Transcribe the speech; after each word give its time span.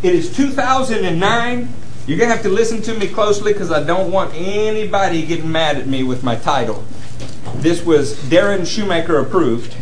It 0.00 0.14
is 0.14 0.34
2009. 0.36 1.68
You're 2.06 2.18
going 2.18 2.30
to 2.30 2.34
have 2.34 2.44
to 2.44 2.48
listen 2.48 2.80
to 2.82 2.94
me 2.94 3.08
closely 3.08 3.52
because 3.52 3.72
I 3.72 3.82
don't 3.82 4.12
want 4.12 4.32
anybody 4.34 5.26
getting 5.26 5.50
mad 5.50 5.76
at 5.76 5.88
me 5.88 6.04
with 6.04 6.22
my 6.22 6.36
title. 6.36 6.84
This 7.56 7.84
was 7.84 8.14
Darren 8.14 8.64
Shoemaker 8.64 9.18
approved. 9.18 9.74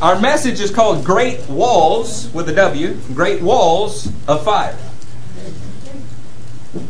Our 0.00 0.20
message 0.20 0.60
is 0.60 0.70
called 0.70 1.04
Great 1.04 1.48
Walls 1.48 2.32
with 2.32 2.48
a 2.48 2.54
W, 2.54 3.00
Great 3.14 3.42
Walls 3.42 4.12
of 4.28 4.44
Fire. 4.44 4.78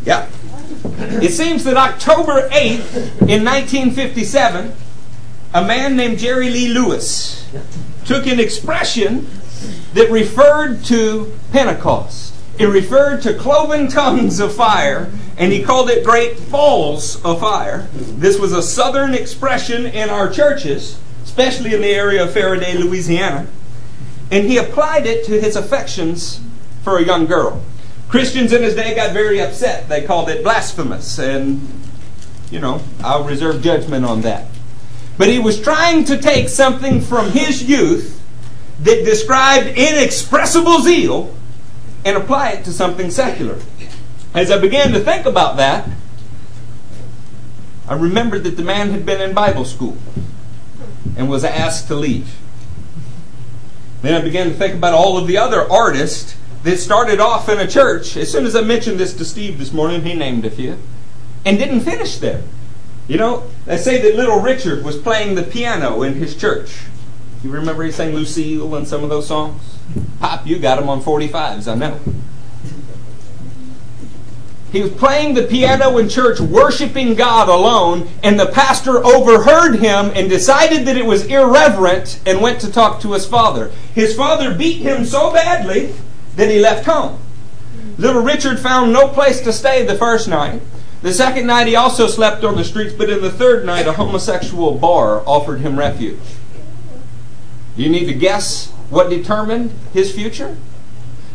Yeah. 0.05 0.29
It 1.23 1.33
seems 1.33 1.65
that 1.65 1.79
October 1.79 2.51
8th 2.51 3.23
in 3.23 3.45
1957, 3.45 4.75
a 5.55 5.65
man 5.65 5.97
named 5.97 6.19
Jerry 6.19 6.51
Lee 6.51 6.69
Lewis 6.69 7.49
took 8.05 8.27
an 8.27 8.39
expression 8.39 9.27
that 9.97 10.11
referred 10.11 10.85
to 10.85 11.33
Pentecost. 11.53 12.35
It 12.59 12.67
referred 12.67 13.23
to 13.23 13.33
cloven 13.33 13.89
tongues 13.89 14.41
of 14.41 14.55
fire, 14.55 15.11
and 15.39 15.51
he 15.51 15.63
called 15.63 15.89
it 15.89 16.05
great 16.05 16.51
balls 16.51 17.23
of 17.25 17.41
fire. 17.41 17.89
This 17.93 18.39
was 18.39 18.53
a 18.53 18.63
southern 18.63 19.15
expression 19.15 19.87
in 19.87 20.11
our 20.11 20.31
churches, 20.31 21.01
especially 21.25 21.75
in 21.75 21.81
the 21.81 21.91
area 21.91 22.25
of 22.25 22.31
Ferriday, 22.31 22.79
Louisiana. 22.79 23.47
And 24.31 24.47
he 24.47 24.59
applied 24.59 25.07
it 25.07 25.25
to 25.27 25.41
his 25.41 25.57
affections 25.57 26.41
for 26.83 26.99
a 26.99 27.05
young 27.05 27.25
girl. 27.25 27.63
Christians 28.11 28.53
in 28.53 28.63
his 28.63 28.75
day 28.75 28.95
got 28.95 29.15
very 29.15 29.41
upset. 29.41 29.89
They 29.89 30.03
called 30.05 30.29
it 30.29 30.43
blasphemous, 30.43 31.19
and, 31.19 31.67
you 32.51 32.61
know, 32.61 32.83
I'll 33.03 33.25
reserve 33.25 33.63
judgment 33.63 34.05
on 34.05 34.21
that. 34.23 34.47
But 35.17 35.29
he 35.29 35.39
was 35.39 35.59
trying 35.59 36.05
to 36.05 36.19
take 36.19 36.51
something 36.51 37.01
from 37.01 37.31
his 37.31 37.63
youth 37.63 38.16
that 38.81 39.05
described 39.05 39.69
inexpressible 39.69 40.81
zeal 40.81 41.35
and 42.05 42.17
apply 42.17 42.51
it 42.51 42.65
to 42.65 42.73
something 42.73 43.11
secular. 43.11 43.59
As 44.35 44.51
I 44.51 44.59
began 44.59 44.93
to 44.93 45.01
think 45.01 45.27
about 45.27 45.57
that, 45.57 45.89
I 47.89 47.95
remembered 47.95 48.45
that 48.45 48.57
the 48.57 48.63
man 48.63 48.91
had 48.91 49.07
been 49.07 49.21
in 49.21 49.33
Bible 49.33 49.65
school 49.65 49.97
and 51.17 51.29
was 51.29 51.45
asked 51.45 51.89
to 51.89 51.95
leave. 51.95 52.37
Then 54.03 54.21
I 54.21 54.23
began 54.23 54.49
to 54.49 54.55
think 54.55 54.75
about 54.75 54.93
all 54.93 55.17
of 55.17 55.27
the 55.27 55.39
other 55.39 55.71
artists 55.71 56.37
that 56.65 56.79
started 56.79 57.21
off 57.21 57.49
in 57.49 57.59
a 57.59 57.67
church. 57.67 58.17
As 58.17 58.31
soon 58.31 58.45
as 58.45 58.55
I 58.55 58.61
mentioned 58.61 58.99
this 58.99 59.15
to 59.15 59.25
Steve 59.25 59.59
this 59.59 59.73
morning, 59.73 60.03
he 60.03 60.15
named 60.15 60.45
a 60.45 60.51
few, 60.51 60.79
and 61.45 61.59
didn't 61.59 61.81
finish 61.81 62.19
there. 62.19 62.43
You 63.09 63.19
know, 63.19 63.49
they 63.67 63.77
say 63.79 64.03
that 64.03 64.17
little 64.17 64.41
Richard 64.41 64.85
was 64.85 64.97
playing 64.97 65.37
the 65.37 65.45
piano 65.45 66.03
in 66.03 66.15
his 66.15 66.37
church. 66.37 66.77
You 67.47 67.53
remember 67.53 67.85
he 67.85 67.93
sang 67.93 68.13
Lucille 68.13 68.75
and 68.75 68.89
some 68.89 69.05
of 69.05 69.09
those 69.09 69.29
songs? 69.29 69.79
Pop, 70.19 70.49
you 70.49 70.59
got 70.59 70.83
him 70.83 70.89
on 70.89 71.01
45s, 71.01 71.71
I 71.71 71.77
know. 71.77 72.01
He 74.73 74.83
was 74.83 74.91
playing 74.91 75.35
the 75.35 75.45
piano 75.45 75.97
in 75.99 76.09
church, 76.09 76.41
worshiping 76.41 77.15
God 77.15 77.49
alone, 77.49 78.09
and 78.25 78.39
the 78.39 78.47
pastor 78.47 78.97
overheard 79.07 79.77
him 79.77 80.11
and 80.17 80.29
decided 80.29 80.87
that 80.87 80.97
it 80.97 81.07
was 81.07 81.27
irreverent 81.27 82.19
and 82.27 82.41
went 82.41 82.61
to 82.63 82.73
talk 82.73 83.01
to 83.03 83.13
his 83.13 83.27
father. 83.27 83.71
His 83.95 84.17
father 84.17 84.53
beat 84.53 84.79
him 84.79 85.05
so 85.05 85.33
badly 85.33 85.95
that 86.35 86.51
he 86.51 86.59
left 86.59 86.85
home. 86.85 87.21
Little 87.97 88.23
Richard 88.23 88.59
found 88.59 88.93
no 88.93 89.07
place 89.07 89.41
to 89.43 89.53
stay 89.53 89.87
the 89.87 89.95
first 89.95 90.27
night. 90.27 90.63
The 91.03 91.15
second 91.15 91.47
night 91.47 91.69
he 91.69 91.77
also 91.77 92.09
slept 92.09 92.43
on 92.43 92.57
the 92.57 92.65
streets, 92.65 92.93
but 92.93 93.09
in 93.09 93.23
the 93.23 93.31
third 93.31 93.65
night 93.65 93.87
a 93.87 93.93
homosexual 93.93 94.77
bar 94.77 95.23
offered 95.25 95.61
him 95.61 95.79
refuge. 95.79 96.19
You 97.77 97.89
need 97.89 98.07
to 98.07 98.15
guess 98.15 98.71
what 98.91 99.11
determined 99.11 99.73
his 99.93 100.15
future? 100.15 100.57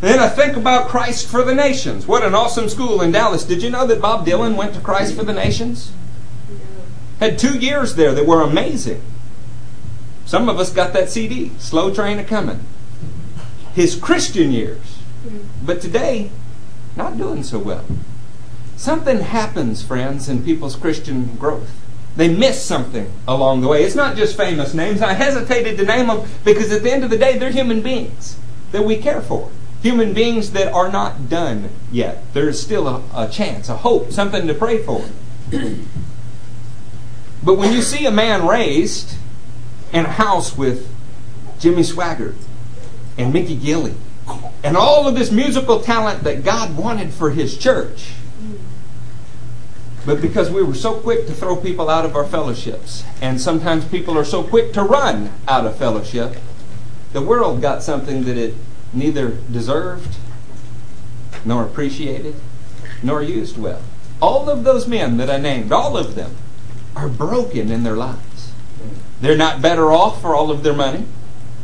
And 0.01 0.09
then 0.09 0.19
I 0.19 0.29
think 0.29 0.57
about 0.57 0.89
Christ 0.89 1.27
for 1.27 1.43
the 1.43 1.53
Nations. 1.53 2.07
What 2.07 2.23
an 2.23 2.33
awesome 2.33 2.69
school 2.69 3.01
in 3.01 3.11
Dallas. 3.11 3.43
Did 3.43 3.61
you 3.61 3.69
know 3.69 3.85
that 3.85 4.01
Bob 4.01 4.25
Dylan 4.25 4.55
went 4.55 4.73
to 4.73 4.81
Christ 4.81 5.15
for 5.15 5.23
the 5.23 5.33
Nations? 5.33 5.91
Had 7.19 7.37
two 7.37 7.59
years 7.59 7.95
there 7.95 8.11
that 8.13 8.25
were 8.25 8.41
amazing. 8.41 9.03
Some 10.25 10.49
of 10.49 10.59
us 10.59 10.71
got 10.71 10.93
that 10.93 11.11
CD, 11.11 11.51
Slow 11.59 11.93
Train 11.93 12.17
a 12.17 12.23
Coming. 12.23 12.61
His 13.75 13.95
Christian 13.95 14.51
years. 14.51 14.97
But 15.63 15.81
today, 15.81 16.31
not 16.95 17.17
doing 17.17 17.43
so 17.43 17.59
well. 17.59 17.85
Something 18.75 19.19
happens, 19.19 19.83
friends, 19.83 20.27
in 20.27 20.43
people's 20.43 20.75
Christian 20.75 21.35
growth. 21.35 21.80
They 22.15 22.33
miss 22.33 22.61
something 22.63 23.11
along 23.27 23.61
the 23.61 23.67
way. 23.67 23.83
It's 23.83 23.95
not 23.95 24.17
just 24.17 24.35
famous 24.35 24.73
names. 24.73 25.01
I 25.01 25.13
hesitated 25.13 25.77
to 25.77 25.85
name 25.85 26.07
them 26.07 26.27
because 26.43 26.71
at 26.71 26.83
the 26.83 26.91
end 26.91 27.03
of 27.03 27.09
the 27.09 27.17
day, 27.17 27.37
they're 27.37 27.51
human 27.51 27.81
beings 27.81 28.37
that 28.71 28.83
we 28.83 28.97
care 28.97 29.21
for. 29.21 29.49
Human 29.81 30.13
beings 30.13 30.51
that 30.51 30.71
are 30.73 30.91
not 30.91 31.29
done 31.29 31.69
yet. 31.91 32.23
There's 32.33 32.61
still 32.61 32.87
a, 32.87 33.03
a 33.15 33.29
chance, 33.29 33.69
a 33.69 33.77
hope, 33.77 34.11
something 34.11 34.45
to 34.47 34.53
pray 34.53 34.83
for. 34.83 35.05
but 37.43 37.55
when 37.55 37.71
you 37.73 37.81
see 37.81 38.05
a 38.05 38.11
man 38.11 38.45
raised 38.45 39.15
in 39.93 40.05
a 40.05 40.11
house 40.11 40.57
with 40.57 40.87
Jimmy 41.59 41.81
Swaggart 41.81 42.35
and 43.17 43.33
Mickey 43.33 43.55
Gilley 43.55 43.95
and 44.63 44.77
all 44.77 45.07
of 45.07 45.15
this 45.15 45.31
musical 45.31 45.81
talent 45.81 46.23
that 46.23 46.43
God 46.43 46.77
wanted 46.77 47.13
for 47.13 47.31
his 47.31 47.57
church, 47.57 48.11
but 50.05 50.21
because 50.21 50.49
we 50.49 50.63
were 50.63 50.73
so 50.73 50.99
quick 50.99 51.27
to 51.27 51.33
throw 51.33 51.55
people 51.55 51.89
out 51.89 52.05
of 52.05 52.15
our 52.15 52.25
fellowships, 52.25 53.03
and 53.21 53.39
sometimes 53.39 53.85
people 53.85 54.17
are 54.17 54.25
so 54.25 54.43
quick 54.43 54.73
to 54.73 54.83
run 54.83 55.31
out 55.47 55.65
of 55.65 55.77
fellowship, 55.77 56.37
the 57.13 57.21
world 57.21 57.61
got 57.61 57.83
something 57.83 58.23
that 58.23 58.37
it 58.37 58.55
neither 58.93 59.37
deserved, 59.51 60.17
nor 61.45 61.63
appreciated, 61.63 62.35
nor 63.03 63.21
used 63.21 63.57
well. 63.57 63.81
All 64.21 64.49
of 64.49 64.63
those 64.63 64.87
men 64.87 65.17
that 65.17 65.29
I 65.29 65.37
named, 65.37 65.71
all 65.71 65.97
of 65.97 66.15
them, 66.15 66.35
are 66.95 67.09
broken 67.09 67.71
in 67.71 67.83
their 67.83 67.95
lives. 67.95 68.51
They're 69.21 69.37
not 69.37 69.61
better 69.61 69.91
off 69.91 70.21
for 70.21 70.35
all 70.35 70.51
of 70.51 70.63
their 70.63 70.73
money. 70.73 71.05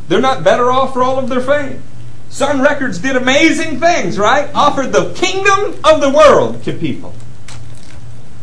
They're 0.08 0.22
not 0.22 0.44
better 0.44 0.72
off 0.72 0.94
for 0.94 1.04
all 1.04 1.20
of 1.20 1.30
their 1.30 1.42
fame. 1.42 1.82
Sun 2.30 2.62
Records 2.62 3.00
did 3.00 3.16
amazing 3.16 3.80
things, 3.80 4.20
right? 4.20 4.50
Offered 4.54 4.92
the 4.92 5.14
kingdom 5.14 5.76
of 5.84 6.02
the 6.02 6.10
world 6.10 6.64
to 6.64 6.74
people. 6.74 7.14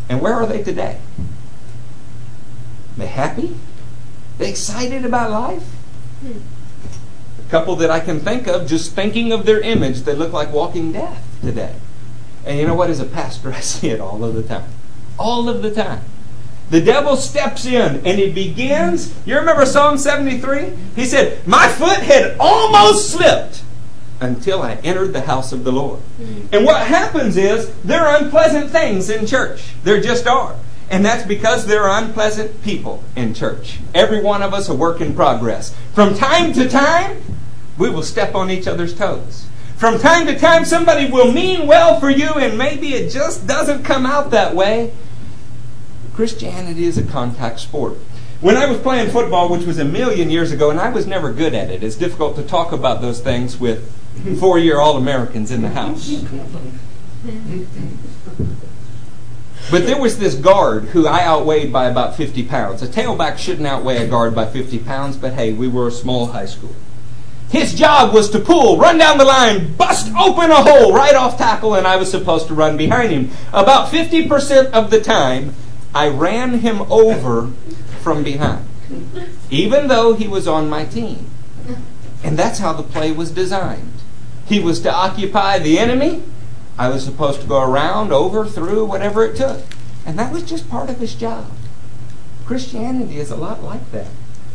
And 0.09 0.20
where 0.20 0.34
are 0.34 0.47
they 0.47 0.62
today? 0.62 1.00
They 2.97 3.06
happy? 3.06 3.56
They 4.38 4.50
excited 4.50 5.04
about 5.04 5.31
life? 5.31 5.62
Hmm. 6.20 6.38
A 7.47 7.50
couple 7.50 7.76
that 7.76 7.91
I 7.91 8.00
can 8.00 8.20
think 8.20 8.47
of, 8.47 8.66
just 8.66 8.93
thinking 8.93 9.32
of 9.32 9.47
their 9.47 9.60
image, 9.60 10.00
they 10.00 10.14
look 10.14 10.32
like 10.32 10.53
walking 10.53 10.93
death 10.93 11.25
today. 11.41 11.75
And 12.44 12.59
you 12.59 12.66
know 12.66 12.75
what? 12.75 12.91
As 12.91 13.00
a 13.00 13.06
pastor, 13.06 13.53
I 13.54 13.60
see 13.60 13.91
it 13.91 14.00
all 14.00 14.25
of 14.25 14.34
the 14.34 14.43
time. 14.43 14.70
All 15.19 15.48
of 15.48 15.62
the 15.62 15.72
time. 15.72 16.03
The 16.70 16.81
devil 16.81 17.16
steps 17.16 17.66
in 17.66 18.06
and 18.06 18.19
he 18.19 18.32
begins. 18.32 19.14
You 19.26 19.37
remember 19.37 19.66
Psalm 19.66 19.98
73? 19.98 20.72
He 20.97 21.04
said, 21.04 21.47
My 21.47 21.69
foot 21.69 21.98
had 21.98 22.37
almost 22.41 23.10
slipped 23.12 23.62
until 24.20 24.62
I 24.62 24.75
entered 24.76 25.12
the 25.12 25.22
house 25.22 25.52
of 25.52 25.64
the 25.64 25.72
Lord. 25.72 26.00
Mm. 26.20 26.52
And 26.52 26.64
what 26.64 26.86
happens 26.86 27.36
is 27.36 27.75
there 27.82 28.06
are 28.06 28.22
unpleasant 28.22 28.70
things 28.70 29.10
in 29.10 29.26
church. 29.26 29.75
There 29.84 30.00
just 30.00 30.26
are. 30.26 30.56
And 30.91 31.04
that's 31.04 31.26
because 31.26 31.66
there 31.66 31.84
are 31.84 32.02
unpleasant 32.02 32.62
people 32.62 33.02
in 33.16 33.34
church. 33.34 33.78
Every 33.94 34.22
one 34.22 34.42
of 34.42 34.52
us 34.54 34.69
a 34.69 34.75
work 34.75 35.00
in 35.00 35.14
progress. 35.14 35.75
From 35.92 36.14
time 36.14 36.52
to 36.52 36.69
time, 36.69 37.22
we 37.78 37.91
will 37.91 38.02
step 38.02 38.34
on 38.34 38.50
each 38.50 38.66
other's 38.66 38.94
toes. 38.94 39.47
From 39.76 39.98
time 39.98 40.26
to 40.26 40.38
time, 40.38 40.64
somebody 40.64 41.10
will 41.10 41.32
mean 41.32 41.66
well 41.66 41.98
for 41.98 42.10
you, 42.10 42.28
and 42.34 42.56
maybe 42.56 42.94
it 42.94 43.10
just 43.10 43.46
doesn't 43.46 43.82
come 43.82 44.06
out 44.06 44.31
that 44.31 44.54
way. 44.54 44.92
Christianity 46.14 46.84
is 46.84 46.96
a 46.96 47.02
contact 47.02 47.60
sport. 47.60 47.98
When 48.41 48.56
I 48.56 48.66
was 48.66 48.78
playing 48.78 49.10
football, 49.10 49.48
which 49.48 49.64
was 49.64 49.78
a 49.78 49.84
million 49.84 50.31
years 50.31 50.52
ago, 50.52 50.70
and 50.70 50.78
I 50.78 50.91
was 50.91 51.06
never 51.06 51.32
good 51.32 51.54
at 51.54 51.70
it, 51.70 51.82
it's 51.82 51.96
difficult 51.96 52.36
to 52.36 52.42
talk 52.42 52.72
about 52.72 53.00
those 53.00 53.20
things 53.20 53.58
with 53.58 53.91
four 54.38 54.58
year 54.58 54.78
All 54.78 54.96
Americans 54.96 55.50
in 55.50 55.62
the 55.62 55.70
house. 55.70 56.25
But 59.70 59.87
there 59.87 60.00
was 60.00 60.19
this 60.19 60.34
guard 60.34 60.84
who 60.87 61.06
I 61.06 61.25
outweighed 61.25 61.72
by 61.72 61.87
about 61.87 62.16
50 62.16 62.44
pounds. 62.44 62.82
A 62.82 62.87
tailback 62.87 63.38
shouldn't 63.38 63.66
outweigh 63.66 64.05
a 64.05 64.06
guard 64.06 64.34
by 64.34 64.46
50 64.46 64.78
pounds, 64.81 65.16
but 65.16 65.32
hey, 65.32 65.52
we 65.52 65.69
were 65.69 65.88
a 65.88 65.93
small 65.93 66.26
high 66.26 66.46
school. 66.46 66.75
His 67.50 67.75
job 67.75 68.12
was 68.12 68.31
to 68.31 68.40
pull, 68.40 68.78
run 68.78 68.99
down 68.99 69.16
the 69.16 69.25
line, 69.25 69.75
bust 69.75 70.12
open 70.19 70.50
a 70.50 70.62
hole 70.62 70.93
right 70.93 71.14
off 71.14 71.38
tackle, 71.38 71.75
and 71.75 71.87
I 71.87 71.96
was 71.96 72.11
supposed 72.11 72.49
to 72.49 72.55
run 72.55 72.76
behind 72.76 73.12
him. 73.12 73.31
About 73.52 73.88
50% 73.90 74.72
of 74.72 74.90
the 74.90 75.00
time, 75.00 75.55
I 75.94 76.08
ran 76.08 76.58
him 76.58 76.82
over 76.90 77.52
from 78.02 78.25
behind, 78.25 78.66
even 79.50 79.87
though 79.87 80.14
he 80.14 80.26
was 80.26 80.49
on 80.49 80.69
my 80.69 80.84
team. 80.84 81.31
And 82.25 82.37
that's 82.37 82.58
how 82.58 82.72
the 82.72 82.82
play 82.82 83.12
was 83.12 83.31
designed. 83.31 83.94
He 84.46 84.61
was 84.61 84.81
to 84.81 84.93
occupy 84.93 85.58
the 85.58 85.79
enemy. 85.79 86.23
I 86.79 86.88
was 86.88 87.05
supposed 87.05 87.41
to 87.41 87.46
go 87.46 87.62
around, 87.62 88.12
over, 88.12 88.44
through, 88.44 88.85
whatever 88.85 89.25
it 89.25 89.37
took. 89.37 89.62
And 90.05 90.19
that 90.19 90.32
was 90.32 90.43
just 90.43 90.69
part 90.69 90.91
of 90.91 90.99
his 90.99 91.14
job. 91.14 91.50
Christianity 92.44 93.19
is 93.19 93.31
a 93.31 93.37
lot 93.37 93.62
like 93.62 93.91
that. 93.93 94.08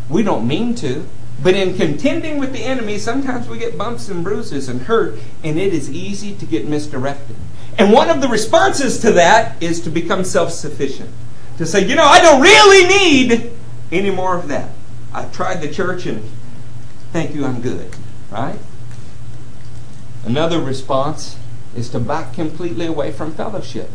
We 0.10 0.24
don't 0.24 0.48
mean 0.48 0.76
to. 0.76 1.08
But 1.42 1.56
in 1.56 1.76
contending 1.76 2.38
with 2.38 2.52
the 2.52 2.64
enemy, 2.64 2.98
sometimes 2.98 3.48
we 3.48 3.58
get 3.58 3.78
bumps 3.78 4.10
and 4.10 4.24
bruises 4.24 4.68
and 4.68 4.82
hurt, 4.82 5.18
and 5.44 5.58
it 5.58 5.74
is 5.74 5.90
easy 5.90 6.36
to 6.36 6.46
get 6.46 6.68
misdirected. 6.68 7.38
And 7.78 7.94
one 7.94 8.10
of 8.10 8.20
the 8.20 8.28
responses 8.28 9.00
to 9.00 9.12
that 9.14 9.62
is 9.64 9.80
to 9.82 9.90
become 9.90 10.26
self 10.26 10.52
sufficient. 10.52 11.10
To 11.58 11.66
say, 11.66 11.86
you 11.86 11.96
know, 11.96 12.04
I 12.04 12.22
don't 12.22 12.42
really 12.42 12.88
need 12.88 13.52
any 13.92 14.12
more 14.12 14.38
of 14.38 14.50
that. 14.50 14.70
I've 15.14 15.32
tried 15.32 15.62
the 15.62 15.70
church 15.72 16.06
and 16.06 16.24
thank 17.14 17.34
you, 17.34 17.46
I'm 17.46 17.62
good. 17.62 17.96
Right? 18.30 18.60
Another 20.26 20.60
response 20.60 21.38
is 21.76 21.90
to 21.90 22.00
back 22.00 22.34
completely 22.34 22.86
away 22.86 23.12
from 23.12 23.34
fellowship. 23.34 23.90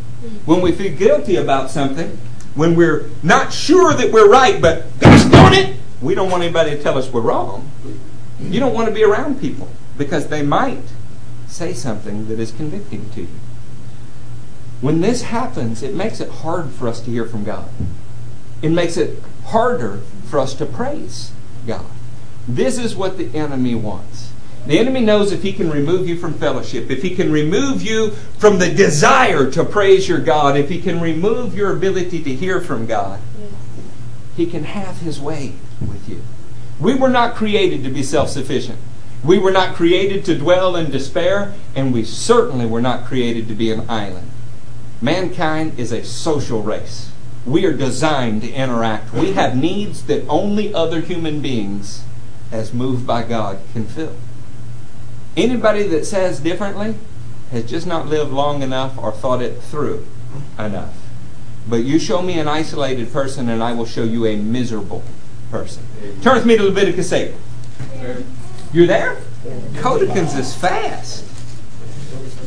When 0.47 0.61
we 0.61 0.73
feel 0.73 0.97
guilty 0.97 1.37
about 1.37 1.71
something, 1.71 2.19
when 2.55 2.77
we're 2.77 3.11
not 3.23 3.53
sure 3.53 3.93
that 3.95 4.13
we're 4.13 4.29
right, 4.29 4.61
but 4.61 4.99
gosh 5.01 5.25
darn 5.25 5.53
it, 5.55 5.77
we 6.01 6.15
don't 6.15 6.31
want 6.31 6.43
anybody 6.43 6.71
to 6.71 6.83
tell 6.83 6.97
us 6.97 7.11
we're 7.11 7.21
wrong. 7.21 7.71
You 8.41 8.61
don't 8.61 8.75
want 8.75 8.89
to 8.89 8.95
be 8.95 9.05
around 9.05 9.41
people 9.41 9.69
because 9.99 10.29
they 10.29 10.43
might 10.43 10.83
say 11.47 11.73
something 11.73 12.29
that 12.29 12.39
is 12.39 12.53
convicting 12.53 13.11
to 13.11 13.23
you. 13.23 13.29
When 14.81 15.01
this 15.01 15.23
happens, 15.23 15.83
it 15.83 15.95
makes 15.95 16.21
it 16.21 16.29
hard 16.29 16.71
for 16.71 16.89
us 16.89 17.01
to 17.03 17.11
hear 17.11 17.25
from 17.25 17.45
God. 17.45 17.69
It 18.61 18.71
makes 18.71 18.97
it 18.97 19.23
harder 19.47 20.01
for 20.25 20.39
us 20.39 20.55
to 20.55 20.67
praise 20.67 21.33
God. 21.67 21.87
This 22.47 22.79
is 22.79 22.95
what 22.95 23.17
the 23.17 23.35
enemy 23.35 23.75
wants. 23.75 24.31
The 24.67 24.79
enemy 24.79 25.01
knows 25.01 25.31
if 25.31 25.43
he 25.43 25.53
can 25.53 25.71
remove 25.71 26.09
you 26.09 26.17
from 26.17 26.35
fellowship, 26.35 26.91
if 26.91 27.03
he 27.03 27.15
can 27.15 27.31
remove 27.31 27.83
you 27.83 28.13
from 28.39 28.59
the 28.59 28.73
desire 28.73 29.51
to 29.51 29.65
praise 29.65 30.09
your 30.09 30.21
God, 30.21 30.57
if 30.57 30.71
he 30.71 30.81
can 30.81 31.01
remove 31.01 31.55
your 31.55 31.73
ability 31.73 32.23
to 32.23 32.35
hear 32.35 32.61
from 32.61 32.87
God, 32.87 33.21
he 34.37 34.47
can 34.47 34.65
have 34.65 34.99
his 34.99 35.21
way 35.21 35.53
with 35.81 36.09
you. 36.09 36.23
We 36.81 36.95
were 36.95 37.11
not 37.11 37.35
created 37.35 37.85
to 37.85 37.91
be 37.91 38.03
self 38.03 38.31
sufficient. 38.31 38.79
We 39.23 39.39
were 39.39 39.53
not 39.53 39.75
created 39.75 40.25
to 40.27 40.39
dwell 40.39 40.77
in 40.77 40.91
despair, 40.91 41.55
and 41.75 41.93
we 41.93 42.05
certainly 42.05 42.67
were 42.67 42.83
not 42.83 43.05
created 43.05 43.49
to 43.49 43.55
be 43.55 43.71
an 43.71 43.89
island. 43.89 44.31
Mankind 45.01 45.79
is 45.79 45.93
a 45.93 46.05
social 46.05 46.63
race. 46.63 47.11
We 47.47 47.67
are 47.67 47.73
designed 47.73 48.43
to 48.43 48.51
interact. 48.51 49.13
We 49.13 49.33
have 49.33 49.57
needs 49.57 50.05
that 50.05 50.27
only 50.29 50.73
other 50.75 51.01
human 51.01 51.41
beings, 51.41 52.03
as 52.51 52.73
moved 52.73 53.07
by 53.07 53.23
God, 53.23 53.61
can 53.73 53.87
fill. 53.87 54.17
Anybody 55.37 55.83
that 55.85 56.07
says 56.07 56.41
differently 56.41 56.95
has 57.51 57.69
just 57.69 57.87
not 57.87 58.07
lived 58.07 58.31
long 58.31 58.63
enough 58.63 58.97
or 58.99 59.13
thought 59.13 59.43
it 59.43 59.61
through 59.63 60.07
enough. 60.59 60.95
But 61.69 61.85
you 61.85 61.99
show 61.99 62.21
me 62.23 62.39
an 62.39 62.47
isolated 62.47 63.13
person, 63.13 63.49
and 63.49 63.63
I 63.63 63.73
will 63.73 63.87
show 63.87 64.05
you 64.05 64.27
a 64.27 64.37
miserable 64.37 65.03
person. 65.51 65.83
Turn 66.23 66.37
with 66.37 66.47
me 66.47 66.57
to 66.57 66.65
Leviticus 66.65 67.13
8. 67.13 67.35
You're 68.73 68.87
there? 68.87 69.19
Codicans 69.77 70.35
is 70.35 70.55
fast. 70.55 71.25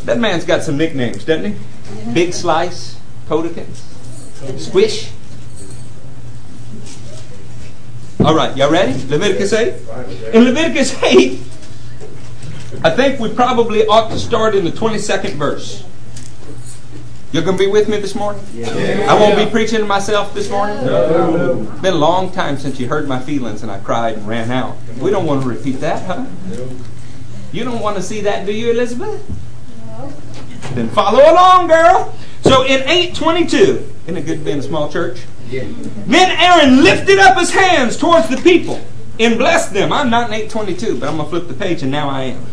That 0.06 0.20
man's 0.20 0.46
got 0.46 0.64
some 0.64 0.78
nicknames, 0.78 1.26
doesn't 1.26 1.54
he? 1.54 2.14
Big 2.14 2.34
Slice, 2.34 3.00
Codicans, 3.28 3.82
Squish. 4.58 5.12
All 8.24 8.36
right, 8.36 8.56
y'all 8.58 8.72
ready? 8.72 8.94
Leviticus 9.08 9.54
8? 9.54 9.74
In 10.34 10.44
Leviticus 10.44 11.02
8, 11.04 11.40
I 12.84 12.92
think 12.92 13.20
we 13.20 13.34
probably 13.34 13.86
ought 13.88 14.10
to 14.10 14.20
start 14.20 14.56
in 14.56 14.64
the 14.64 14.72
22nd 14.72 15.32
verse. 15.34 15.84
You're 17.32 17.44
going 17.44 17.58
to 17.58 17.64
be 17.64 17.70
with 17.70 17.90
me 17.90 18.00
this 18.00 18.16
morning? 18.16 18.44
Yeah. 18.54 19.08
I 19.10 19.20
won't 19.20 19.36
be 19.36 19.52
preaching 19.52 19.80
to 19.80 19.86
myself 19.86 20.34
this 20.34 20.50
morning? 20.50 20.86
No. 20.86 21.68
It's 21.72 21.82
been 21.82 21.94
a 21.94 21.98
long 21.98 22.32
time 22.32 22.58
since 22.58 22.80
you 22.80 22.88
heard 22.88 23.08
my 23.08 23.20
feelings 23.20 23.64
and 23.64 23.72
I 23.72 23.80
cried 23.80 24.16
and 24.16 24.28
ran 24.28 24.52
out. 24.52 24.78
We 25.00 25.12
don't 25.12 25.26
want 25.26 25.42
to 25.44 25.50
repeat 25.50 25.82
that, 25.82 26.06
huh? 26.06 26.26
No. 26.50 26.70
You 27.52 27.64
don't 27.64 27.82
want 27.82 27.98
to 27.98 28.04
see 28.04 28.22
that, 28.22 28.46
do 28.46 28.54
you, 28.54 28.72
Elizabeth? 28.72 29.22
No. 29.88 30.14
Then 30.74 30.90
follow 30.90 31.20
along, 31.32 31.68
girl. 31.68 32.16
So 32.44 32.64
in 32.64 32.82
822, 32.88 33.94
isn't 34.04 34.18
it 34.18 34.26
good 34.26 34.40
to 34.40 34.46
be 34.46 34.52
in 34.52 34.60
a 34.60 34.64
small 34.64 34.90
church? 34.90 35.24
Yeah. 35.50 35.66
Then 36.06 36.32
Aaron 36.40 36.84
lifted 36.84 37.20
up 37.20 37.38
his 37.38 37.52
hands 37.52 37.98
towards 37.98 38.30
the 38.30 38.38
people 38.38 38.82
and 39.20 39.38
blessed 39.38 39.74
them. 39.74 39.92
I'm 39.92 40.10
not 40.10 40.28
in 40.28 40.34
822, 40.34 41.00
but 41.00 41.10
I'm 41.10 41.18
going 41.18 41.30
to 41.30 41.38
flip 41.38 41.48
the 41.48 41.54
page 41.54 41.82
and 41.82 41.92
now 41.92 42.10
I 42.10 42.24
am. 42.24 42.46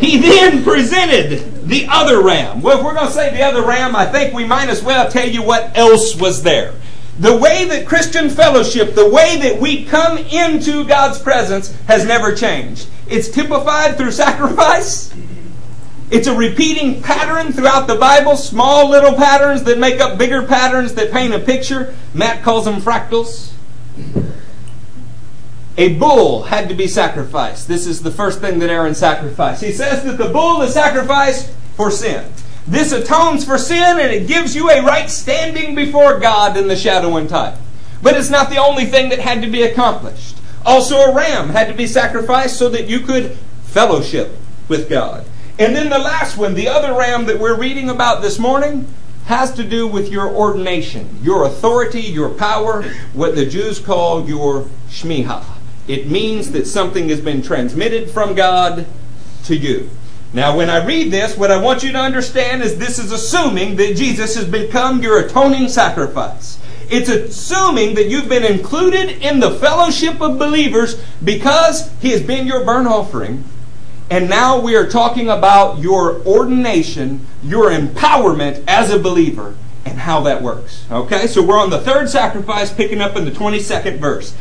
He 0.00 0.18
then 0.18 0.62
presented 0.62 1.66
the 1.66 1.86
other 1.90 2.22
ram. 2.22 2.62
Well, 2.62 2.78
if 2.78 2.84
we're 2.84 2.94
going 2.94 3.06
to 3.06 3.12
say 3.12 3.30
the 3.36 3.42
other 3.42 3.62
ram, 3.62 3.96
I 3.96 4.06
think 4.06 4.32
we 4.32 4.44
might 4.44 4.68
as 4.68 4.82
well 4.82 5.10
tell 5.10 5.28
you 5.28 5.42
what 5.42 5.76
else 5.76 6.16
was 6.16 6.42
there. 6.42 6.74
The 7.18 7.36
way 7.36 7.64
that 7.66 7.86
Christian 7.86 8.30
fellowship, 8.30 8.94
the 8.94 9.08
way 9.08 9.38
that 9.38 9.60
we 9.60 9.84
come 9.84 10.18
into 10.18 10.84
God's 10.86 11.18
presence 11.18 11.74
has 11.82 12.06
never 12.06 12.32
changed. 12.34 12.86
It's 13.08 13.28
typified 13.28 13.96
through 13.96 14.12
sacrifice. 14.12 15.12
It's 16.10 16.28
a 16.28 16.34
repeating 16.34 17.02
pattern 17.02 17.52
throughout 17.52 17.86
the 17.86 17.96
Bible, 17.96 18.36
small 18.36 18.88
little 18.88 19.14
patterns 19.14 19.64
that 19.64 19.78
make 19.78 20.00
up 20.00 20.16
bigger 20.16 20.42
patterns 20.44 20.94
that 20.94 21.10
paint 21.10 21.34
a 21.34 21.40
picture. 21.40 21.94
Matt 22.14 22.42
calls 22.44 22.64
them 22.64 22.80
fractals. 22.80 23.52
A 25.78 25.94
bull 25.94 26.42
had 26.42 26.68
to 26.70 26.74
be 26.74 26.88
sacrificed. 26.88 27.68
This 27.68 27.86
is 27.86 28.02
the 28.02 28.10
first 28.10 28.40
thing 28.40 28.58
that 28.58 28.68
Aaron 28.68 28.96
sacrificed. 28.96 29.62
He 29.62 29.70
says 29.70 30.02
that 30.02 30.18
the 30.18 30.28
bull 30.28 30.60
is 30.62 30.74
sacrificed 30.74 31.52
for 31.76 31.92
sin. 31.92 32.32
This 32.66 32.90
atones 32.90 33.44
for 33.44 33.58
sin 33.58 34.00
and 34.00 34.10
it 34.10 34.26
gives 34.26 34.56
you 34.56 34.68
a 34.70 34.82
right 34.82 35.08
standing 35.08 35.76
before 35.76 36.18
God 36.18 36.56
in 36.56 36.66
the 36.66 36.74
shadow 36.74 37.16
and 37.16 37.28
type. 37.28 37.54
But 38.02 38.16
it's 38.16 38.28
not 38.28 38.50
the 38.50 38.56
only 38.56 38.86
thing 38.86 39.10
that 39.10 39.20
had 39.20 39.40
to 39.42 39.48
be 39.48 39.62
accomplished. 39.62 40.36
Also, 40.66 40.96
a 40.96 41.14
ram 41.14 41.50
had 41.50 41.68
to 41.68 41.74
be 41.74 41.86
sacrificed 41.86 42.58
so 42.58 42.68
that 42.70 42.88
you 42.88 42.98
could 42.98 43.38
fellowship 43.62 44.36
with 44.66 44.90
God. 44.90 45.24
And 45.60 45.76
then 45.76 45.90
the 45.90 45.98
last 45.98 46.36
one, 46.36 46.54
the 46.54 46.66
other 46.66 46.92
ram 46.92 47.26
that 47.26 47.38
we're 47.38 47.56
reading 47.56 47.88
about 47.88 48.20
this 48.20 48.40
morning, 48.40 48.92
has 49.26 49.52
to 49.54 49.62
do 49.62 49.86
with 49.86 50.10
your 50.10 50.28
ordination, 50.28 51.20
your 51.22 51.44
authority, 51.44 52.00
your 52.00 52.30
power, 52.30 52.82
what 53.12 53.36
the 53.36 53.46
Jews 53.46 53.78
call 53.78 54.26
your 54.26 54.62
shmiha. 54.88 55.57
It 55.88 56.06
means 56.06 56.52
that 56.52 56.66
something 56.66 57.08
has 57.08 57.20
been 57.20 57.42
transmitted 57.42 58.10
from 58.10 58.34
God 58.34 58.86
to 59.44 59.56
you. 59.56 59.90
Now, 60.34 60.56
when 60.56 60.68
I 60.68 60.84
read 60.84 61.10
this, 61.10 61.38
what 61.38 61.50
I 61.50 61.60
want 61.60 61.82
you 61.82 61.90
to 61.92 61.98
understand 61.98 62.62
is 62.62 62.76
this 62.76 62.98
is 62.98 63.10
assuming 63.10 63.76
that 63.76 63.96
Jesus 63.96 64.36
has 64.36 64.46
become 64.46 65.02
your 65.02 65.18
atoning 65.20 65.68
sacrifice. 65.68 66.58
It's 66.90 67.08
assuming 67.08 67.94
that 67.94 68.08
you've 68.08 68.28
been 68.28 68.44
included 68.44 69.22
in 69.22 69.40
the 69.40 69.50
fellowship 69.50 70.20
of 70.20 70.38
believers 70.38 71.02
because 71.24 71.90
he 72.00 72.10
has 72.10 72.22
been 72.22 72.46
your 72.46 72.64
burnt 72.64 72.88
offering. 72.88 73.44
And 74.10 74.28
now 74.28 74.60
we 74.60 74.74
are 74.76 74.86
talking 74.86 75.28
about 75.28 75.78
your 75.78 76.20
ordination, 76.26 77.26
your 77.42 77.70
empowerment 77.70 78.64
as 78.66 78.90
a 78.90 78.98
believer, 78.98 79.54
and 79.84 79.98
how 79.98 80.20
that 80.22 80.42
works. 80.42 80.86
Okay, 80.90 81.26
so 81.26 81.42
we're 81.42 81.58
on 81.58 81.70
the 81.70 81.80
third 81.80 82.08
sacrifice, 82.08 82.72
picking 82.72 83.00
up 83.00 83.16
in 83.16 83.24
the 83.26 83.30
22nd 83.30 83.98
verse. 83.98 84.34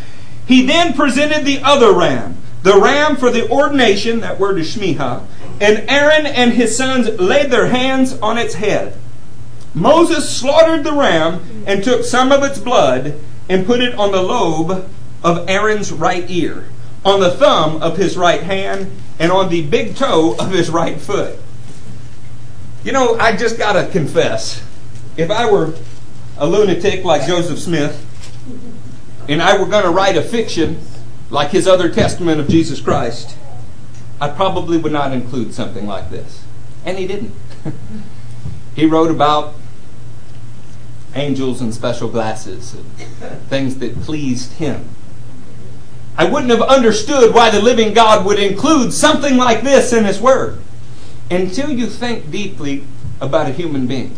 He 0.48 0.66
then 0.66 0.94
presented 0.94 1.46
the 1.46 1.62
other 1.62 1.94
ram, 1.94 2.38
the 2.64 2.80
ram 2.80 3.18
for 3.18 3.30
the 3.30 3.50
ordination, 3.50 4.22
that 4.22 4.40
word 4.40 4.58
is 4.58 4.76
shmiha, 4.76 5.26
and 5.60 5.90
Aaron 5.90 6.26
and 6.26 6.54
his 6.54 6.78
sons 6.78 7.20
laid 7.20 7.52
their 7.52 7.68
hands 7.68 8.18
on 8.20 8.38
its 8.38 8.56
head. 8.56 8.98
Moses 9.74 10.36
slaughtered 10.36 10.84
the 10.84 10.94
ram 10.94 11.64
and 11.68 11.84
took 11.84 12.04
some 12.04 12.32
of 12.32 12.44
its 12.44 12.60
blood 12.60 13.20
and 13.50 13.66
put 13.66 13.82
it 13.82 13.94
on 13.96 14.12
the 14.12 14.24
lobe 14.24 14.90
of 15.24 15.50
Aaron's 15.50 15.92
right 15.92 16.30
ear, 16.30 16.70
on 17.04 17.20
the 17.20 17.32
thumb 17.32 17.82
of 17.82 17.98
his 17.98 18.18
right 18.18 18.42
hand, 18.42 18.92
and 19.20 19.32
on 19.32 19.50
the 19.50 19.66
big 19.68 19.96
toe 19.96 20.36
of 20.40 20.52
his 20.52 20.70
right 20.70 21.00
foot. 21.00 21.38
You 22.84 22.92
know, 22.94 23.18
I 23.18 23.36
just 23.36 23.58
got 23.58 23.74
to 23.74 23.88
confess, 23.92 24.64
if 25.18 25.30
I 25.30 25.52
were 25.52 25.74
a 26.38 26.48
lunatic 26.48 27.04
like 27.04 27.28
Joseph 27.28 27.60
Smith, 27.60 28.06
and 29.28 29.42
I 29.42 29.58
were 29.58 29.66
going 29.66 29.84
to 29.84 29.90
write 29.90 30.16
a 30.16 30.22
fiction 30.22 30.80
like 31.30 31.52
his 31.52 31.68
other 31.68 31.90
testament 31.90 32.40
of 32.40 32.48
Jesus 32.48 32.80
Christ, 32.80 33.36
I 34.20 34.30
probably 34.30 34.78
would 34.78 34.92
not 34.92 35.12
include 35.12 35.54
something 35.54 35.86
like 35.86 36.10
this. 36.10 36.44
And 36.86 36.98
he 36.98 37.08
didn't. 37.08 37.34
he 38.76 38.86
wrote 38.86 39.12
about 39.12 39.56
angels 41.16 41.62
and 41.62 41.74
special 41.74 42.10
glasses 42.10 42.74
and 42.74 42.86
things 43.50 43.78
that 43.80 44.00
pleased 44.02 44.54
him. 44.54 44.90
I 46.18 46.26
wouldn't 46.26 46.52
have 46.52 46.62
understood 46.62 47.34
why 47.34 47.52
the 47.52 47.62
living 47.62 47.94
God 47.94 48.26
would 48.26 48.40
include 48.40 48.94
something 48.94 49.38
like 49.38 49.62
this 49.62 49.94
in 49.94 50.06
his 50.06 50.20
word 50.20 50.60
until 51.30 51.70
you 51.70 51.88
think 51.88 52.32
deeply 52.32 52.86
about 53.20 53.48
a 53.48 53.54
human 53.54 53.86
being. 53.86 54.16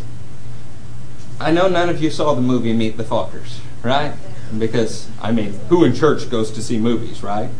I 1.38 1.50
know 1.50 1.68
none 1.68 1.88
of 1.88 2.02
you 2.02 2.10
saw 2.10 2.34
the 2.34 2.40
movie 2.40 2.72
Meet 2.72 2.96
the 2.96 3.04
Fockers, 3.04 3.60
right? 3.82 4.14
Because, 4.56 5.08
I 5.20 5.32
mean, 5.32 5.52
who 5.68 5.84
in 5.84 5.94
church 5.94 6.28
goes 6.30 6.50
to 6.52 6.62
see 6.62 6.78
movies, 6.78 7.22
right? 7.22 7.50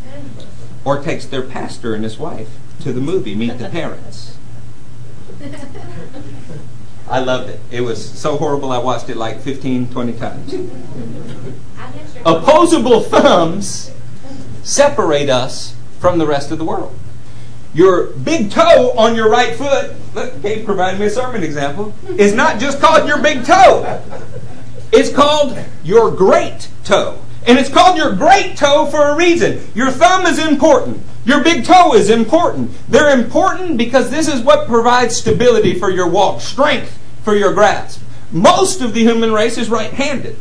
Or 0.85 1.03
takes 1.03 1.27
their 1.27 1.43
pastor 1.43 1.95
and 1.95 2.05
his 2.05 2.19
wife 2.19 2.49
to 2.81 2.93
the 2.93 3.01
movie, 3.01 3.35
meet 3.35 3.59
the 3.59 3.69
parents. 3.69 4.37
I 7.09 7.19
loved 7.21 7.51
it. 7.51 7.61
It 7.71 7.81
was 7.81 8.05
so 8.19 8.37
horrible 8.37 8.73
I 8.73 8.79
watched 8.79 9.09
it 9.09 9.17
like 9.17 9.41
15, 9.41 9.91
20 9.91 10.13
times. 10.15 10.55
Opposable 12.25 13.01
thumbs 13.01 13.91
separate 14.63 15.29
us 15.29 15.75
from 15.99 16.19
the 16.19 16.27
rest 16.27 16.51
of 16.51 16.59
the 16.59 16.65
world. 16.65 16.97
Your 17.73 18.07
big 18.07 18.51
toe 18.51 18.93
on 18.97 19.15
your 19.15 19.29
right 19.29 19.55
foot, 19.55 19.95
look, 20.15 20.43
Kate 20.43 20.65
provided 20.65 20.99
me 20.99 21.07
a 21.07 21.11
sermon 21.11 21.43
example, 21.43 21.95
is 22.17 22.33
not 22.35 22.59
just 22.59 22.81
called 22.81 23.07
your 23.07 23.23
big 23.23 23.45
toe. 23.45 24.03
It's 24.93 25.13
called 25.13 25.59
your 25.85 26.11
great 26.11 26.69
toe. 26.85 27.23
And 27.47 27.59
it's 27.59 27.71
called 27.71 27.97
your 27.97 28.15
great 28.15 28.57
toe 28.57 28.87
for 28.87 29.11
a 29.11 29.17
reason. 29.17 29.67
Your 29.75 29.91
thumb 29.91 30.27
is 30.27 30.39
important. 30.39 31.03
Your 31.25 31.43
big 31.43 31.65
toe 31.65 31.95
is 31.95 32.11
important. 32.11 32.71
They're 32.89 33.19
important 33.19 33.79
because 33.79 34.11
this 34.11 34.29
is 34.29 34.43
what 34.43 34.67
provides 34.67 35.17
stability 35.17 35.79
for 35.79 35.91
your 35.91 36.09
walk, 36.09 36.41
strength 36.41 36.99
for 37.23 37.35
your 37.35 37.53
grasp. 37.53 38.03
Most 38.31 38.81
of 38.81 38.95
the 38.95 39.01
human 39.01 39.33
race 39.33 39.59
is 39.59 39.69
right 39.69 39.93
handed. 39.93 40.37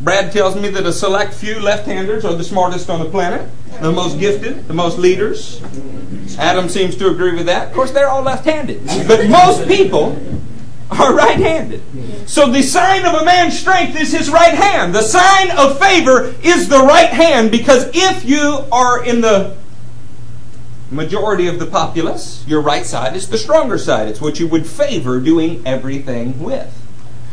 Brad 0.00 0.30
tells 0.30 0.56
me 0.56 0.68
that 0.70 0.84
a 0.84 0.92
select 0.92 1.32
few 1.32 1.58
left 1.58 1.86
handers 1.86 2.24
are 2.24 2.34
the 2.34 2.44
smartest 2.44 2.90
on 2.90 3.00
the 3.00 3.06
planet, 3.08 3.50
the 3.80 3.90
most 3.90 4.18
gifted, 4.18 4.68
the 4.68 4.74
most 4.74 4.98
leaders. 4.98 5.62
Adam 6.38 6.68
seems 6.68 6.96
to 6.96 7.08
agree 7.08 7.34
with 7.34 7.46
that. 7.46 7.68
Of 7.68 7.74
course, 7.74 7.92
they're 7.92 8.08
all 8.08 8.22
left 8.22 8.44
handed. 8.44 8.86
But 9.08 9.28
most 9.28 9.66
people 9.66 10.18
are 10.90 11.14
right 11.14 11.38
handed. 11.38 11.82
So 12.28 12.50
the 12.50 12.62
sign 12.62 13.04
of 13.04 13.14
a 13.14 13.24
man's 13.24 13.58
strength 13.58 14.00
is 14.00 14.12
his 14.12 14.30
right 14.30 14.54
hand. 14.54 14.94
The 14.94 15.02
sign 15.02 15.50
of 15.56 15.78
favor 15.78 16.34
is 16.42 16.68
the 16.68 16.78
right 16.78 17.08
hand 17.08 17.50
because 17.50 17.90
if 17.92 18.24
you 18.24 18.64
are 18.70 19.04
in 19.04 19.20
the 19.20 19.56
majority 20.90 21.48
of 21.48 21.58
the 21.58 21.66
populace, 21.66 22.44
your 22.46 22.60
right 22.60 22.86
side 22.86 23.16
is 23.16 23.28
the 23.28 23.38
stronger 23.38 23.78
side. 23.78 24.08
It's 24.08 24.20
what 24.20 24.38
you 24.38 24.46
would 24.48 24.66
favor 24.66 25.18
doing 25.20 25.66
everything 25.66 26.40
with. 26.40 26.72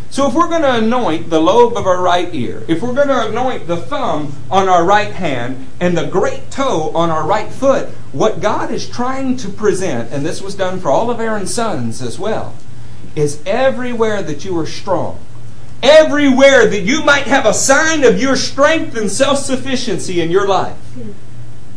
So 0.09 0.27
if 0.27 0.35
we're 0.35 0.49
going 0.49 0.61
to 0.61 0.75
anoint 0.75 1.31
the 1.31 1.39
lobe 1.39 1.75
of 1.75 1.87
our 1.87 1.99
right 1.99 2.33
ear, 2.35 2.63
if 2.67 2.83
we're 2.83 2.93
going 2.93 3.07
to 3.07 3.29
anoint 3.29 3.65
the 3.65 3.77
thumb 3.77 4.33
on 4.51 4.69
our 4.69 4.85
right 4.85 5.11
hand 5.11 5.67
and 5.79 5.97
the 5.97 6.05
great 6.05 6.51
toe 6.51 6.91
on 6.93 7.09
our 7.09 7.25
right 7.25 7.51
foot, 7.51 7.89
what 8.11 8.39
God 8.39 8.69
is 8.69 8.87
trying 8.87 9.37
to 9.37 9.49
present, 9.49 10.11
and 10.11 10.23
this 10.23 10.39
was 10.39 10.53
done 10.53 10.79
for 10.79 10.89
all 10.89 11.09
of 11.09 11.19
Aaron's 11.19 11.51
sons 11.51 11.99
as 11.99 12.19
well, 12.19 12.53
is 13.15 13.41
everywhere 13.45 14.21
that 14.23 14.43
you 14.43 14.57
are 14.59 14.65
strong, 14.65 15.19
everywhere 15.81 16.67
that 16.67 16.81
you 16.81 17.03
might 17.03 17.25
have 17.25 17.45
a 17.45 17.53
sign 17.53 18.03
of 18.03 18.19
your 18.19 18.35
strength 18.35 18.95
and 18.97 19.11
self 19.11 19.39
sufficiency 19.39 20.21
in 20.21 20.31
your 20.31 20.47
life, 20.47 20.77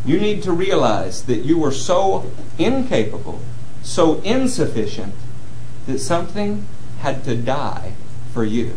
you 0.04 0.20
need 0.20 0.42
to 0.44 0.52
realize 0.52 1.24
that 1.24 1.38
you 1.38 1.64
are 1.64 1.72
so 1.72 2.30
incapable, 2.58 3.40
so 3.82 4.20
insufficient, 4.20 5.14
that 5.86 5.98
something 5.98 6.66
had 7.00 7.24
to 7.24 7.36
die 7.36 7.94
for 8.32 8.44
you. 8.44 8.74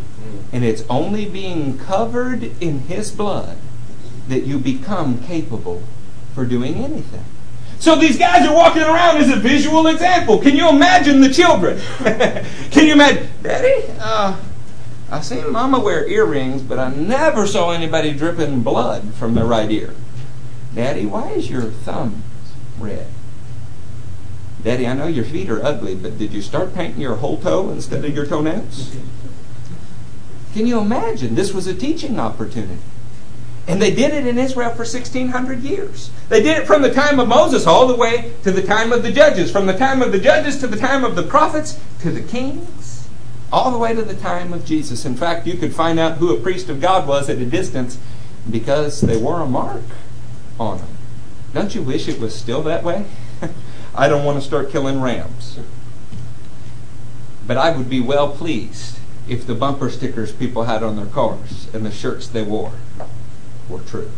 And 0.52 0.64
it's 0.64 0.84
only 0.90 1.26
being 1.26 1.78
covered 1.78 2.44
in 2.62 2.80
His 2.82 3.12
blood 3.12 3.58
that 4.28 4.42
you 4.42 4.60
become 4.60 5.24
capable 5.24 5.84
for 6.34 6.46
doing 6.46 6.76
anything. 6.76 7.26
So 7.80 7.96
these 7.96 8.18
guys 8.18 8.46
are 8.46 8.54
walking 8.54 8.82
around 8.82 9.18
as 9.18 9.30
a 9.30 9.38
visual 9.38 9.88
example. 9.88 10.38
Can 10.40 10.56
you 10.56 10.68
imagine 10.68 11.22
the 11.22 11.30
children? 11.30 11.80
Can 12.72 12.86
you 12.86 12.94
imagine, 12.94 13.30
Daddy? 13.42 13.86
Uh, 14.00 14.38
I 15.10 15.22
seen 15.22 15.50
Mama 15.52 15.80
wear 15.80 16.06
earrings, 16.08 16.62
but 16.62 16.78
I 16.78 16.94
never 16.94 17.48
saw 17.48 17.72
anybody 17.72 18.14
dripping 18.14 18.62
blood 18.62 19.14
from 19.14 19.34
their 19.34 19.46
right 19.46 19.72
ear. 19.72 19.96
Daddy, 20.76 21.06
why 21.06 21.32
is 21.32 21.50
your 21.50 21.64
thumb 21.64 22.24
red? 22.80 23.08
Daddy, 24.62 24.86
I 24.86 24.94
know 24.94 25.08
your 25.08 25.24
feet 25.24 25.50
are 25.50 25.64
ugly, 25.64 25.96
but 25.96 26.18
did 26.18 26.34
you 26.34 26.42
start 26.42 26.76
painting 26.76 27.02
your 27.02 27.16
whole 27.16 27.38
toe 27.38 27.70
instead 27.70 28.04
of 28.04 28.14
your 28.14 28.26
toenails? 28.26 28.94
Can 30.54 30.68
you 30.68 30.80
imagine? 30.80 31.36
This 31.36 31.54
was 31.54 31.66
a 31.66 31.74
teaching 31.74 32.20
opportunity. 32.20 32.82
And 33.70 33.80
they 33.80 33.94
did 33.94 34.12
it 34.16 34.26
in 34.26 34.40
Israel 34.40 34.72
for 34.72 34.80
1600 34.80 35.60
years. 35.62 36.10
They 36.28 36.42
did 36.42 36.58
it 36.58 36.66
from 36.66 36.82
the 36.82 36.92
time 36.92 37.20
of 37.20 37.28
Moses 37.28 37.68
all 37.68 37.86
the 37.86 37.96
way 37.96 38.34
to 38.42 38.52
the 38.52 38.64
time 38.64 38.92
of 38.92 39.04
the 39.04 39.12
judges, 39.12 39.52
from 39.52 39.68
the 39.68 39.78
time 39.78 40.02
of 40.02 40.12
the 40.12 40.18
judges 40.18 40.58
to 40.62 40.68
the 40.68 40.76
time 40.76 41.04
of 41.04 41.16
the 41.16 41.22
prophets 41.22 41.80
to 42.00 42.10
the 42.10 42.24
kings, 42.24 43.08
all 43.54 43.70
the 43.70 43.78
way 43.78 43.94
to 43.94 44.02
the 44.02 44.16
time 44.16 44.54
of 44.54 44.66
Jesus. 44.66 45.06
In 45.06 45.16
fact, 45.16 45.46
you 45.46 45.56
could 45.56 45.76
find 45.76 46.00
out 46.00 46.18
who 46.18 46.36
a 46.36 46.40
priest 46.40 46.68
of 46.70 46.82
God 46.82 47.08
was 47.08 47.30
at 47.30 47.38
a 47.38 47.46
distance 47.46 48.00
because 48.50 49.02
they 49.02 49.18
wore 49.18 49.40
a 49.40 49.46
mark 49.46 49.84
on 50.60 50.80
them. 50.80 50.98
Don't 51.54 51.76
you 51.76 51.84
wish 51.84 52.08
it 52.08 52.20
was 52.20 52.34
still 52.34 52.64
that 52.64 52.84
way? 52.84 53.06
I 53.96 54.10
don't 54.10 54.26
want 54.26 54.40
to 54.40 54.44
start 54.44 54.72
killing 54.72 55.00
rams. 55.00 55.60
But 57.46 57.58
I 57.58 57.70
would 57.78 57.88
be 57.88 58.02
well 58.02 58.30
pleased 58.30 58.98
if 59.28 59.46
the 59.46 59.54
bumper 59.54 59.92
stickers 59.92 60.32
people 60.32 60.64
had 60.64 60.82
on 60.82 60.96
their 60.96 61.06
cars 61.06 61.68
and 61.72 61.86
the 61.86 61.92
shirts 61.92 62.28
they 62.28 62.42
wore 62.42 62.74
were 63.70 63.80
true. 63.82 64.10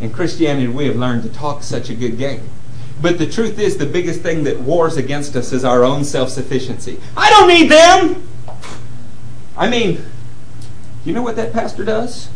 In 0.00 0.10
Christianity, 0.10 0.68
we 0.68 0.86
have 0.86 0.96
learned 0.96 1.22
to 1.24 1.28
talk 1.28 1.62
such 1.62 1.90
a 1.90 1.94
good 1.94 2.18
game. 2.18 2.48
But 3.02 3.18
the 3.18 3.26
truth 3.26 3.58
is, 3.58 3.76
the 3.76 3.86
biggest 3.86 4.20
thing 4.20 4.44
that 4.44 4.60
wars 4.60 4.96
against 4.96 5.36
us 5.36 5.52
is 5.52 5.64
our 5.64 5.84
own 5.84 6.04
self 6.04 6.28
sufficiency. 6.30 7.00
I 7.16 7.30
don't 7.30 7.48
need 7.48 7.70
them! 7.70 8.28
I 9.56 9.68
mean, 9.68 10.04
you 11.04 11.12
know 11.12 11.22
what 11.22 11.36
that 11.36 11.52
pastor 11.52 11.84
does? 11.84 12.28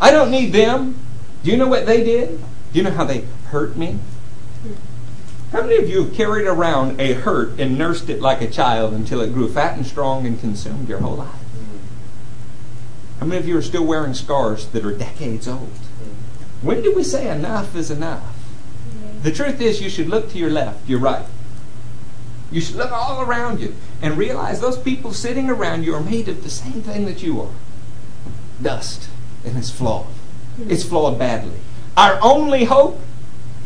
I 0.00 0.10
don't 0.10 0.30
need 0.30 0.52
them. 0.52 0.96
Do 1.42 1.50
you 1.50 1.56
know 1.56 1.68
what 1.68 1.86
they 1.86 2.02
did? 2.04 2.40
Do 2.72 2.78
you 2.78 2.82
know 2.82 2.90
how 2.90 3.04
they 3.04 3.22
hurt 3.48 3.76
me? 3.76 3.98
How 5.52 5.62
many 5.62 5.76
of 5.76 5.88
you 5.88 6.04
have 6.04 6.14
carried 6.14 6.46
around 6.46 7.00
a 7.00 7.12
hurt 7.12 7.58
and 7.58 7.76
nursed 7.76 8.08
it 8.08 8.20
like 8.20 8.40
a 8.40 8.48
child 8.48 8.94
until 8.94 9.20
it 9.20 9.32
grew 9.32 9.50
fat 9.52 9.76
and 9.76 9.84
strong 9.84 10.26
and 10.26 10.38
consumed 10.38 10.88
your 10.88 11.00
whole 11.00 11.16
life? 11.16 11.39
How 13.20 13.26
many 13.26 13.38
of 13.38 13.46
you 13.46 13.58
are 13.58 13.62
still 13.62 13.84
wearing 13.84 14.14
scars 14.14 14.66
that 14.68 14.82
are 14.82 14.96
decades 14.96 15.46
old? 15.46 15.68
When 16.62 16.82
do 16.82 16.94
we 16.94 17.04
say 17.04 17.28
enough 17.28 17.76
is 17.76 17.90
enough? 17.90 18.24
The 19.22 19.30
truth 19.30 19.60
is, 19.60 19.82
you 19.82 19.90
should 19.90 20.08
look 20.08 20.30
to 20.30 20.38
your 20.38 20.48
left, 20.48 20.88
your 20.88 21.00
right. 21.00 21.26
You 22.50 22.62
should 22.62 22.76
look 22.76 22.90
all 22.90 23.20
around 23.20 23.60
you 23.60 23.74
and 24.00 24.16
realize 24.16 24.60
those 24.60 24.78
people 24.78 25.12
sitting 25.12 25.50
around 25.50 25.84
you 25.84 25.94
are 25.94 26.02
made 26.02 26.28
of 26.28 26.42
the 26.42 26.48
same 26.48 26.80
thing 26.80 27.04
that 27.04 27.22
you 27.22 27.42
are 27.42 27.50
dust, 28.62 29.10
and 29.44 29.58
it's 29.58 29.70
flawed. 29.70 30.06
It's 30.58 30.84
flawed 30.84 31.18
badly. 31.18 31.58
Our 31.98 32.18
only 32.22 32.64
hope 32.64 33.00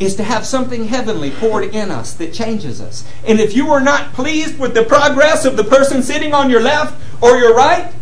is 0.00 0.16
to 0.16 0.24
have 0.24 0.44
something 0.44 0.86
heavenly 0.86 1.30
poured 1.30 1.72
in 1.72 1.92
us 1.92 2.12
that 2.14 2.34
changes 2.34 2.80
us. 2.80 3.08
And 3.24 3.38
if 3.38 3.54
you 3.54 3.70
are 3.70 3.80
not 3.80 4.12
pleased 4.14 4.58
with 4.58 4.74
the 4.74 4.82
progress 4.82 5.44
of 5.44 5.56
the 5.56 5.62
person 5.62 6.02
sitting 6.02 6.34
on 6.34 6.50
your 6.50 6.60
left 6.60 7.00
or 7.22 7.36
your 7.36 7.54
right, 7.54 7.92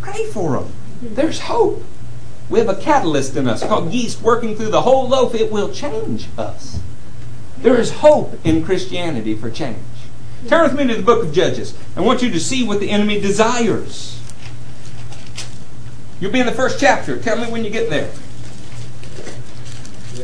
pray 0.00 0.26
for 0.26 0.52
them. 0.52 0.72
There's 1.02 1.40
hope. 1.40 1.82
We 2.48 2.58
have 2.60 2.68
a 2.68 2.80
catalyst 2.80 3.36
in 3.36 3.48
us 3.48 3.62
called 3.62 3.92
yeast 3.92 4.22
working 4.22 4.56
through 4.56 4.70
the 4.70 4.82
whole 4.82 5.08
loaf. 5.08 5.34
It 5.34 5.50
will 5.50 5.72
change 5.72 6.28
us. 6.38 6.80
There 7.58 7.78
is 7.78 7.92
hope 7.92 8.34
in 8.44 8.64
Christianity 8.64 9.34
for 9.34 9.50
change. 9.50 9.78
Turn 10.48 10.62
with 10.64 10.74
me 10.74 10.86
to 10.92 10.96
the 10.96 11.02
book 11.02 11.24
of 11.24 11.32
Judges. 11.32 11.74
I 11.96 12.00
want 12.00 12.22
you 12.22 12.30
to 12.30 12.40
see 12.40 12.64
what 12.64 12.80
the 12.80 12.90
enemy 12.90 13.20
desires. 13.20 14.20
You'll 16.20 16.32
be 16.32 16.40
in 16.40 16.46
the 16.46 16.52
first 16.52 16.80
chapter. 16.80 17.20
Tell 17.20 17.36
me 17.36 17.50
when 17.50 17.64
you 17.64 17.70
get 17.70 17.90
there. 17.90 18.12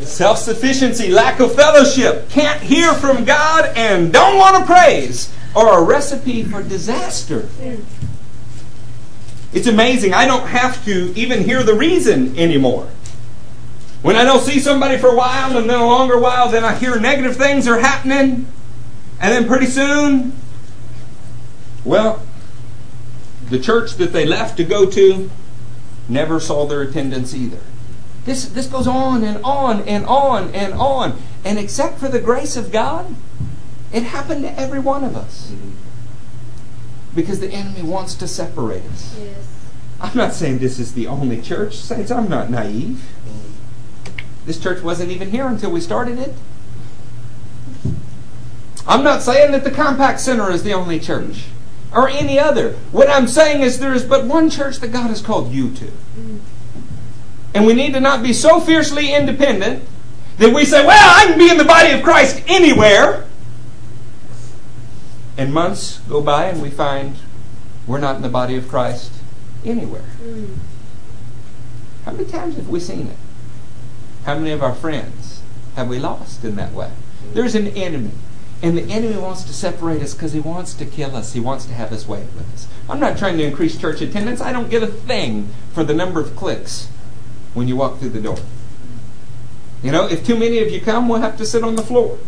Self 0.02 0.38
sufficiency, 0.38 1.10
lack 1.10 1.40
of 1.40 1.54
fellowship, 1.54 2.28
can't 2.30 2.60
hear 2.60 2.94
from 2.94 3.24
God, 3.24 3.72
and 3.76 4.12
don't 4.12 4.36
want 4.36 4.56
to 4.56 4.64
praise 4.64 5.32
are 5.56 5.80
a 5.80 5.82
recipe 5.82 6.44
for 6.44 6.62
disaster. 6.62 7.40
Mm. 7.60 7.82
It's 9.52 9.66
amazing. 9.66 10.12
I 10.14 10.26
don't 10.26 10.46
have 10.46 10.84
to 10.84 11.12
even 11.16 11.44
hear 11.44 11.62
the 11.62 11.74
reason 11.74 12.38
anymore. 12.38 12.88
When 14.02 14.14
I 14.14 14.24
don't 14.24 14.42
see 14.42 14.60
somebody 14.60 14.98
for 14.98 15.08
a 15.08 15.16
while 15.16 15.56
and 15.56 15.68
then 15.68 15.80
a 15.80 15.86
longer 15.86 16.18
while, 16.18 16.48
then 16.48 16.64
I 16.64 16.74
hear 16.74 17.00
negative 17.00 17.36
things 17.36 17.66
are 17.66 17.78
happening. 17.78 18.46
And 19.20 19.32
then 19.32 19.48
pretty 19.48 19.66
soon, 19.66 20.36
well, 21.84 22.22
the 23.48 23.58
church 23.58 23.94
that 23.94 24.12
they 24.12 24.24
left 24.24 24.56
to 24.58 24.64
go 24.64 24.88
to 24.90 25.30
never 26.08 26.38
saw 26.38 26.66
their 26.66 26.82
attendance 26.82 27.34
either. 27.34 27.60
This, 28.24 28.44
this 28.46 28.66
goes 28.66 28.86
on 28.86 29.24
and 29.24 29.42
on 29.42 29.80
and 29.82 30.04
on 30.06 30.54
and 30.54 30.74
on. 30.74 31.20
And 31.44 31.58
except 31.58 31.98
for 31.98 32.08
the 32.08 32.20
grace 32.20 32.56
of 32.56 32.70
God, 32.70 33.16
it 33.92 34.02
happened 34.02 34.42
to 34.42 34.60
every 34.60 34.78
one 34.78 35.02
of 35.02 35.16
us. 35.16 35.50
Because 37.18 37.40
the 37.40 37.50
enemy 37.50 37.82
wants 37.82 38.14
to 38.14 38.28
separate 38.28 38.84
us. 38.84 39.18
Yes. 39.18 39.36
I'm 40.00 40.16
not 40.16 40.34
saying 40.34 40.58
this 40.58 40.78
is 40.78 40.94
the 40.94 41.08
only 41.08 41.42
church. 41.42 41.74
Saints, 41.74 42.12
I'm 42.12 42.28
not 42.28 42.48
naive. 42.48 43.04
This 44.46 44.60
church 44.60 44.84
wasn't 44.84 45.10
even 45.10 45.32
here 45.32 45.48
until 45.48 45.72
we 45.72 45.80
started 45.80 46.20
it. 46.20 46.32
I'm 48.86 49.02
not 49.02 49.22
saying 49.22 49.50
that 49.50 49.64
the 49.64 49.72
Compact 49.72 50.20
Center 50.20 50.48
is 50.52 50.62
the 50.62 50.72
only 50.72 51.00
church 51.00 51.46
or 51.92 52.08
any 52.08 52.38
other. 52.38 52.74
What 52.92 53.10
I'm 53.10 53.26
saying 53.26 53.62
is 53.62 53.80
there 53.80 53.92
is 53.92 54.04
but 54.04 54.24
one 54.24 54.48
church 54.48 54.78
that 54.78 54.92
God 54.92 55.08
has 55.08 55.20
called 55.20 55.50
you 55.50 55.74
to. 55.74 55.86
Mm. 55.86 56.38
And 57.52 57.66
we 57.66 57.74
need 57.74 57.94
to 57.94 58.00
not 58.00 58.22
be 58.22 58.32
so 58.32 58.60
fiercely 58.60 59.12
independent 59.12 59.82
that 60.36 60.54
we 60.54 60.64
say, 60.64 60.86
well, 60.86 61.20
I 61.20 61.26
can 61.26 61.36
be 61.36 61.50
in 61.50 61.58
the 61.58 61.64
body 61.64 61.90
of 61.90 62.04
Christ 62.04 62.44
anywhere. 62.46 63.27
And 65.38 65.54
months 65.54 66.00
go 66.08 66.20
by 66.20 66.46
and 66.46 66.60
we 66.60 66.68
find 66.68 67.16
we're 67.86 68.00
not 68.00 68.16
in 68.16 68.22
the 68.22 68.28
body 68.28 68.56
of 68.56 68.68
Christ 68.68 69.12
anywhere. 69.64 70.04
Mm. 70.20 70.56
How 72.04 72.12
many 72.12 72.24
times 72.26 72.56
have 72.56 72.68
we 72.68 72.80
seen 72.80 73.06
it? 73.06 73.16
How 74.24 74.34
many 74.34 74.50
of 74.50 74.62
our 74.62 74.74
friends 74.74 75.42
have 75.76 75.88
we 75.88 75.98
lost 75.98 76.44
in 76.44 76.56
that 76.56 76.72
way? 76.72 76.90
There's 77.32 77.54
an 77.54 77.68
enemy. 77.68 78.10
And 78.60 78.76
the 78.76 78.82
enemy 78.92 79.16
wants 79.16 79.44
to 79.44 79.52
separate 79.52 80.02
us 80.02 80.14
because 80.14 80.32
he 80.32 80.40
wants 80.40 80.74
to 80.74 80.84
kill 80.84 81.14
us. 81.14 81.32
He 81.32 81.40
wants 81.40 81.64
to 81.66 81.72
have 81.72 81.90
his 81.90 82.08
way 82.08 82.26
with 82.34 82.52
us. 82.52 82.66
I'm 82.90 82.98
not 82.98 83.16
trying 83.16 83.38
to 83.38 83.44
increase 83.44 83.78
church 83.78 84.00
attendance. 84.00 84.40
I 84.40 84.52
don't 84.52 84.68
get 84.68 84.82
a 84.82 84.88
thing 84.88 85.50
for 85.72 85.84
the 85.84 85.94
number 85.94 86.20
of 86.20 86.34
clicks 86.34 86.88
when 87.54 87.68
you 87.68 87.76
walk 87.76 88.00
through 88.00 88.10
the 88.10 88.20
door. 88.20 88.38
You 89.82 89.92
know, 89.92 90.08
if 90.08 90.26
too 90.26 90.36
many 90.36 90.58
of 90.58 90.70
you 90.70 90.80
come, 90.80 91.08
we'll 91.08 91.20
have 91.20 91.36
to 91.38 91.46
sit 91.46 91.62
on 91.62 91.76
the 91.76 91.82
floor. 91.82 92.18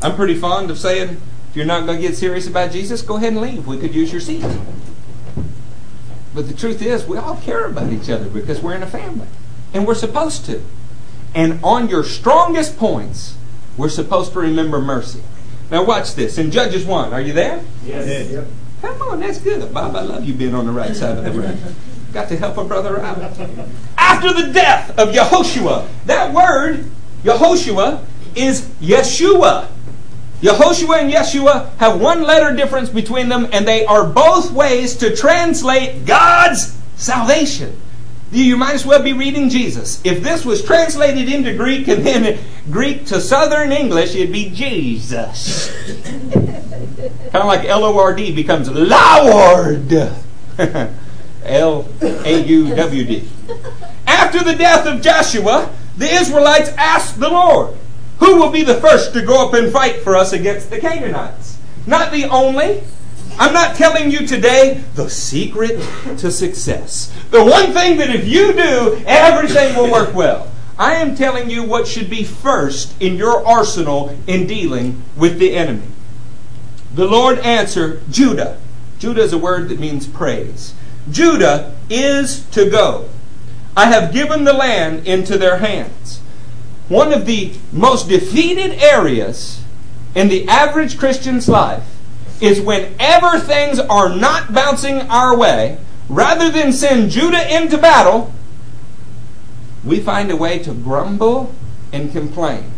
I'm 0.00 0.16
pretty 0.16 0.34
fond 0.34 0.70
of 0.70 0.78
saying, 0.78 1.20
if 1.56 1.60
you're 1.60 1.66
not 1.66 1.86
going 1.86 1.98
to 1.98 2.06
get 2.06 2.14
serious 2.14 2.46
about 2.46 2.70
Jesus, 2.70 3.00
go 3.00 3.16
ahead 3.16 3.32
and 3.32 3.40
leave. 3.40 3.66
We 3.66 3.78
could 3.78 3.94
use 3.94 4.12
your 4.12 4.20
seat. 4.20 4.44
But 6.34 6.48
the 6.48 6.52
truth 6.52 6.82
is, 6.82 7.06
we 7.06 7.16
all 7.16 7.36
care 7.36 7.64
about 7.64 7.90
each 7.90 8.10
other 8.10 8.28
because 8.28 8.60
we're 8.60 8.74
in 8.74 8.82
a 8.82 8.86
family. 8.86 9.26
And 9.72 9.86
we're 9.86 9.94
supposed 9.94 10.44
to. 10.44 10.60
And 11.34 11.58
on 11.64 11.88
your 11.88 12.04
strongest 12.04 12.76
points, 12.76 13.38
we're 13.78 13.88
supposed 13.88 14.34
to 14.34 14.40
remember 14.40 14.82
mercy. 14.82 15.22
Now 15.70 15.82
watch 15.82 16.14
this. 16.14 16.36
In 16.36 16.50
Judges 16.50 16.84
1, 16.84 17.14
are 17.14 17.22
you 17.22 17.32
there? 17.32 17.64
Yes. 17.86 18.30
Yep. 18.30 18.46
Come 18.82 19.02
on, 19.08 19.20
that's 19.20 19.40
good. 19.40 19.72
Bob, 19.72 19.96
I 19.96 20.02
love 20.02 20.26
you 20.26 20.34
being 20.34 20.54
on 20.54 20.66
the 20.66 20.72
right 20.72 20.94
side 20.94 21.16
of 21.16 21.24
the 21.24 21.30
room. 21.30 21.58
Got 22.12 22.28
to 22.28 22.36
help 22.36 22.58
a 22.58 22.64
brother 22.64 23.00
out. 23.00 23.16
After 23.96 24.30
the 24.30 24.52
death 24.52 24.90
of 24.98 25.08
Yehoshua, 25.14 25.88
that 26.04 26.34
word, 26.34 26.84
Yehoshua, 27.22 28.04
is 28.34 28.60
Yeshua. 28.82 29.68
Yehoshua 30.40 31.00
and 31.00 31.12
Yeshua 31.12 31.74
have 31.78 32.00
one 32.00 32.22
letter 32.22 32.54
difference 32.54 32.90
between 32.90 33.28
them, 33.28 33.48
and 33.52 33.66
they 33.66 33.86
are 33.86 34.04
both 34.04 34.52
ways 34.52 34.96
to 34.96 35.16
translate 35.16 36.04
God's 36.04 36.76
salvation. 36.96 37.80
You 38.32 38.56
might 38.56 38.74
as 38.74 38.84
well 38.84 39.02
be 39.02 39.12
reading 39.12 39.48
Jesus. 39.48 40.00
If 40.04 40.22
this 40.22 40.44
was 40.44 40.62
translated 40.62 41.32
into 41.32 41.54
Greek 41.54 41.88
and 41.88 42.04
then 42.04 42.38
Greek 42.70 43.06
to 43.06 43.20
Southern 43.20 43.72
English, 43.72 44.14
it'd 44.14 44.32
be 44.32 44.50
Jesus. 44.50 45.70
kind 46.32 47.42
of 47.42 47.46
like 47.46 47.64
L 47.64 47.84
O 47.84 47.98
R 47.98 48.14
D 48.14 48.34
becomes 48.34 48.68
Lord. 48.68 49.92
L 51.44 51.88
A 52.00 52.42
U 52.44 52.74
W 52.74 53.04
D. 53.04 53.28
After 54.06 54.42
the 54.42 54.54
death 54.54 54.86
of 54.86 55.00
Joshua, 55.02 55.70
the 55.96 56.12
Israelites 56.12 56.70
asked 56.70 57.20
the 57.20 57.28
Lord, 57.28 57.76
Who 58.18 58.36
will 58.36 58.50
be 58.50 58.62
the 58.62 58.80
first 58.80 59.12
to 59.14 59.22
go 59.22 59.46
up 59.46 59.54
and 59.54 59.72
fight 59.72 59.96
for 59.96 60.16
us 60.16 60.32
against 60.32 60.70
the 60.70 60.80
Canaanites? 60.80 61.58
Not 61.86 62.12
the 62.12 62.24
only, 62.24 62.82
I'm 63.38 63.52
not 63.52 63.76
telling 63.76 64.10
you 64.10 64.26
today 64.26 64.82
the 64.94 65.10
secret 65.10 65.78
to 66.18 66.30
success. 66.30 67.12
The 67.30 67.44
one 67.44 67.72
thing 67.72 67.98
that 67.98 68.10
if 68.10 68.26
you 68.26 68.52
do, 68.52 69.02
everything 69.06 69.76
will 69.76 69.92
work 69.92 70.14
well. 70.14 70.50
I 70.78 70.94
am 70.96 71.14
telling 71.14 71.50
you 71.50 71.62
what 71.62 71.86
should 71.86 72.10
be 72.10 72.24
first 72.24 73.00
in 73.00 73.16
your 73.16 73.46
arsenal 73.46 74.16
in 74.26 74.46
dealing 74.46 75.02
with 75.16 75.38
the 75.38 75.54
enemy. 75.54 75.88
The 76.94 77.06
Lord 77.06 77.38
answered 77.40 78.02
Judah. 78.10 78.58
Judah 78.98 79.22
is 79.22 79.32
a 79.32 79.38
word 79.38 79.68
that 79.68 79.78
means 79.78 80.06
praise. 80.06 80.74
Judah 81.10 81.74
is 81.90 82.44
to 82.50 82.68
go. 82.68 83.08
I 83.76 83.86
have 83.86 84.12
given 84.12 84.44
the 84.44 84.54
land 84.54 85.06
into 85.06 85.36
their 85.36 85.58
hands. 85.58 86.20
One 86.88 87.12
of 87.12 87.26
the 87.26 87.52
most 87.72 88.08
defeated 88.08 88.74
areas 88.82 89.62
in 90.14 90.28
the 90.28 90.48
average 90.48 90.98
Christian's 90.98 91.48
life 91.48 91.84
is 92.40 92.60
whenever 92.60 93.38
things 93.38 93.78
are 93.78 94.14
not 94.14 94.52
bouncing 94.52 95.02
our 95.02 95.36
way, 95.36 95.78
rather 96.08 96.50
than 96.50 96.72
send 96.72 97.10
Judah 97.10 97.54
into 97.54 97.76
battle, 97.78 98.32
we 99.84 100.00
find 100.00 100.30
a 100.30 100.36
way 100.36 100.58
to 100.60 100.72
grumble 100.72 101.54
and 101.92 102.12
complain. 102.12 102.70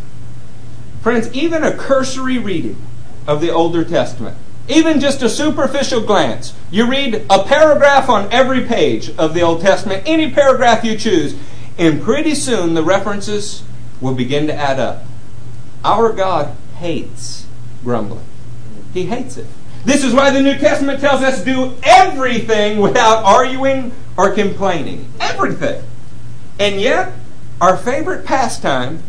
Friends, 1.03 1.33
even 1.33 1.63
a 1.63 1.77
cursory 1.77 2.39
reading 2.39 2.81
of 3.27 3.41
the 3.41 3.51
Older 3.51 3.85
Testament, 3.85 4.37
even 4.69 5.01
just 5.01 5.23
a 5.23 5.29
superficial 5.29 6.01
glance, 6.01 6.55
you 6.71 6.89
read 6.89 7.27
a 7.31 7.45
paragraph 7.45 8.09
on 8.09 8.31
every 8.33 8.65
page 8.65 9.11
of 9.17 9.35
the 9.35 9.43
Old 9.43 9.61
Testament, 9.61 10.03
any 10.07 10.31
paragraph 10.31 10.85
you 10.85 10.97
choose, 10.97 11.35
and 11.79 12.03
pretty 12.03 12.35
soon 12.35 12.75
the 12.75 12.83
references 12.83 13.63
will 14.01 14.15
begin 14.15 14.47
to 14.47 14.55
add 14.55 14.79
up. 14.79 15.05
Our 15.85 16.13
God 16.13 16.57
hates 16.77 17.47
grumbling. 17.85 18.25
He 18.93 19.07
hates 19.07 19.37
it. 19.37 19.47
This 19.85 20.05
is 20.05 20.13
why 20.13 20.31
the 20.31 20.41
New 20.41 20.59
Testament 20.59 21.01
tells 21.01 21.23
us 21.23 21.39
to 21.41 21.45
do 21.45 21.75
everything 21.83 22.79
without 22.81 23.25
arguing 23.25 23.93
or 24.17 24.33
complaining. 24.33 25.11
Everything. 25.21 25.83
And 26.59 26.81
yet, 26.81 27.13
our 27.61 27.77
favorite 27.77 28.25
pastime, 28.25 29.03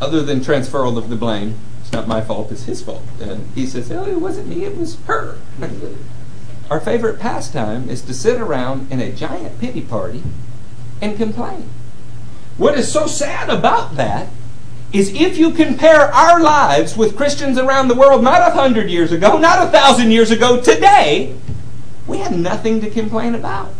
other 0.00 0.22
than 0.22 0.40
transferal 0.40 0.98
of 0.98 1.08
the 1.08 1.16
blame, 1.16 1.56
it's 1.80 1.92
not 1.92 2.08
my 2.08 2.20
fault, 2.20 2.50
it's 2.50 2.64
his 2.64 2.82
fault. 2.82 3.04
And 3.20 3.46
he 3.54 3.66
says, 3.66 3.90
oh, 3.92 4.06
it 4.06 4.20
wasn't 4.20 4.48
me, 4.48 4.64
it 4.64 4.76
was 4.76 4.96
her. 5.06 5.38
our 6.70 6.80
favorite 6.80 7.20
pastime 7.20 7.88
is 7.88 8.02
to 8.02 8.14
sit 8.14 8.40
around 8.40 8.90
in 8.90 9.00
a 9.00 9.12
giant 9.12 9.60
pity 9.60 9.82
party 9.82 10.22
and 11.00 11.16
complain. 11.16 11.70
What 12.56 12.78
is 12.78 12.90
so 12.90 13.06
sad 13.06 13.48
about 13.48 13.96
that 13.96 14.28
is 14.92 15.12
if 15.14 15.38
you 15.38 15.52
compare 15.52 16.12
our 16.12 16.40
lives 16.40 16.96
with 16.96 17.16
Christians 17.16 17.56
around 17.58 17.88
the 17.88 17.94
world, 17.94 18.22
not 18.22 18.46
a 18.46 18.54
hundred 18.54 18.90
years 18.90 19.10
ago, 19.10 19.38
not 19.38 19.66
a 19.66 19.70
thousand 19.70 20.10
years 20.10 20.30
ago, 20.30 20.60
today, 20.60 21.34
we 22.06 22.18
have 22.18 22.36
nothing 22.36 22.80
to 22.82 22.90
complain 22.90 23.34
about. 23.34 23.72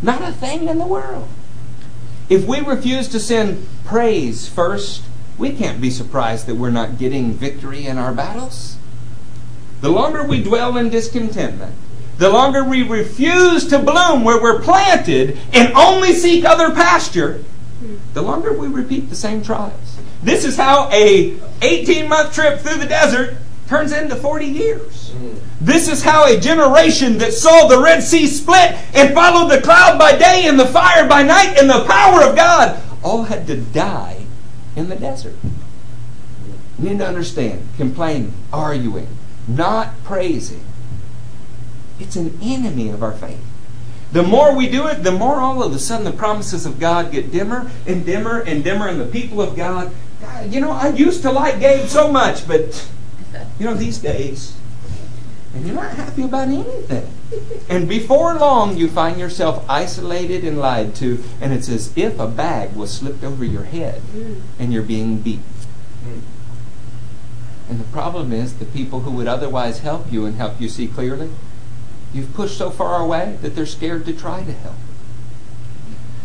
Not 0.00 0.22
a 0.22 0.32
thing 0.32 0.68
in 0.68 0.78
the 0.78 0.86
world. 0.86 1.28
If 2.28 2.46
we 2.46 2.60
refuse 2.60 3.08
to 3.08 3.20
send 3.20 3.66
praise 3.84 4.48
first, 4.48 5.02
we 5.38 5.52
can't 5.52 5.80
be 5.80 5.90
surprised 5.90 6.46
that 6.46 6.54
we're 6.54 6.70
not 6.70 6.98
getting 6.98 7.32
victory 7.32 7.86
in 7.86 7.98
our 7.98 8.12
battles. 8.12 8.76
The 9.80 9.90
longer 9.90 10.22
we 10.22 10.42
dwell 10.42 10.76
in 10.76 10.88
discontentment, 10.88 11.74
the 12.18 12.30
longer 12.30 12.64
we 12.64 12.82
refuse 12.82 13.66
to 13.68 13.78
bloom 13.78 14.24
where 14.24 14.40
we're 14.40 14.62
planted 14.62 15.38
and 15.52 15.72
only 15.74 16.12
seek 16.12 16.44
other 16.44 16.70
pasture, 16.70 17.44
the 18.14 18.22
longer 18.22 18.52
we 18.52 18.68
repeat 18.68 19.08
the 19.08 19.16
same 19.16 19.42
trials. 19.42 19.98
This 20.22 20.44
is 20.44 20.56
how 20.56 20.88
a 20.90 21.38
18 21.62 22.08
month 22.08 22.34
trip 22.34 22.60
through 22.60 22.78
the 22.78 22.86
desert 22.86 23.36
turns 23.68 23.92
into 23.92 24.16
40 24.16 24.46
years. 24.46 25.14
This 25.60 25.88
is 25.88 26.02
how 26.02 26.26
a 26.26 26.38
generation 26.38 27.18
that 27.18 27.32
saw 27.32 27.66
the 27.66 27.80
Red 27.80 28.02
Sea 28.02 28.26
split 28.26 28.72
and 28.94 29.14
followed 29.14 29.48
the 29.48 29.60
cloud 29.60 29.98
by 29.98 30.16
day 30.16 30.44
and 30.46 30.58
the 30.58 30.66
fire 30.66 31.08
by 31.08 31.22
night 31.22 31.56
and 31.58 31.68
the 31.68 31.84
power 31.84 32.22
of 32.22 32.36
God 32.36 32.80
all 33.02 33.24
had 33.24 33.46
to 33.46 33.56
die 33.56 34.26
in 34.74 34.88
the 34.88 34.96
desert. 34.96 35.34
You 36.78 36.90
need 36.90 36.98
to 36.98 37.06
understand 37.06 37.66
complaining, 37.76 38.34
arguing, 38.52 39.08
not 39.48 39.94
praising. 40.04 40.64
It's 41.98 42.16
an 42.16 42.38
enemy 42.42 42.90
of 42.90 43.02
our 43.02 43.12
faith. 43.12 43.40
The 44.16 44.22
more 44.22 44.56
we 44.56 44.66
do 44.66 44.86
it, 44.86 45.02
the 45.02 45.12
more 45.12 45.40
all 45.40 45.62
of 45.62 45.74
a 45.74 45.78
sudden 45.78 46.06
the 46.06 46.10
promises 46.10 46.64
of 46.64 46.80
God 46.80 47.12
get 47.12 47.30
dimmer 47.30 47.70
and 47.86 48.06
dimmer 48.06 48.40
and 48.40 48.64
dimmer, 48.64 48.88
and 48.88 48.98
the 48.98 49.04
people 49.04 49.42
of 49.42 49.54
God, 49.54 49.92
you 50.48 50.58
know, 50.58 50.70
I 50.70 50.88
used 50.88 51.20
to 51.20 51.30
like 51.30 51.60
Gabe 51.60 51.86
so 51.86 52.10
much, 52.10 52.48
but, 52.48 52.88
you 53.58 53.66
know, 53.66 53.74
these 53.74 53.98
days, 53.98 54.56
and 55.52 55.66
you're 55.66 55.76
not 55.76 55.92
happy 55.92 56.22
about 56.22 56.48
anything. 56.48 57.12
And 57.68 57.86
before 57.86 58.32
long, 58.36 58.78
you 58.78 58.88
find 58.88 59.20
yourself 59.20 59.62
isolated 59.68 60.44
and 60.44 60.58
lied 60.58 60.94
to, 60.94 61.22
and 61.38 61.52
it's 61.52 61.68
as 61.68 61.94
if 61.94 62.18
a 62.18 62.26
bag 62.26 62.74
was 62.74 62.90
slipped 62.90 63.22
over 63.22 63.44
your 63.44 63.64
head 63.64 64.00
and 64.58 64.72
you're 64.72 64.82
being 64.82 65.18
beat. 65.18 65.40
And 67.68 67.78
the 67.78 67.84
problem 67.92 68.32
is, 68.32 68.54
the 68.54 68.64
people 68.64 69.00
who 69.00 69.10
would 69.10 69.28
otherwise 69.28 69.80
help 69.80 70.10
you 70.10 70.24
and 70.24 70.36
help 70.36 70.58
you 70.58 70.70
see 70.70 70.86
clearly, 70.86 71.28
You've 72.16 72.32
pushed 72.32 72.56
so 72.56 72.70
far 72.70 73.02
away 73.02 73.36
that 73.42 73.54
they're 73.54 73.66
scared 73.66 74.06
to 74.06 74.14
try 74.14 74.42
to 74.42 74.52
help. 74.52 74.76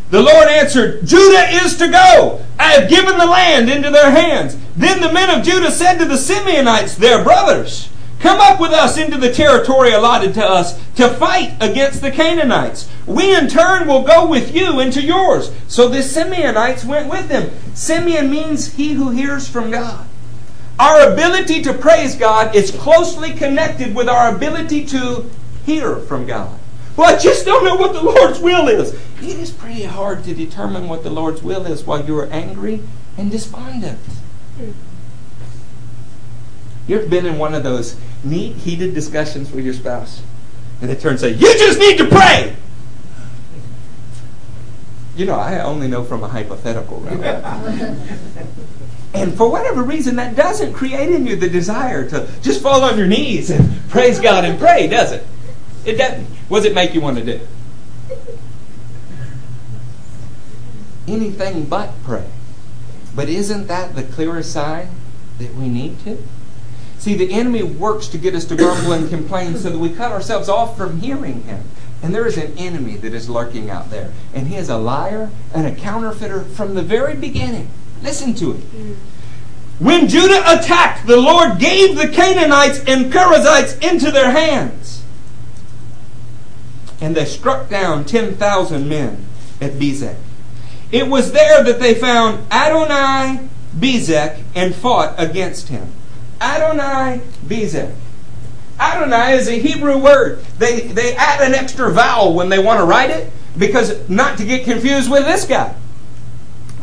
The 0.10 0.22
Lord 0.22 0.48
answered, 0.48 1.06
Judah 1.06 1.50
is 1.50 1.76
to 1.78 1.90
go. 1.90 2.46
I 2.58 2.72
have 2.72 2.90
given 2.90 3.18
the 3.18 3.26
land 3.26 3.70
into 3.70 3.92
their 3.92 4.10
hands. 4.10 4.56
Then 4.78 5.02
the 5.02 5.12
men 5.12 5.30
of 5.30 5.46
Judah 5.46 5.70
said 5.70 5.98
to 5.98 6.06
the 6.06 6.16
Simeonites, 6.16 6.96
their 6.96 7.22
brothers, 7.26 7.90
Come 8.22 8.40
up 8.40 8.62
with 8.62 8.72
us 8.72 8.98
into 8.98 9.18
the 9.18 9.34
territory 9.34 9.92
allotted 9.92 10.34
to 10.36 10.46
us 10.46 10.80
to 10.96 11.10
fight 11.10 11.58
against 11.60 12.02
the 12.02 12.12
Canaanites. 12.12 12.90
We 13.06 13.36
in 13.36 13.50
turn 13.50 13.86
will 13.86 14.04
go 14.04 14.26
with 14.26 14.56
you 14.56 14.80
into 14.80 15.02
yours. 15.02 15.52
So 15.68 15.90
the 15.90 15.98
Simeonites 15.98 16.86
went 16.86 17.10
with 17.10 17.28
them. 17.28 17.52
Simeon 17.74 18.32
means 18.32 18.76
he 18.76 18.94
who 18.94 19.10
hears 19.10 19.46
from 19.46 19.72
God. 19.72 20.08
Our 20.80 21.12
ability 21.12 21.64
to 21.64 21.74
praise 21.74 22.16
God 22.16 22.56
is 22.56 22.72
closely 22.72 23.34
connected 23.34 23.94
with 23.94 24.08
our 24.08 24.34
ability 24.34 24.86
to 24.88 25.30
hear 25.72 25.98
from 25.98 26.26
God. 26.26 26.60
Well, 26.98 27.14
I 27.14 27.18
just 27.18 27.46
don't 27.46 27.64
know 27.64 27.76
what 27.76 27.94
the 27.94 28.02
Lord's 28.02 28.40
will 28.40 28.68
is. 28.68 28.94
It 29.22 29.40
is 29.40 29.52
pretty 29.52 29.84
hard 29.84 30.24
to 30.26 30.34
determine 30.34 30.90
what 30.90 31.04
the 31.04 31.10
Lord's 31.10 31.42
will 31.42 31.66
is 31.66 31.84
while 31.84 32.06
you 32.06 32.18
are 32.20 32.28
angry 32.28 32.82
and 33.18 33.32
despondent. 33.32 34.00
You've 36.88 37.10
been 37.10 37.26
in 37.26 37.38
one 37.38 37.54
of 37.54 37.64
those 37.64 37.96
neat, 38.24 38.58
heated 38.58 38.94
discussions 38.94 39.52
with 39.52 39.64
your 39.64 39.74
spouse? 39.74 40.22
And 40.82 40.90
they 40.90 40.96
turn 40.96 41.12
and 41.12 41.20
say, 41.20 41.32
You 41.32 41.58
just 41.58 41.80
need 41.80 41.98
to 42.00 42.08
pray! 42.08 42.56
You 45.16 45.26
know, 45.26 45.36
I 45.36 45.60
only 45.60 45.88
know 45.88 46.04
from 46.04 46.24
a 46.24 46.28
hypothetical 46.28 47.00
realm. 47.00 47.24
and 49.14 49.34
for 49.36 49.50
whatever 49.50 49.84
reason, 49.84 50.16
that 50.16 50.36
doesn't 50.36 50.74
create 50.74 51.12
in 51.12 51.26
you 51.28 51.36
the 51.36 51.50
desire 51.50 52.10
to 52.10 52.28
just 52.42 52.62
fall 52.62 52.84
on 52.84 52.98
your 52.98 53.08
knees 53.08 53.50
and 53.50 53.80
praise 53.90 54.20
God 54.20 54.46
and 54.46 54.58
pray, 54.58 54.88
does 54.88 55.12
it? 55.12 55.26
It 55.86 55.94
doesn't. 55.98 56.26
What 56.48 56.60
does 56.60 56.66
it 56.66 56.76
make 56.76 56.94
you 56.94 57.02
want 57.02 57.18
to 57.18 57.24
do? 57.24 57.40
Anything 61.08 61.66
but 61.66 61.92
pray. 62.04 62.28
But 63.16 63.28
isn't 63.30 63.68
that 63.68 63.96
the 63.96 64.04
clearest 64.04 64.54
sign 64.54 64.90
that 65.40 65.54
we 65.56 65.68
need 65.68 66.00
to? 66.06 66.18
See, 66.98 67.16
the 67.16 67.34
enemy 67.34 67.64
works 67.64 68.08
to 68.10 68.18
get 68.18 68.36
us 68.36 68.46
to 68.46 68.56
grumble 68.56 68.94
and 68.94 69.10
complain 69.10 69.58
so 69.58 69.72
that 69.72 69.78
we 69.78 69.90
cut 69.90 70.12
ourselves 70.12 70.48
off 70.48 70.78
from 70.78 71.00
hearing 71.00 71.44
him. 71.44 71.64
And 72.04 72.14
there 72.14 72.28
is 72.28 72.38
an 72.38 72.58
enemy 72.58 72.96
that 72.98 73.14
is 73.14 73.30
lurking 73.30 73.70
out 73.70 73.90
there. 73.90 74.12
And 74.34 74.48
he 74.48 74.56
is 74.56 74.70
a 74.70 74.78
liar 74.78 75.30
and 75.54 75.66
a 75.66 75.76
counterfeiter 75.76 76.42
from 76.42 76.76
the 76.76 76.82
very 76.82 77.16
beginning. 77.16 77.70
Listen 78.04 78.34
to 78.36 78.52
it. 78.52 78.72
Mm. 78.72 78.96
When 79.80 80.08
Judah 80.08 80.44
attacked, 80.46 81.08
the 81.08 81.18
Lord 81.18 81.58
gave 81.58 81.98
the 81.98 82.08
Canaanites 82.08 82.84
and 82.86 83.12
Perizzites 83.12 83.78
into 83.80 84.12
their 84.12 84.30
hands. 84.30 85.01
And 87.02 87.16
they 87.16 87.26
struck 87.26 87.70
down 87.70 88.06
10,000 88.06 88.88
men 88.88 89.26
at 89.60 89.74
Bezek. 89.74 90.18
It 90.92 91.08
was 91.08 91.32
there 91.32 91.64
that 91.64 91.80
they 91.80 91.96
found 91.96 92.46
Adonai 92.52 93.48
Bezek 93.76 94.44
and 94.56 94.76
fought 94.76 95.16
against 95.18 95.70
him. 95.70 95.92
Adonai 96.40 97.22
Bezek. 97.46 97.94
Adonai 98.80 99.34
is 99.34 99.48
a 99.48 99.60
Hebrew 99.60 99.98
word. 99.98 100.44
They, 100.58 100.82
they 100.82 101.16
add 101.16 101.42
an 101.42 101.54
extra 101.54 101.92
vowel 101.92 102.34
when 102.34 102.50
they 102.50 102.60
want 102.60 102.80
to 102.80 102.86
write 102.86 103.12
it 103.12 103.32
because 103.58 104.10
not 104.10 104.38
to 104.40 104.46
get 104.46 104.64
confused 104.64 105.10
with 105.10 105.26
this 105.26 105.46
guy. 105.46 105.76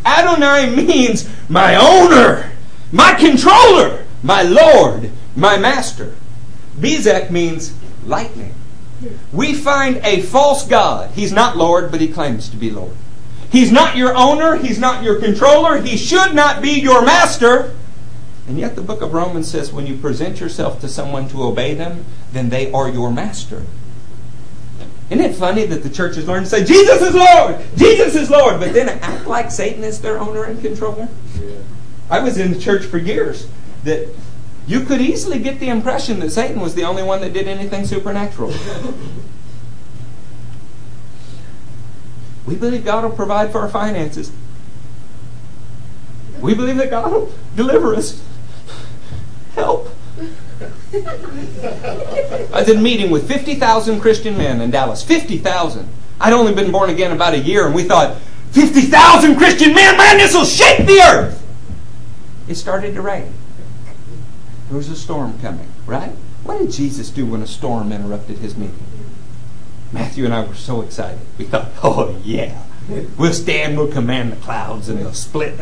Adonai 0.07 0.71
means 0.75 1.29
my 1.49 1.75
owner, 1.75 2.53
my 2.93 3.15
controller, 3.15 4.07
my 4.23 4.43
Lord, 4.43 5.11
my 5.37 5.59
master. 5.59 6.15
Bezek 6.79 7.31
means 7.31 7.75
lightning. 8.07 8.55
We 9.33 9.55
find 9.55 9.99
a 9.99 10.23
false 10.23 10.67
God. 10.67 11.11
He's 11.13 11.33
not 11.33 11.57
Lord, 11.57 11.91
but 11.91 12.01
he 12.01 12.09
claims 12.09 12.49
to 12.51 12.57
be 12.57 12.71
Lord. 12.71 12.95
He's 13.51 13.73
not 13.73 13.97
your 13.97 14.15
owner. 14.17 14.57
He's 14.57 14.79
not 14.79 15.03
your 15.03 15.21
controller. 15.21 15.81
He 15.81 15.97
should 15.97 16.35
not 16.35 16.61
be 16.61 16.73
your 16.73 17.05
master. 17.05 17.75
And 18.47 18.59
yet 18.59 18.77
the 18.77 18.83
book 18.83 19.03
of 19.03 19.13
Romans 19.13 19.51
says 19.51 19.73
when 19.73 19.87
you 19.87 19.97
present 19.97 20.41
yourself 20.41 20.81
to 20.81 20.89
someone 20.89 21.29
to 21.29 21.43
obey 21.43 21.75
them, 21.75 22.05
then 22.33 22.49
they 22.49 22.73
are 22.73 22.89
your 22.89 23.11
master. 23.11 23.65
Isn't 25.11 25.25
it 25.25 25.35
funny 25.37 25.65
that 25.67 25.83
the 25.83 25.91
church 25.91 26.17
has 26.17 26.27
learned 26.27 26.47
to 26.47 26.51
say, 26.51 26.65
Jesus 26.65 27.01
is 27.01 27.15
Lord! 27.15 27.59
Jesus 27.77 28.15
is 28.15 28.31
Lord! 28.31 28.61
But 28.61 28.75
then 28.75 28.89
act 28.89 29.27
like 29.27 29.51
Satan 29.51 29.83
is 29.83 30.01
their 30.01 30.19
owner 30.19 30.45
and 30.45 30.61
controller? 30.61 31.09
Yeah. 31.41 31.57
I 32.11 32.21
was 32.21 32.37
in 32.37 32.53
the 32.53 32.59
church 32.59 32.85
for 32.85 32.99
years 32.99 33.49
that 33.85 34.09
you 34.69 34.85
could 34.85 35.01
easily 35.01 35.39
get 35.39 35.59
the 35.61 35.71
impression 35.71 36.21
that 36.21 36.31
Satan 36.31 36.61
was 36.61 36.75
the 36.75 36.85
only 36.85 37.03
one 37.03 37.23
that 37.23 37.33
did 37.33 37.49
anything 37.49 37.87
supernatural. 37.87 38.53
we 42.47 42.55
believe 42.55 42.85
God 42.85 43.03
will 43.03 43.11
provide 43.11 43.51
for 43.51 43.61
our 43.61 43.71
finances. 43.71 44.31
We 46.43 46.55
believe 46.55 46.77
that 46.77 46.91
God 46.91 47.11
will 47.11 47.33
deliver 47.57 47.95
us. 47.95 48.23
Help. 49.55 49.89
I 50.93 52.49
was 52.53 52.69
in 52.69 52.77
a 52.77 52.81
meeting 52.81 53.11
with 53.11 53.27
50,000 53.27 54.01
Christian 54.01 54.37
men 54.37 54.61
in 54.61 54.71
Dallas. 54.71 55.03
50,000. 55.03 55.89
I'd 56.21 56.35
only 56.35 56.55
been 56.55 56.71
born 56.71 56.91
again 56.91 57.13
about 57.13 57.33
a 57.33 57.39
year, 57.39 57.65
and 57.65 57.75
we 57.75 57.85
thought, 57.85 58.19
50,000 58.53 59.37
Christian 59.37 59.75
men, 59.75 59.97
man, 59.97 60.19
this 60.19 60.35
will 60.35 60.45
shake 60.45 60.87
the 60.87 61.01
earth. 61.01 61.43
It 62.49 62.57
started 62.57 62.95
to 62.95 63.01
rain. 63.01 63.33
There 64.69 64.77
was 64.77 64.91
a 64.91 64.97
storm 64.97 65.39
coming, 65.41 65.69
right? 65.87 66.13
What 66.45 66.59
did 66.59 66.71
Jesus 66.71 67.11
do 67.11 67.25
when 67.27 67.43
a 67.43 67.47
storm 67.47 67.91
interrupted 67.91 68.39
his 68.39 68.57
meeting? 68.57 68.79
Matthew 69.93 70.27
and 70.27 70.35
I 70.35 70.45
were 70.45 70.55
so 70.55 70.83
excited. 70.83 71.21
We 71.39 71.47
thought, 71.47 71.69
oh, 71.83 72.21
yeah. 72.23 72.63
We'll 73.17 73.33
stand, 73.33 73.77
we'll 73.77 73.93
command 73.93 74.33
the 74.33 74.37
clouds, 74.37 74.89
and 74.89 74.99
they'll 74.99 75.13
split. 75.13 75.59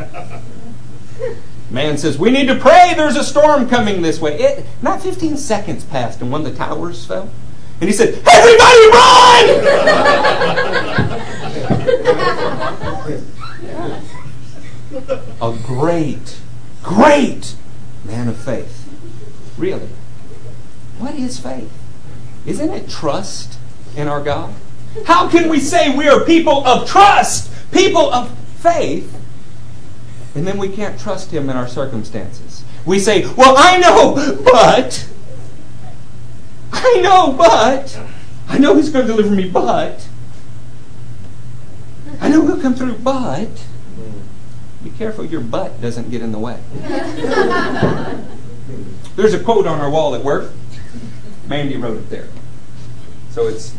Man 1.70 1.98
says, 1.98 2.18
We 2.18 2.30
need 2.30 2.46
to 2.46 2.54
pray, 2.54 2.94
there's 2.96 3.16
a 3.16 3.24
storm 3.24 3.68
coming 3.68 4.02
this 4.02 4.20
way. 4.20 4.38
It, 4.38 4.66
not 4.82 5.02
15 5.02 5.36
seconds 5.36 5.84
passed, 5.84 6.20
and 6.20 6.30
one 6.30 6.46
of 6.46 6.52
the 6.52 6.56
towers 6.56 7.04
fell. 7.04 7.28
And 7.80 7.90
he 7.90 7.92
said, 7.92 8.22
Everybody 8.26 8.86
run! 8.90 9.46
a 15.42 15.58
great, 15.64 16.40
great 16.82 17.56
man 18.04 18.28
of 18.28 18.36
faith. 18.36 18.85
Really. 19.58 19.88
What 20.98 21.14
is 21.14 21.38
faith? 21.38 21.72
Isn't 22.46 22.70
it 22.70 22.88
trust 22.88 23.58
in 23.96 24.08
our 24.08 24.22
God? 24.22 24.54
How 25.04 25.28
can 25.28 25.48
we 25.48 25.60
say 25.60 25.94
we 25.94 26.08
are 26.08 26.24
people 26.24 26.66
of 26.66 26.88
trust, 26.88 27.50
people 27.72 28.12
of 28.12 28.36
faith, 28.38 29.12
and 30.34 30.46
then 30.46 30.58
we 30.58 30.68
can't 30.68 30.98
trust 31.00 31.32
Him 31.32 31.48
in 31.48 31.56
our 31.56 31.68
circumstances. 31.68 32.64
We 32.84 32.98
say, 32.98 33.26
Well, 33.34 33.54
I 33.56 33.78
know, 33.78 34.42
but. 34.44 35.08
I 36.72 37.00
know, 37.00 37.32
but. 37.32 37.98
I 38.48 38.58
know 38.58 38.76
He's 38.76 38.90
going 38.90 39.06
to 39.06 39.12
deliver 39.12 39.34
me, 39.34 39.48
but. 39.48 40.08
I 42.20 42.28
know 42.28 42.46
He'll 42.46 42.60
come 42.60 42.74
through, 42.74 42.98
but. 42.98 43.66
Be 44.84 44.90
careful 44.90 45.24
your 45.24 45.40
butt 45.40 45.80
doesn't 45.80 46.10
get 46.10 46.22
in 46.22 46.32
the 46.32 46.38
way. 46.38 46.60
There's 49.16 49.34
a 49.34 49.42
quote 49.42 49.66
on 49.66 49.80
our 49.80 49.90
wall 49.90 50.14
at 50.14 50.22
work. 50.22 50.52
Mandy 51.48 51.76
wrote 51.76 51.96
it 51.96 52.10
there. 52.10 52.28
So 53.30 53.48
it's 53.48 53.74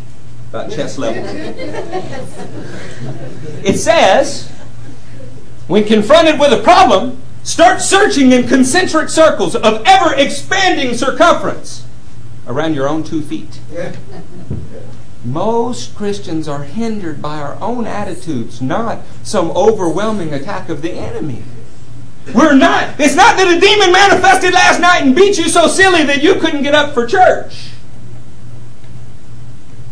about 0.50 0.72
chest 0.72 0.98
level. 0.98 1.24
It 3.64 3.78
says, 3.78 4.50
when 5.68 5.84
confronted 5.84 6.40
with 6.40 6.54
a 6.54 6.64
problem, 6.64 7.22
start 7.44 7.82
searching 7.82 8.32
in 8.32 8.48
concentric 8.48 9.10
circles 9.10 9.56
of 9.56 9.84
ever 9.86 10.16
expanding 10.16 10.96
circumference 10.96 11.86
around 12.48 12.74
your 12.74 12.88
own 12.88 13.04
two 13.04 13.22
feet. 13.22 13.60
Most 15.26 15.96
Christians 15.96 16.48
are 16.48 16.64
hindered 16.64 17.22
by 17.22 17.40
our 17.40 17.56
own 17.62 17.86
attitudes, 17.86 18.62
not 18.62 19.02
some 19.24 19.52
overwhelming 19.52 20.34
attack 20.34 20.70
of 20.70 20.82
the 20.82 20.94
enemy. 20.94 21.44
We're 22.34 22.56
not. 22.56 23.00
It's 23.00 23.16
not 23.16 23.38
that 23.38 23.48
a 23.48 23.60
demon 23.60 23.92
manifested 23.92 24.54
last 24.54 24.80
night 24.80 25.04
and 25.04 25.16
beat 25.16 25.38
you 25.38 25.50
so 25.50 25.68
silly 25.68 26.04
that 26.04 26.22
you 26.22 26.36
couldn't 26.36 26.64
get 26.64 26.76
up 26.76 26.94
for 26.94 27.06
church. 27.06 27.72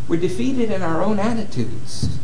We're 0.08 0.20
defeated 0.20 0.72
in 0.72 0.82
our 0.82 1.02
own 1.02 1.20
attitudes. 1.20 2.18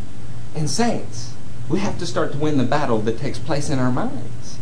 And 0.54 0.70
saints, 0.70 1.34
we 1.70 1.80
have 1.80 1.98
to 2.00 2.06
start 2.06 2.34
to 2.34 2.38
win 2.38 2.58
the 2.58 2.64
battle 2.64 3.00
that 3.00 3.18
takes 3.18 3.40
place 3.40 3.70
in 3.70 3.80
our 3.80 3.92
minds. 3.92 4.58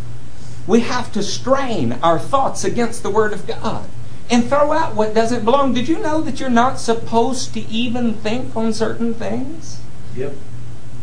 We 0.67 0.81
have 0.81 1.11
to 1.13 1.23
strain 1.23 1.93
our 2.03 2.19
thoughts 2.19 2.63
against 2.63 3.01
the 3.01 3.09
Word 3.09 3.33
of 3.33 3.47
God 3.47 3.89
and 4.29 4.47
throw 4.47 4.71
out 4.71 4.95
what 4.95 5.15
doesn't 5.15 5.43
belong. 5.43 5.73
Did 5.73 5.89
you 5.89 5.97
know 5.99 6.21
that 6.21 6.39
you're 6.39 6.49
not 6.49 6.79
supposed 6.79 7.53
to 7.55 7.61
even 7.61 8.13
think 8.13 8.55
on 8.55 8.71
certain 8.73 9.15
things? 9.15 9.79
Yep. 10.15 10.33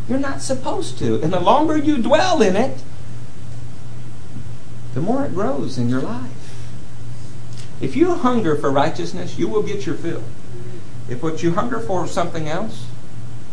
You're 0.07 0.19
not 0.19 0.41
supposed 0.41 0.97
to. 0.99 1.21
And 1.21 1.33
the 1.33 1.41
longer 1.41 1.77
you 1.77 1.97
dwell 1.97 2.41
in 2.41 2.55
it, 2.55 2.81
the 4.93 5.01
more 5.01 5.25
it 5.25 5.33
grows 5.33 5.77
in 5.77 5.89
your 5.89 6.01
life. 6.01 6.31
If 7.79 7.95
you 7.95 8.15
hunger 8.15 8.55
for 8.55 8.71
righteousness, 8.71 9.37
you 9.37 9.47
will 9.47 9.63
get 9.63 9.85
your 9.85 9.95
fill. 9.95 10.23
If 11.09 11.21
what 11.21 11.43
you 11.43 11.53
hunger 11.53 11.79
for 11.79 12.05
is 12.05 12.11
something 12.11 12.47
else, 12.47 12.87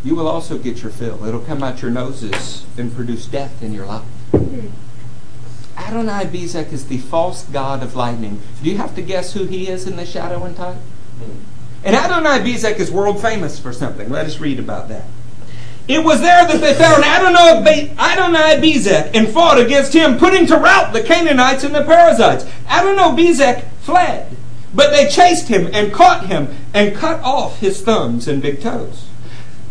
you 0.03 0.15
will 0.15 0.27
also 0.27 0.57
get 0.57 0.81
your 0.81 0.91
fill. 0.91 1.25
It'll 1.25 1.39
come 1.39 1.63
out 1.63 1.81
your 1.81 1.91
noses 1.91 2.65
and 2.77 2.93
produce 2.93 3.25
death 3.25 3.61
in 3.61 3.73
your 3.73 3.85
life. 3.85 4.03
Adonai 5.77 6.25
Bezek 6.25 6.71
is 6.71 6.87
the 6.87 6.97
false 6.97 7.43
god 7.43 7.83
of 7.83 7.95
lightning. 7.95 8.41
Do 8.63 8.69
you 8.69 8.77
have 8.77 8.95
to 8.95 9.01
guess 9.01 9.33
who 9.33 9.45
he 9.45 9.67
is 9.67 9.87
in 9.87 9.95
the 9.95 10.05
shadow 10.05 10.43
and 10.43 10.55
type? 10.55 10.77
Hmm. 10.77 11.37
And 11.83 11.95
Adonai 11.95 12.39
Bezek 12.39 12.79
is 12.79 12.91
world 12.91 13.21
famous 13.21 13.59
for 13.59 13.71
something. 13.71 14.09
Let 14.09 14.25
us 14.25 14.39
read 14.39 14.59
about 14.59 14.89
that. 14.89 15.05
It 15.87 16.03
was 16.03 16.21
there 16.21 16.47
that 16.47 16.61
they 16.61 16.73
found 16.73 17.03
Adonai, 17.03 18.59
Bezek 18.59 19.11
and 19.13 19.27
fought 19.27 19.59
against 19.59 19.93
him, 19.93 20.17
putting 20.17 20.47
to 20.47 20.57
rout 20.57 20.93
the 20.93 21.03
Canaanites 21.03 21.63
and 21.63 21.75
the 21.75 21.83
Perizzites. 21.83 22.45
Adonai 22.67 23.15
Bezek 23.15 23.65
fled, 23.81 24.35
but 24.73 24.89
they 24.89 25.07
chased 25.07 25.47
him 25.47 25.69
and 25.73 25.93
caught 25.93 26.25
him 26.25 26.47
and 26.73 26.95
cut 26.95 27.21
off 27.21 27.59
his 27.59 27.81
thumbs 27.81 28.27
and 28.27 28.41
big 28.41 28.61
toes. 28.61 29.07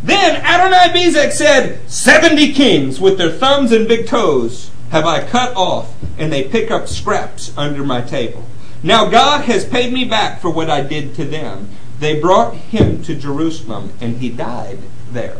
Then 0.04 0.36
Adonai 0.36 0.92
Bezek 0.94 1.32
said, 1.32 1.80
Seventy 1.90 2.52
kings 2.52 3.00
with 3.00 3.18
their 3.18 3.30
thumbs 3.30 3.72
and 3.72 3.88
big 3.88 4.06
toes 4.06 4.70
have 4.90 5.06
I 5.06 5.26
cut 5.26 5.56
off, 5.56 5.92
and 6.16 6.32
they 6.32 6.44
pick 6.44 6.70
up 6.70 6.86
scraps 6.86 7.52
under 7.56 7.82
my 7.82 8.02
table. 8.02 8.44
Now 8.84 9.06
God 9.06 9.46
has 9.46 9.64
paid 9.64 9.92
me 9.92 10.04
back 10.04 10.40
for 10.40 10.50
what 10.50 10.70
I 10.70 10.82
did 10.82 11.16
to 11.16 11.24
them. 11.24 11.70
They 11.98 12.20
brought 12.20 12.54
him 12.54 13.02
to 13.04 13.16
Jerusalem, 13.16 13.92
and 14.00 14.18
he 14.18 14.28
died 14.28 14.78
there. 15.10 15.38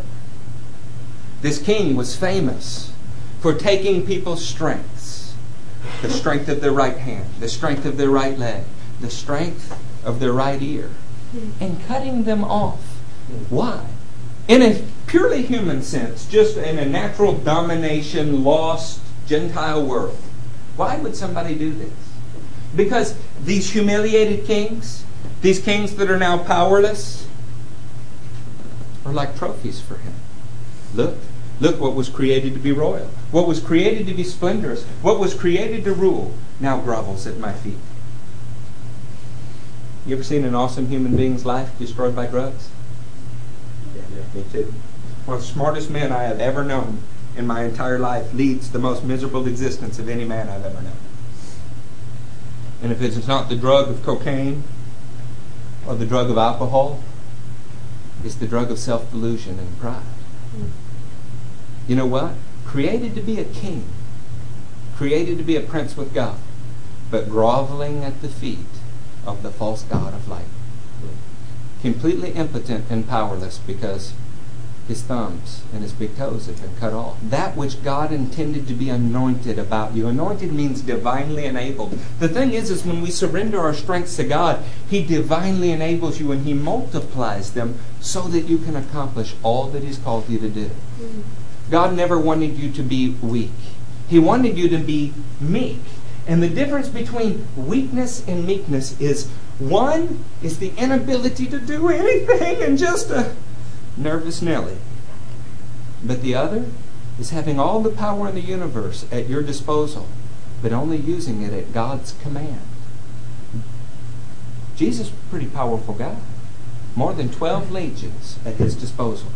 This 1.44 1.58
king 1.58 1.94
was 1.94 2.16
famous 2.16 2.90
for 3.40 3.52
taking 3.52 4.06
people's 4.06 4.42
strengths 4.42 5.34
the 6.00 6.08
strength 6.08 6.48
of 6.48 6.62
their 6.62 6.72
right 6.72 6.96
hand, 6.96 7.26
the 7.38 7.50
strength 7.50 7.84
of 7.84 7.98
their 7.98 8.08
right 8.08 8.38
leg, 8.38 8.64
the 9.02 9.10
strength 9.10 9.78
of 10.02 10.20
their 10.20 10.32
right 10.32 10.62
ear, 10.62 10.88
and 11.60 11.86
cutting 11.86 12.24
them 12.24 12.44
off. 12.44 12.80
Why? 13.50 13.84
In 14.48 14.62
a 14.62 14.82
purely 15.06 15.42
human 15.42 15.82
sense, 15.82 16.24
just 16.26 16.56
in 16.56 16.78
a 16.78 16.86
natural 16.86 17.34
domination, 17.34 18.42
lost 18.42 19.02
Gentile 19.26 19.84
world, 19.84 20.16
why 20.76 20.96
would 20.96 21.14
somebody 21.14 21.54
do 21.54 21.74
this? 21.74 21.92
Because 22.74 23.16
these 23.42 23.70
humiliated 23.70 24.46
kings, 24.46 25.04
these 25.42 25.60
kings 25.60 25.96
that 25.96 26.10
are 26.10 26.18
now 26.18 26.38
powerless, 26.38 27.28
are 29.04 29.12
like 29.12 29.36
trophies 29.36 29.82
for 29.82 29.98
him. 29.98 30.14
Look, 30.94 31.18
look 31.64 31.80
what 31.80 31.94
was 31.94 32.10
created 32.10 32.52
to 32.52 32.60
be 32.60 32.72
royal, 32.72 33.08
what 33.30 33.48
was 33.48 33.58
created 33.58 34.06
to 34.06 34.12
be 34.12 34.22
splendorous, 34.22 34.84
what 35.00 35.18
was 35.18 35.32
created 35.32 35.82
to 35.84 35.94
rule, 35.94 36.34
now 36.60 36.78
grovels 36.78 37.26
at 37.26 37.38
my 37.38 37.52
feet. 37.52 37.78
You 40.06 40.14
ever 40.14 40.22
seen 40.22 40.44
an 40.44 40.54
awesome 40.54 40.88
human 40.88 41.16
being's 41.16 41.46
life 41.46 41.76
destroyed 41.78 42.14
by 42.14 42.26
drugs? 42.26 42.68
Yeah, 43.96 44.22
me 44.34 44.44
too. 44.52 44.74
One 45.24 45.38
of 45.38 45.42
the 45.42 45.48
smartest 45.48 45.88
men 45.88 46.12
I 46.12 46.24
have 46.24 46.38
ever 46.38 46.62
known 46.62 46.98
in 47.34 47.46
my 47.46 47.64
entire 47.64 47.98
life 47.98 48.34
leads 48.34 48.70
the 48.70 48.78
most 48.78 49.02
miserable 49.02 49.46
existence 49.46 49.98
of 49.98 50.06
any 50.06 50.26
man 50.26 50.50
I've 50.50 50.66
ever 50.66 50.82
known. 50.82 50.98
And 52.82 52.92
if 52.92 53.00
it's 53.00 53.26
not 53.26 53.48
the 53.48 53.56
drug 53.56 53.88
of 53.88 54.02
cocaine 54.02 54.64
or 55.86 55.94
the 55.94 56.04
drug 56.04 56.30
of 56.30 56.36
alcohol, 56.36 57.02
it's 58.22 58.34
the 58.34 58.46
drug 58.46 58.70
of 58.70 58.78
self 58.78 59.10
delusion 59.10 59.58
and 59.58 59.80
pride. 59.80 60.13
You 61.86 61.96
know 61.96 62.06
what? 62.06 62.32
Created 62.64 63.14
to 63.14 63.20
be 63.20 63.38
a 63.38 63.44
king, 63.44 63.84
created 64.96 65.38
to 65.38 65.44
be 65.44 65.56
a 65.56 65.60
prince 65.60 65.96
with 65.96 66.14
God, 66.14 66.38
but 67.10 67.28
groveling 67.28 68.02
at 68.02 68.22
the 68.22 68.28
feet 68.28 68.58
of 69.26 69.42
the 69.42 69.50
false 69.50 69.82
God 69.82 70.14
of 70.14 70.28
light. 70.28 70.46
Completely 71.82 72.30
impotent 72.32 72.86
and 72.90 73.06
powerless 73.06 73.58
because 73.58 74.14
his 74.88 75.02
thumbs 75.02 75.62
and 75.72 75.82
his 75.82 75.92
big 75.92 76.16
toes 76.16 76.46
have 76.46 76.60
been 76.60 76.76
cut 76.76 76.92
off. 76.92 77.16
That 77.22 77.56
which 77.56 77.82
God 77.82 78.12
intended 78.12 78.68
to 78.68 78.74
be 78.74 78.90
anointed 78.90 79.58
about 79.58 79.94
you. 79.94 80.06
Anointed 80.06 80.52
means 80.52 80.82
divinely 80.82 81.46
enabled. 81.46 81.98
The 82.18 82.28
thing 82.28 82.52
is, 82.52 82.70
is 82.70 82.84
when 82.84 83.00
we 83.00 83.10
surrender 83.10 83.60
our 83.60 83.72
strengths 83.72 84.16
to 84.16 84.24
God, 84.24 84.62
He 84.88 85.04
divinely 85.04 85.70
enables 85.70 86.20
you 86.20 86.32
and 86.32 86.44
He 86.46 86.52
multiplies 86.52 87.52
them 87.52 87.78
so 88.00 88.22
that 88.28 88.42
you 88.42 88.58
can 88.58 88.76
accomplish 88.76 89.34
all 89.42 89.68
that 89.68 89.82
He's 89.82 89.98
called 89.98 90.28
you 90.28 90.38
to 90.38 90.48
do. 90.48 90.68
Hmm. 90.68 91.43
God 91.74 91.96
never 91.96 92.20
wanted 92.20 92.56
you 92.56 92.70
to 92.70 92.84
be 92.84 93.16
weak. 93.20 93.50
He 94.06 94.20
wanted 94.20 94.56
you 94.56 94.68
to 94.68 94.78
be 94.78 95.12
meek. 95.40 95.80
And 96.24 96.40
the 96.40 96.48
difference 96.48 96.86
between 96.86 97.48
weakness 97.56 98.24
and 98.28 98.46
meekness 98.46 98.96
is 99.00 99.28
one 99.58 100.24
is 100.40 100.60
the 100.60 100.72
inability 100.76 101.46
to 101.46 101.58
do 101.58 101.88
anything 101.88 102.62
and 102.62 102.78
just 102.78 103.10
a 103.10 103.34
nervous 103.96 104.40
Nelly. 104.40 104.76
But 106.00 106.22
the 106.22 106.36
other 106.36 106.66
is 107.18 107.30
having 107.30 107.58
all 107.58 107.80
the 107.80 107.90
power 107.90 108.28
in 108.28 108.36
the 108.36 108.40
universe 108.40 109.04
at 109.10 109.28
your 109.28 109.42
disposal, 109.42 110.06
but 110.62 110.72
only 110.72 110.98
using 110.98 111.42
it 111.42 111.52
at 111.52 111.72
God's 111.72 112.12
command. 112.22 112.62
Jesus 114.76 115.10
was 115.10 115.18
a 115.18 115.28
pretty 115.28 115.46
powerful 115.46 115.94
guy. 115.94 116.18
More 116.94 117.14
than 117.14 117.32
12 117.32 117.72
legions 117.72 118.38
at 118.44 118.54
his 118.54 118.76
disposal. 118.76 119.32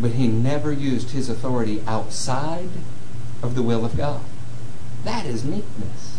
But 0.00 0.12
he 0.12 0.28
never 0.28 0.72
used 0.72 1.10
his 1.10 1.28
authority 1.28 1.82
outside 1.86 2.70
of 3.42 3.54
the 3.54 3.62
will 3.62 3.84
of 3.84 3.96
God. 3.96 4.22
That 5.04 5.26
is 5.26 5.44
meekness. 5.44 6.18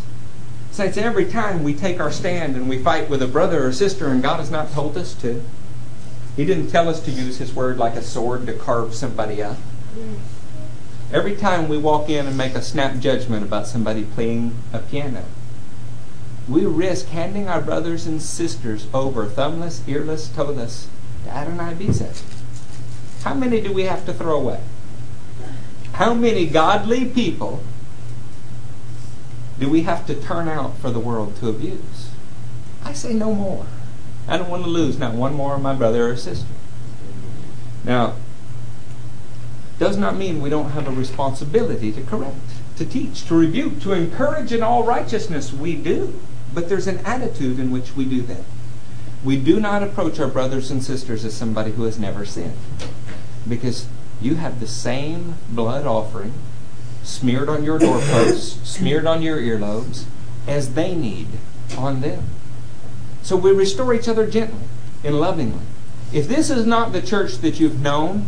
Saints, 0.71 0.97
every 0.97 1.25
time 1.25 1.63
we 1.63 1.73
take 1.73 1.99
our 1.99 2.11
stand 2.11 2.55
and 2.55 2.67
we 2.67 2.81
fight 2.81 3.09
with 3.09 3.21
a 3.21 3.27
brother 3.27 3.65
or 3.65 3.71
sister 3.71 4.07
and 4.07 4.23
God 4.23 4.39
has 4.39 4.49
not 4.49 4.71
told 4.71 4.97
us 4.97 5.13
to, 5.21 5.43
He 6.35 6.45
didn't 6.45 6.71
tell 6.71 6.89
us 6.89 6.99
to 7.01 7.11
use 7.11 7.37
His 7.37 7.53
word 7.53 7.77
like 7.77 7.95
a 7.95 8.01
sword 8.01 8.47
to 8.47 8.53
carve 8.53 8.95
somebody 8.95 9.41
up. 9.41 9.57
Every 11.11 11.35
time 11.35 11.69
we 11.69 11.77
walk 11.77 12.09
in 12.09 12.25
and 12.25 12.35
make 12.35 12.55
a 12.55 12.61
snap 12.61 12.97
judgment 12.99 13.43
about 13.43 13.67
somebody 13.67 14.03
playing 14.03 14.55
a 14.73 14.79
piano, 14.79 15.25
we 16.49 16.65
risk 16.65 17.07
handing 17.09 17.47
our 17.47 17.61
brothers 17.61 18.07
and 18.07 18.21
sisters 18.21 18.87
over, 18.93 19.27
thumbless, 19.27 19.87
earless, 19.87 20.27
toeless, 20.27 20.87
to 21.23 21.29
Adonai 21.29 21.75
Bezek. 21.75 22.32
How 23.23 23.33
many 23.33 23.61
do 23.61 23.71
we 23.71 23.83
have 23.83 24.05
to 24.05 24.13
throw 24.13 24.35
away? 24.35 24.61
How 25.93 26.13
many 26.13 26.45
godly 26.45 27.05
people 27.05 27.63
do 29.59 29.69
we 29.69 29.83
have 29.83 30.05
to 30.07 30.15
turn 30.15 30.49
out 30.49 30.77
for 30.77 30.91
the 30.91 30.99
world 30.99 31.35
to 31.37 31.49
abuse? 31.49 32.09
I 32.83 32.93
say 32.93 33.13
no 33.13 33.33
more. 33.33 33.65
I 34.27 34.37
don't 34.37 34.49
want 34.49 34.63
to 34.63 34.69
lose 34.69 34.99
not 34.99 35.13
one 35.13 35.33
more 35.33 35.55
of 35.55 35.61
my 35.61 35.73
brother 35.73 36.09
or 36.09 36.17
sister. 36.17 36.47
Now, 37.83 38.15
does 39.79 39.97
not 39.97 40.15
mean 40.15 40.41
we 40.41 40.49
don't 40.49 40.71
have 40.71 40.87
a 40.87 40.91
responsibility 40.91 41.91
to 41.91 42.01
correct, 42.01 42.37
to 42.77 42.85
teach, 42.85 43.25
to 43.27 43.35
rebuke, 43.35 43.81
to 43.81 43.93
encourage 43.93 44.51
in 44.51 44.63
all 44.63 44.83
righteousness. 44.83 45.53
We 45.53 45.75
do. 45.75 46.19
But 46.53 46.69
there's 46.69 46.87
an 46.87 46.99
attitude 46.99 47.59
in 47.59 47.71
which 47.71 47.95
we 47.95 48.05
do 48.05 48.21
that. 48.23 48.43
We 49.23 49.37
do 49.37 49.59
not 49.59 49.81
approach 49.81 50.19
our 50.19 50.27
brothers 50.27 50.69
and 50.69 50.83
sisters 50.83 51.25
as 51.25 51.33
somebody 51.33 51.71
who 51.71 51.83
has 51.83 51.97
never 51.97 52.25
sinned. 52.25 52.57
Because 53.47 53.87
you 54.21 54.35
have 54.35 54.59
the 54.59 54.67
same 54.67 55.35
blood 55.49 55.85
offering 55.85 56.33
smeared 57.03 57.49
on 57.49 57.63
your 57.63 57.77
doorposts, 57.77 58.59
smeared 58.69 59.05
on 59.05 59.21
your 59.21 59.37
earlobes, 59.37 60.05
as 60.47 60.73
they 60.73 60.95
need 60.95 61.27
on 61.77 62.01
them. 62.01 62.25
So 63.21 63.35
we 63.35 63.51
restore 63.51 63.93
each 63.93 64.07
other 64.07 64.27
gently 64.27 64.67
and 65.03 65.19
lovingly. 65.19 65.65
If 66.11 66.27
this 66.27 66.49
is 66.49 66.65
not 66.65 66.91
the 66.91 67.01
church 67.01 67.37
that 67.39 67.59
you've 67.59 67.81
known, 67.81 68.27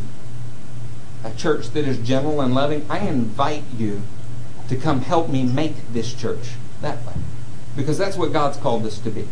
a 1.23 1.31
church 1.31 1.69
that 1.71 1.85
is 1.85 1.97
gentle 1.99 2.41
and 2.41 2.53
loving, 2.53 2.85
I 2.89 2.99
invite 2.99 3.63
you 3.77 4.01
to 4.69 4.75
come 4.75 5.01
help 5.01 5.29
me 5.29 5.43
make 5.43 5.75
this 5.93 6.13
church 6.13 6.51
that 6.81 7.05
way. 7.05 7.13
Because 7.75 7.97
that's 7.97 8.17
what 8.17 8.33
God's 8.33 8.57
called 8.57 8.85
us 8.85 8.97
to 8.99 9.09
be. 9.09 9.27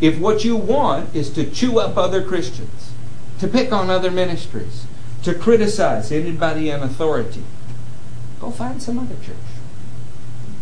If 0.00 0.18
what 0.18 0.44
you 0.44 0.56
want 0.56 1.14
is 1.14 1.30
to 1.30 1.48
chew 1.48 1.78
up 1.78 1.96
other 1.96 2.22
Christians, 2.22 2.92
to 3.40 3.48
pick 3.48 3.72
on 3.72 3.90
other 3.90 4.10
ministries, 4.10 4.86
to 5.22 5.34
criticize 5.34 6.12
anybody 6.12 6.70
in 6.70 6.82
authority, 6.82 7.42
go 8.40 8.50
find 8.50 8.82
some 8.82 8.98
other 8.98 9.16
church. 9.16 9.36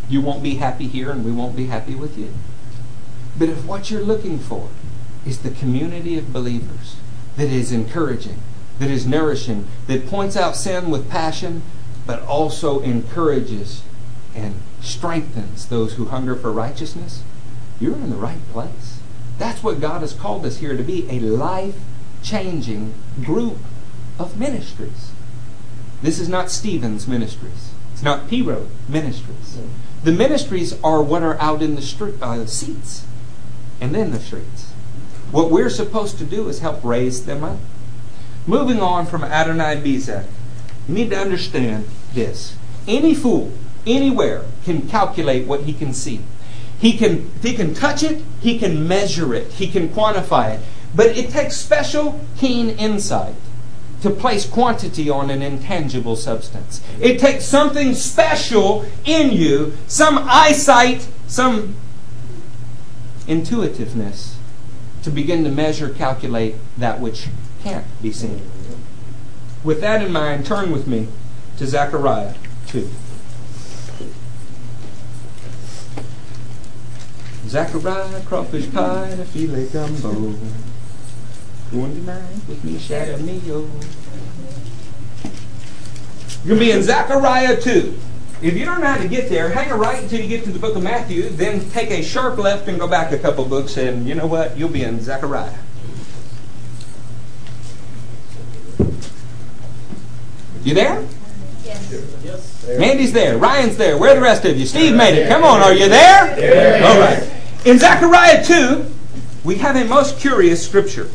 You 0.08 0.20
won't 0.20 0.42
be 0.42 0.56
happy 0.56 0.86
here, 0.86 1.10
and 1.10 1.24
we 1.24 1.32
won't 1.32 1.56
be 1.56 1.66
happy 1.66 1.94
with 1.94 2.16
you. 2.16 2.32
But 3.38 3.48
if 3.48 3.64
what 3.64 3.90
you're 3.90 4.02
looking 4.02 4.38
for 4.38 4.68
is 5.26 5.40
the 5.40 5.50
community 5.50 6.16
of 6.16 6.32
believers 6.32 6.96
that 7.36 7.48
is 7.48 7.72
encouraging, 7.72 8.38
that 8.78 8.90
is 8.90 9.06
nourishing, 9.06 9.66
that 9.88 10.06
points 10.06 10.36
out 10.36 10.56
sin 10.56 10.90
with 10.90 11.10
passion, 11.10 11.62
but 12.06 12.22
also 12.22 12.80
encourages 12.80 13.82
and 14.34 14.54
strengthens 14.80 15.66
those 15.66 15.94
who 15.94 16.06
hunger 16.06 16.36
for 16.36 16.52
righteousness, 16.52 17.22
you're 17.80 17.94
in 17.94 18.10
the 18.10 18.16
right 18.16 18.46
place. 18.52 19.00
That's 19.38 19.62
what 19.62 19.80
God 19.80 20.00
has 20.00 20.12
called 20.12 20.46
us 20.46 20.58
here 20.58 20.76
to 20.76 20.82
be 20.82 21.08
a 21.10 21.20
life 21.20 21.76
changing 22.22 22.94
group 23.22 23.58
of 24.18 24.38
ministries. 24.38 25.12
This 26.02 26.18
is 26.18 26.28
not 26.28 26.50
Stephen's 26.50 27.08
ministries. 27.08 27.72
It's 27.92 28.02
not 28.02 28.28
P 28.28 28.42
Road 28.42 28.68
ministries. 28.88 29.58
The 30.04 30.12
ministries 30.12 30.78
are 30.82 31.02
what 31.02 31.22
are 31.22 31.40
out 31.40 31.62
in 31.62 31.74
the 31.74 31.82
street, 31.82 32.14
uh, 32.20 32.46
seats 32.46 33.06
and 33.80 33.94
then 33.94 34.10
the 34.10 34.20
streets. 34.20 34.70
What 35.30 35.50
we're 35.50 35.70
supposed 35.70 36.18
to 36.18 36.24
do 36.24 36.48
is 36.48 36.60
help 36.60 36.84
raise 36.84 37.26
them 37.26 37.42
up. 37.42 37.58
Moving 38.46 38.80
on 38.80 39.06
from 39.06 39.24
Adonai 39.24 39.76
Bezek, 39.76 40.26
you 40.88 40.94
need 40.94 41.10
to 41.10 41.18
understand 41.18 41.86
this. 42.14 42.56
Any 42.86 43.14
fool, 43.14 43.52
anywhere, 43.86 44.44
can 44.64 44.88
calculate 44.88 45.46
what 45.46 45.62
he 45.62 45.72
can 45.72 45.92
see. 45.92 46.20
He 46.78 46.96
can, 46.96 47.30
he 47.42 47.54
can 47.54 47.74
touch 47.74 48.02
it, 48.02 48.22
he 48.40 48.58
can 48.58 48.86
measure 48.86 49.34
it, 49.34 49.52
he 49.52 49.66
can 49.66 49.88
quantify 49.88 50.54
it. 50.54 50.60
But 50.94 51.16
it 51.16 51.30
takes 51.30 51.56
special, 51.56 52.20
keen 52.36 52.70
insight 52.70 53.34
to 54.06 54.14
place 54.14 54.46
quantity 54.46 55.10
on 55.10 55.30
an 55.30 55.42
intangible 55.42 56.14
substance. 56.14 56.80
It 57.00 57.18
takes 57.18 57.44
something 57.44 57.92
special 57.94 58.86
in 59.04 59.32
you, 59.32 59.76
some 59.88 60.18
eyesight, 60.18 61.08
some 61.26 61.74
intuitiveness, 63.26 64.36
to 65.02 65.10
begin 65.10 65.42
to 65.42 65.50
measure, 65.50 65.88
calculate 65.88 66.54
that 66.78 67.00
which 67.00 67.26
can't 67.64 67.84
be 68.00 68.12
seen. 68.12 68.48
With 69.64 69.80
that 69.80 70.04
in 70.04 70.12
mind, 70.12 70.46
turn 70.46 70.70
with 70.70 70.86
me 70.86 71.08
to 71.58 71.66
Zechariah 71.66 72.34
2. 72.68 72.88
Zachariah, 77.48 78.20
crawfish 78.22 78.72
pie, 78.72 79.08
a 79.08 79.24
filet 79.24 79.66
gumbo. 79.66 80.34
With 81.72 82.64
me, 82.64 82.78
shadow 82.78 83.18
me. 83.18 83.40
You're 83.44 83.62
going 86.46 86.58
to 86.60 86.64
be 86.64 86.70
in 86.70 86.82
Zechariah 86.82 87.60
2. 87.60 87.98
If 88.42 88.56
you 88.56 88.64
don't 88.64 88.80
know 88.80 88.86
how 88.86 88.98
to 88.98 89.08
get 89.08 89.28
there, 89.28 89.48
hang 89.48 89.70
a 89.70 89.76
right 89.76 90.02
until 90.02 90.20
you 90.20 90.28
get 90.28 90.44
to 90.44 90.52
the 90.52 90.58
book 90.58 90.76
of 90.76 90.82
Matthew, 90.82 91.28
then 91.30 91.68
take 91.70 91.90
a 91.90 92.02
sharp 92.02 92.38
left 92.38 92.68
and 92.68 92.78
go 92.78 92.86
back 92.86 93.10
a 93.10 93.18
couple 93.18 93.44
books, 93.46 93.76
and 93.76 94.06
you 94.06 94.14
know 94.14 94.26
what? 94.26 94.56
You'll 94.56 94.68
be 94.68 94.82
in 94.84 95.00
Zechariah. 95.00 95.58
You 100.62 100.74
there? 100.74 101.04
Yes. 101.64 102.66
Mandy's 102.78 103.12
there. 103.12 103.38
Ryan's 103.38 103.76
there. 103.76 103.96
Where 103.98 104.12
are 104.12 104.14
the 104.14 104.20
rest 104.20 104.44
of 104.44 104.56
you? 104.56 104.66
Steve 104.66 104.94
made 104.94 105.16
it. 105.18 105.28
Come 105.28 105.42
on, 105.44 105.60
are 105.62 105.72
you 105.72 105.88
there? 105.88 106.84
All 106.84 106.98
right. 107.00 107.28
In 107.64 107.78
Zechariah 107.78 108.44
2, 108.44 108.84
we 109.44 109.56
have 109.56 109.76
a 109.76 109.84
most 109.84 110.18
curious 110.18 110.64
scripture. 110.64 111.08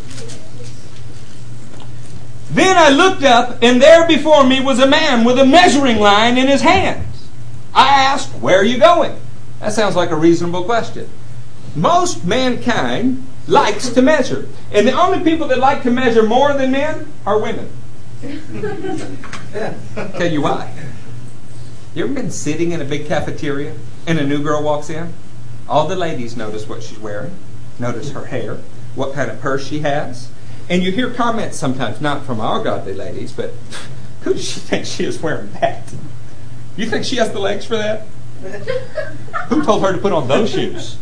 Then 2.51 2.77
I 2.77 2.89
looked 2.89 3.23
up, 3.23 3.59
and 3.61 3.81
there 3.81 4.05
before 4.05 4.43
me 4.43 4.59
was 4.59 4.79
a 4.79 4.87
man 4.87 5.23
with 5.23 5.39
a 5.39 5.45
measuring 5.45 5.99
line 5.99 6.37
in 6.37 6.47
his 6.47 6.61
hands. 6.61 7.29
I 7.73 7.87
asked, 7.87 8.33
Where 8.35 8.59
are 8.59 8.65
you 8.65 8.77
going? 8.77 9.17
That 9.61 9.73
sounds 9.73 9.95
like 9.95 10.11
a 10.11 10.15
reasonable 10.15 10.65
question. 10.65 11.09
Most 11.75 12.25
mankind 12.25 13.25
likes 13.47 13.89
to 13.89 14.01
measure. 14.01 14.49
And 14.73 14.85
the 14.85 14.91
only 14.91 15.23
people 15.23 15.47
that 15.47 15.59
like 15.59 15.83
to 15.83 15.91
measure 15.91 16.23
more 16.23 16.53
than 16.53 16.71
men 16.71 17.11
are 17.25 17.39
women. 17.39 17.69
Tell 19.95 20.31
you 20.31 20.41
why. 20.41 20.73
You 21.95 22.03
ever 22.03 22.13
been 22.13 22.31
sitting 22.31 22.71
in 22.71 22.81
a 22.81 22.85
big 22.85 23.05
cafeteria 23.05 23.75
and 24.05 24.19
a 24.19 24.25
new 24.25 24.43
girl 24.43 24.61
walks 24.61 24.89
in? 24.89 25.13
All 25.69 25.87
the 25.87 25.95
ladies 25.95 26.35
notice 26.35 26.67
what 26.67 26.83
she's 26.83 26.99
wearing, 26.99 27.33
notice 27.79 28.11
her 28.11 28.25
hair, 28.25 28.57
what 28.95 29.13
kind 29.13 29.31
of 29.31 29.39
purse 29.39 29.65
she 29.65 29.79
has. 29.79 30.29
And 30.71 30.81
you 30.83 30.91
hear 30.93 31.11
comments 31.11 31.59
sometimes, 31.59 31.99
not 31.99 32.25
from 32.25 32.39
our 32.39 32.63
godly 32.63 32.93
ladies, 32.93 33.33
but 33.33 33.51
who 34.21 34.33
does 34.33 34.49
she 34.49 34.61
think 34.61 34.85
she 34.85 35.03
is 35.03 35.21
wearing 35.21 35.51
that? 35.59 35.93
You 36.77 36.85
think 36.85 37.03
she 37.03 37.17
has 37.17 37.33
the 37.33 37.39
legs 37.39 37.65
for 37.65 37.75
that? 37.75 38.07
Who 39.49 39.63
told 39.63 39.83
her 39.83 39.91
to 39.91 39.97
put 39.97 40.13
on 40.13 40.29
those 40.29 40.49
shoes? 40.49 40.97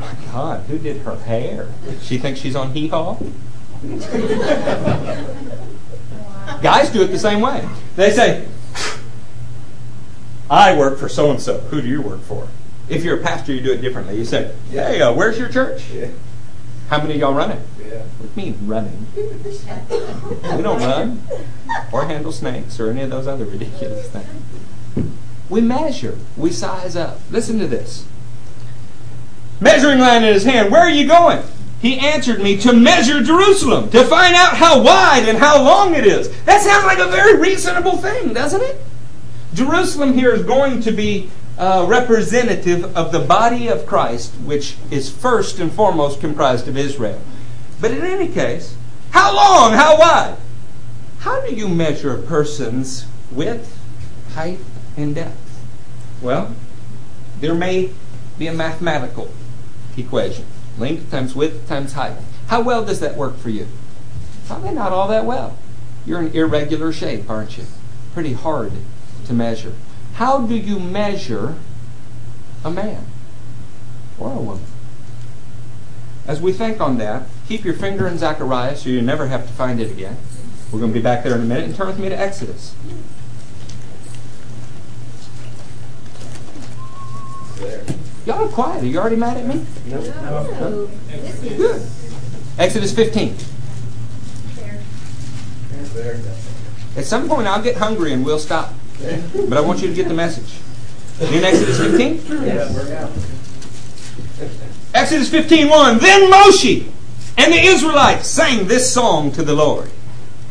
My 0.00 0.14
God, 0.32 0.64
who 0.64 0.78
did 0.78 1.02
her 1.02 1.16
hair? 1.16 1.68
She 2.00 2.16
thinks 2.16 2.40
she's 2.40 2.56
on 2.56 2.72
hee 2.72 2.88
haw? 2.88 3.18
Guys 6.62 6.88
do 6.88 7.02
it 7.02 7.08
the 7.08 7.18
same 7.18 7.42
way. 7.42 7.68
They 7.96 8.12
say, 8.12 8.48
I 10.48 10.74
work 10.74 10.98
for 10.98 11.10
so 11.10 11.30
and 11.30 11.38
so. 11.38 11.60
Who 11.60 11.82
do 11.82 11.88
you 11.88 12.00
work 12.00 12.22
for? 12.22 12.48
If 12.88 13.04
you're 13.04 13.20
a 13.20 13.22
pastor, 13.22 13.52
you 13.52 13.60
do 13.60 13.72
it 13.72 13.82
differently. 13.82 14.16
You 14.16 14.24
say, 14.24 14.54
Hey, 14.70 15.02
uh, 15.02 15.12
where's 15.12 15.38
your 15.38 15.50
church? 15.50 15.90
Yeah. 15.90 16.08
How 16.88 16.98
many 16.98 17.14
of 17.14 17.20
y'all 17.20 17.34
running? 17.34 17.62
Yeah. 17.78 18.02
What 18.18 18.34
do 18.34 18.40
you 18.40 18.52
mean 18.52 18.66
running? 18.66 19.06
We 19.14 20.62
don't 20.62 20.80
run 20.80 21.22
or 21.92 22.04
handle 22.04 22.32
snakes 22.32 22.78
or 22.78 22.90
any 22.90 23.02
of 23.02 23.10
those 23.10 23.26
other 23.26 23.44
ridiculous 23.44 24.08
things. 24.08 25.10
We 25.48 25.60
measure, 25.60 26.18
we 26.36 26.50
size 26.52 26.96
up. 26.96 27.20
Listen 27.30 27.58
to 27.58 27.66
this. 27.66 28.06
Measuring 29.60 29.98
line 29.98 30.22
in 30.22 30.34
his 30.34 30.44
hand. 30.44 30.70
Where 30.70 30.82
are 30.82 30.90
you 30.90 31.06
going? 31.08 31.42
He 31.80 31.98
answered 31.98 32.40
me 32.40 32.56
to 32.58 32.72
measure 32.72 33.22
Jerusalem, 33.22 33.90
to 33.90 34.04
find 34.04 34.34
out 34.34 34.56
how 34.56 34.82
wide 34.82 35.28
and 35.28 35.38
how 35.38 35.62
long 35.62 35.94
it 35.94 36.06
is. 36.06 36.30
That 36.44 36.62
sounds 36.62 36.84
like 36.84 36.98
a 36.98 37.06
very 37.06 37.38
reasonable 37.38 37.98
thing, 37.98 38.32
doesn't 38.32 38.62
it? 38.62 38.80
Jerusalem 39.54 40.14
here 40.14 40.32
is 40.32 40.42
going 40.42 40.80
to 40.82 40.92
be 40.92 41.30
uh, 41.58 41.86
representative 41.88 42.96
of 42.96 43.12
the 43.12 43.18
body 43.18 43.68
of 43.68 43.86
Christ, 43.86 44.32
which 44.44 44.76
is 44.90 45.10
first 45.10 45.58
and 45.58 45.72
foremost 45.72 46.20
comprised 46.20 46.68
of 46.68 46.76
Israel. 46.76 47.20
But 47.80 47.92
in 47.92 48.02
any 48.02 48.28
case, 48.28 48.76
how 49.10 49.34
long, 49.34 49.72
how 49.72 49.98
wide? 49.98 50.36
How 51.20 51.40
do 51.40 51.54
you 51.54 51.68
measure 51.68 52.14
a 52.14 52.22
person's 52.22 53.06
width, 53.30 53.78
height, 54.34 54.60
and 54.96 55.14
depth? 55.14 55.64
Well, 56.20 56.54
there 57.40 57.54
may 57.54 57.90
be 58.38 58.46
a 58.46 58.52
mathematical 58.52 59.32
equation 59.96 60.44
length 60.78 61.10
times 61.10 61.34
width 61.34 61.66
times 61.68 61.94
height. 61.94 62.16
How 62.48 62.60
well 62.60 62.84
does 62.84 63.00
that 63.00 63.16
work 63.16 63.36
for 63.38 63.50
you? 63.50 63.66
Probably 64.46 64.72
not 64.72 64.92
all 64.92 65.08
that 65.08 65.24
well. 65.24 65.58
You're 66.04 66.20
in 66.20 66.32
irregular 66.32 66.92
shape, 66.92 67.28
aren't 67.28 67.58
you? 67.58 67.64
Pretty 68.14 68.34
hard 68.34 68.72
to 69.26 69.32
measure. 69.32 69.72
How 70.16 70.40
do 70.40 70.56
you 70.56 70.78
measure 70.78 71.56
a 72.64 72.70
man 72.70 73.04
or 74.18 74.32
a 74.32 74.36
woman? 74.36 74.64
As 76.26 76.40
we 76.40 76.54
think 76.54 76.80
on 76.80 76.96
that, 76.96 77.28
keep 77.46 77.66
your 77.66 77.74
finger 77.74 78.08
in 78.08 78.16
Zechariah 78.16 78.76
so 78.76 78.88
you 78.88 79.02
never 79.02 79.26
have 79.26 79.46
to 79.46 79.52
find 79.52 79.78
it 79.78 79.90
again. 79.90 80.16
We're 80.72 80.80
going 80.80 80.90
to 80.90 80.98
be 80.98 81.02
back 81.02 81.22
there 81.22 81.34
in 81.34 81.42
a 81.42 81.44
minute 81.44 81.64
and 81.64 81.76
turn 81.76 81.88
with 81.88 81.98
me 81.98 82.08
to 82.08 82.18
Exodus. 82.18 82.74
There. 87.56 87.84
Y'all 88.24 88.46
are 88.46 88.48
quiet. 88.48 88.84
Are 88.84 88.86
you 88.86 88.98
already 88.98 89.16
mad 89.16 89.36
at 89.36 89.44
me? 89.46 89.66
No. 89.84 90.00
No, 90.00 90.86
this 91.10 91.42
is 91.42 91.56
Good. 91.58 91.86
Exodus 92.58 92.94
15. 92.94 93.36
there. 94.56 94.80
There. 95.92 96.20
At 96.96 97.04
some 97.04 97.28
point, 97.28 97.46
I'll 97.46 97.62
get 97.62 97.76
hungry 97.76 98.14
and 98.14 98.24
we'll 98.24 98.38
stop. 98.38 98.72
But 99.48 99.58
I 99.58 99.60
want 99.60 99.82
you 99.82 99.88
to 99.88 99.94
get 99.94 100.08
the 100.08 100.14
message. 100.14 100.60
In 101.20 101.44
Exodus 101.44 101.78
15? 101.78 102.44
Yes. 102.44 103.26
Exodus 104.94 105.30
15 105.30 105.68
1. 105.68 105.98
Then 105.98 106.30
Moshe 106.30 106.90
and 107.36 107.52
the 107.52 107.60
Israelites 107.60 108.28
sang 108.28 108.66
this 108.66 108.92
song 108.92 109.32
to 109.32 109.42
the 109.42 109.54
Lord. 109.54 109.90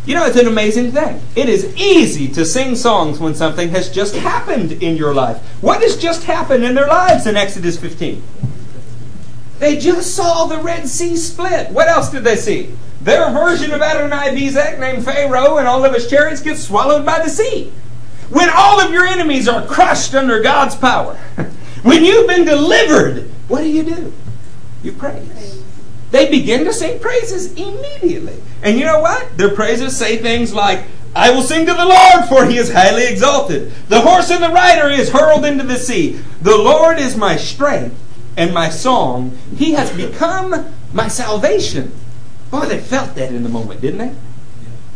You 0.05 0.13
know, 0.13 0.25
it's 0.27 0.37
an 0.37 0.47
amazing 0.47 0.91
thing. 0.91 1.19
It 1.35 1.49
is 1.49 1.75
easy 1.75 2.27
to 2.29 2.45
sing 2.45 2.75
songs 2.75 3.19
when 3.19 3.33
something 3.33 3.69
has 3.69 3.89
just 3.89 4.15
happened 4.15 4.71
in 4.71 4.95
your 4.95 5.15
life. 5.15 5.37
What 5.61 5.81
has 5.81 5.97
just 5.97 6.25
happened 6.25 6.63
in 6.63 6.75
their 6.75 6.87
lives 6.87 7.25
in 7.25 7.35
Exodus 7.35 7.79
15? 7.79 8.21
They 9.57 9.77
just 9.77 10.15
saw 10.15 10.45
the 10.45 10.59
Red 10.59 10.87
Sea 10.87 11.15
split. 11.15 11.71
What 11.71 11.87
else 11.87 12.11
did 12.11 12.23
they 12.23 12.35
see? 12.35 12.71
Their 13.01 13.31
version 13.31 13.71
of 13.71 13.81
Adoni-Bezek 13.81 14.79
named 14.79 15.05
Pharaoh 15.05 15.57
and 15.57 15.67
all 15.67 15.83
of 15.83 15.93
his 15.93 16.07
chariots 16.07 16.41
get 16.41 16.57
swallowed 16.57 17.05
by 17.05 17.19
the 17.19 17.29
sea. 17.29 17.71
When 18.29 18.49
all 18.49 18.79
of 18.79 18.91
your 18.91 19.05
enemies 19.05 19.47
are 19.47 19.65
crushed 19.65 20.15
under 20.15 20.41
God's 20.41 20.75
power, 20.75 21.15
when 21.83 22.03
you've 22.03 22.27
been 22.27 22.45
delivered, 22.45 23.29
what 23.47 23.61
do 23.61 23.69
you 23.69 23.83
do? 23.83 24.13
You 24.83 24.91
praise. 24.93 25.63
They 26.11 26.29
begin 26.29 26.65
to 26.65 26.73
sing 26.73 26.99
praises 26.99 27.53
immediately. 27.53 28.41
And 28.63 28.79
you 28.79 28.85
know 28.85 28.99
what? 28.99 29.37
Their 29.37 29.53
praises 29.53 29.95
say 29.95 30.17
things 30.17 30.53
like, 30.53 30.83
I 31.15 31.31
will 31.31 31.43
sing 31.43 31.65
to 31.65 31.73
the 31.73 31.85
Lord, 31.85 32.25
for 32.27 32.45
he 32.45 32.57
is 32.57 32.71
highly 32.71 33.05
exalted. 33.07 33.71
The 33.87 34.01
horse 34.01 34.29
and 34.31 34.43
the 34.43 34.49
rider 34.49 34.89
is 34.89 35.11
hurled 35.11 35.45
into 35.45 35.63
the 35.63 35.77
sea. 35.77 36.19
The 36.41 36.57
Lord 36.57 36.99
is 36.99 37.15
my 37.15 37.37
strength 37.37 37.97
and 38.35 38.53
my 38.53 38.69
song. 38.69 39.37
He 39.55 39.73
has 39.73 39.95
become 39.95 40.73
my 40.93 41.07
salvation. 41.07 41.93
Boy, 42.51 42.65
they 42.65 42.79
felt 42.79 43.15
that 43.15 43.31
in 43.31 43.43
the 43.43 43.49
moment, 43.49 43.81
didn't 43.81 43.99
they? 43.99 44.15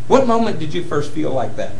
What 0.07 0.27
moment 0.27 0.59
did 0.59 0.73
you 0.73 0.83
first 0.83 1.11
feel 1.11 1.31
like 1.31 1.55
that? 1.55 1.73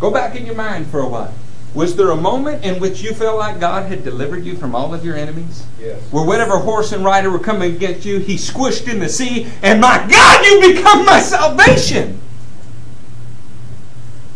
Go 0.00 0.10
back 0.10 0.36
in 0.36 0.46
your 0.46 0.54
mind 0.54 0.86
for 0.88 1.00
a 1.00 1.08
while. 1.08 1.34
Was 1.74 1.96
there 1.96 2.10
a 2.10 2.16
moment 2.16 2.64
in 2.64 2.80
which 2.80 3.02
you 3.02 3.12
felt 3.12 3.38
like 3.38 3.60
God 3.60 3.86
had 3.86 4.02
delivered 4.02 4.44
you 4.44 4.56
from 4.56 4.74
all 4.74 4.94
of 4.94 5.04
your 5.04 5.16
enemies? 5.16 5.66
Yes. 5.78 6.00
Where 6.10 6.24
whatever 6.24 6.58
horse 6.58 6.92
and 6.92 7.04
rider 7.04 7.30
were 7.30 7.38
coming 7.38 7.74
against 7.74 8.06
you, 8.06 8.18
he 8.18 8.36
squished 8.36 8.90
in 8.90 9.00
the 9.00 9.08
sea, 9.08 9.48
and 9.62 9.80
my 9.80 10.06
God, 10.10 10.44
you 10.46 10.74
become 10.74 11.04
my 11.04 11.20
salvation. 11.20 12.20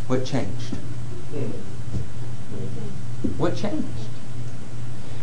What 0.08 0.26
changed? 0.26 0.74
What 3.38 3.56
changed? 3.56 3.88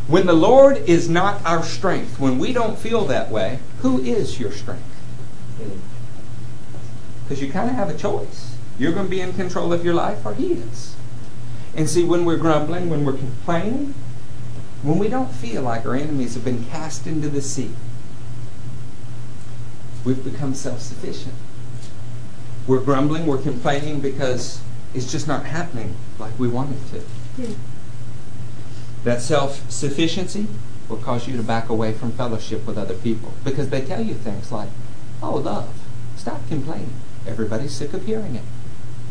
When 0.08 0.26
the 0.26 0.34
Lord 0.34 0.78
is 0.78 1.08
not 1.08 1.46
our 1.46 1.64
strength, 1.64 2.20
when 2.20 2.40
we 2.40 2.52
don't 2.52 2.78
feel 2.78 3.06
that 3.06 3.30
way, 3.30 3.60
who 3.82 4.00
is 4.00 4.40
your 4.40 4.52
strength? 4.52 4.82
Hmm. 5.62 5.80
Because 7.24 7.42
you 7.42 7.52
kind 7.52 7.70
of 7.70 7.76
have 7.76 7.90
a 7.90 7.98
choice. 7.98 8.56
You're 8.80 8.94
going 8.94 9.06
to 9.06 9.10
be 9.10 9.22
in 9.22 9.34
control 9.34 9.72
of 9.74 9.86
your 9.86 9.94
life, 9.94 10.26
or 10.26 10.34
He 10.34 10.54
is. 10.54 10.96
And 11.76 11.88
see, 11.88 12.04
when 12.04 12.26
we're 12.26 12.38
grumbling, 12.38 12.90
when 12.90 13.06
we're 13.06 13.14
complaining, 13.14 13.94
when 14.82 14.98
we 14.98 15.10
don't 15.10 15.32
feel 15.32 15.62
like 15.62 15.86
our 15.86 15.96
enemies 15.96 16.34
have 16.34 16.46
been 16.46 16.66
cast 16.66 17.06
into 17.06 17.28
the 17.28 17.42
sea, 17.42 17.72
we've 20.06 20.24
become 20.24 20.56
self 20.56 20.80
sufficient. 20.80 21.36
We're 22.66 22.80
grumbling, 22.80 23.26
we're 23.26 23.42
complaining 23.42 24.00
because 24.00 24.62
it's 24.94 25.12
just 25.12 25.28
not 25.28 25.46
happening 25.46 25.96
like 26.18 26.38
we 26.40 26.48
want 26.48 26.76
it 26.76 27.02
to. 27.38 27.56
That 29.04 29.22
self 29.22 29.70
sufficiency 29.70 30.48
will 30.88 30.98
cause 30.98 31.28
you 31.28 31.38
to 31.38 31.44
back 31.44 31.70
away 31.70 31.94
from 31.94 32.12
fellowship 32.14 32.66
with 32.66 32.78
other 32.78 32.96
people 32.96 33.34
because 33.44 33.70
they 33.70 33.82
tell 33.82 34.02
you 34.02 34.14
things 34.14 34.52
like, 34.52 34.70
oh, 35.22 35.36
love, 35.36 35.70
stop 36.16 36.48
complaining. 36.48 36.94
Everybody's 37.28 37.74
sick 37.74 37.94
of 37.94 38.06
hearing 38.06 38.36
it, 38.36 38.44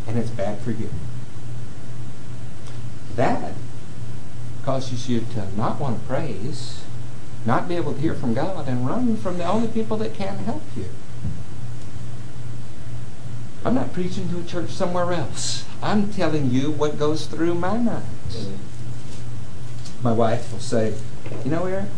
and 0.09 0.19
it's 0.19 0.31
bad 0.31 0.59
for 0.61 0.71
you. 0.71 0.89
That 3.15 3.53
causes 4.65 5.09
you 5.09 5.21
to 5.35 5.57
not 5.57 5.79
want 5.79 6.01
to 6.01 6.07
praise, 6.07 6.83
not 7.45 7.69
be 7.69 7.77
able 7.77 7.93
to 7.95 8.01
hear 8.01 8.15
from 8.15 8.35
God, 8.35 8.67
and 8.67 8.87
run 8.87 9.17
from 9.17 9.39
the 9.39 9.45
only 9.45 9.69
people 9.69 9.97
that 9.99 10.15
can 10.15 10.39
help 10.39 10.63
you. 10.77 10.87
I'm 13.65 13.75
not 13.75 13.93
preaching 13.93 14.29
to 14.31 14.41
a 14.41 14.45
church 14.45 14.71
somewhere 14.71 15.13
else. 15.13 15.65
I'm 15.83 16.13
telling 16.13 16.51
you 16.51 16.71
what 16.71 16.99
goes 16.99 17.27
through 17.27 17.55
my 17.55 17.77
mind. 17.77 18.05
My 20.03 20.13
wife 20.13 20.53
will 20.53 20.61
say, 20.61 20.95
You 21.45 21.51
know, 21.51 21.67
Eric, 21.67 21.89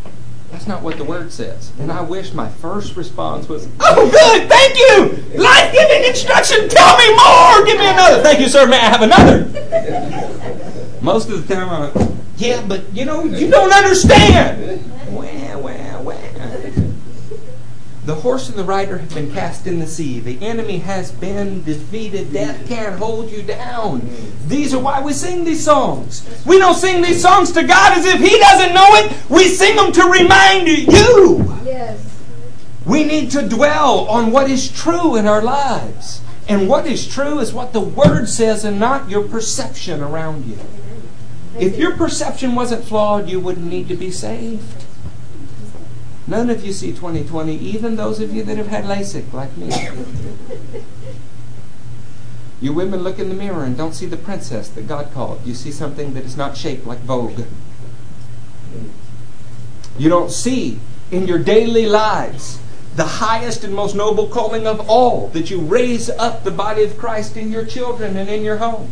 that's 0.50 0.66
not 0.66 0.82
what 0.82 0.96
the 0.96 1.04
word 1.04 1.32
says. 1.32 1.72
And 1.78 1.90
I 1.92 2.00
wish 2.00 2.32
my 2.32 2.48
first 2.48 2.96
response 2.96 3.48
was, 3.48 3.68
Oh, 3.80 4.10
good, 4.10 4.48
thank 4.48 4.76
you! 4.76 5.40
Life 5.40 5.72
giving 5.72 6.04
instruction, 6.08 6.68
tell 6.68 6.98
me 6.98 7.16
more! 7.16 7.64
Give 7.64 7.78
me 7.78 7.86
another. 7.88 8.22
Thank 8.22 8.40
you, 8.40 8.48
sir, 8.48 8.66
may 8.66 8.78
I 8.78 8.90
have 8.90 9.02
another? 9.02 9.46
Most 11.00 11.30
of 11.30 11.46
the 11.46 11.54
time 11.54 11.68
I'm 11.68 11.94
like, 11.94 12.08
Yeah, 12.36 12.64
but 12.66 12.92
you 12.92 13.04
know, 13.04 13.24
you 13.24 13.50
don't 13.50 13.72
understand. 13.72 14.84
The 18.10 18.16
horse 18.16 18.48
and 18.48 18.58
the 18.58 18.64
rider 18.64 18.98
have 18.98 19.14
been 19.14 19.32
cast 19.32 19.68
in 19.68 19.78
the 19.78 19.86
sea. 19.86 20.18
The 20.18 20.44
enemy 20.44 20.78
has 20.78 21.12
been 21.12 21.62
defeated. 21.62 22.32
Death 22.32 22.66
can't 22.66 22.98
hold 22.98 23.30
you 23.30 23.40
down. 23.40 24.02
These 24.48 24.74
are 24.74 24.80
why 24.80 25.00
we 25.00 25.12
sing 25.12 25.44
these 25.44 25.64
songs. 25.64 26.28
We 26.44 26.58
don't 26.58 26.74
sing 26.74 27.02
these 27.02 27.22
songs 27.22 27.52
to 27.52 27.62
God 27.62 27.96
as 27.96 28.04
if 28.04 28.18
He 28.18 28.36
doesn't 28.36 28.74
know 28.74 28.88
it. 28.94 29.30
We 29.30 29.44
sing 29.46 29.76
them 29.76 29.92
to 29.92 30.02
remind 30.06 30.66
you. 30.66 31.56
Yes. 31.64 32.04
We 32.84 33.04
need 33.04 33.30
to 33.30 33.48
dwell 33.48 34.08
on 34.08 34.32
what 34.32 34.50
is 34.50 34.72
true 34.72 35.14
in 35.14 35.28
our 35.28 35.40
lives. 35.40 36.20
And 36.48 36.68
what 36.68 36.86
is 36.88 37.06
true 37.06 37.38
is 37.38 37.52
what 37.52 37.72
the 37.72 37.78
Word 37.78 38.28
says 38.28 38.64
and 38.64 38.80
not 38.80 39.08
your 39.08 39.22
perception 39.22 40.02
around 40.02 40.46
you. 40.46 40.58
If 41.60 41.76
your 41.76 41.96
perception 41.96 42.56
wasn't 42.56 42.84
flawed, 42.84 43.28
you 43.28 43.38
wouldn't 43.38 43.68
need 43.68 43.86
to 43.86 43.94
be 43.94 44.10
saved. 44.10 44.79
None 46.30 46.48
of 46.48 46.64
you 46.64 46.72
see 46.72 46.92
2020, 46.92 47.56
even 47.56 47.96
those 47.96 48.20
of 48.20 48.32
you 48.32 48.44
that 48.44 48.56
have 48.56 48.68
had 48.68 48.84
LASIK 48.84 49.32
like 49.32 49.56
me. 49.56 49.68
You 52.60 52.72
women 52.72 53.02
look 53.02 53.18
in 53.18 53.28
the 53.28 53.34
mirror 53.34 53.64
and 53.64 53.76
don't 53.76 53.94
see 53.94 54.06
the 54.06 54.16
princess 54.16 54.68
that 54.68 54.86
God 54.86 55.10
called. 55.12 55.44
You 55.44 55.54
see 55.54 55.72
something 55.72 56.14
that 56.14 56.24
is 56.24 56.36
not 56.36 56.56
shaped 56.56 56.86
like 56.86 57.00
Vogue. 57.00 57.40
You 59.98 60.08
don't 60.08 60.30
see 60.30 60.78
in 61.10 61.26
your 61.26 61.40
daily 61.40 61.86
lives 61.86 62.60
the 62.94 63.04
highest 63.04 63.64
and 63.64 63.74
most 63.74 63.96
noble 63.96 64.28
calling 64.28 64.68
of 64.68 64.88
all 64.88 65.28
that 65.28 65.50
you 65.50 65.58
raise 65.58 66.10
up 66.10 66.44
the 66.44 66.52
body 66.52 66.84
of 66.84 66.96
Christ 66.96 67.36
in 67.36 67.50
your 67.50 67.64
children 67.64 68.16
and 68.16 68.30
in 68.30 68.44
your 68.44 68.58
home. 68.58 68.88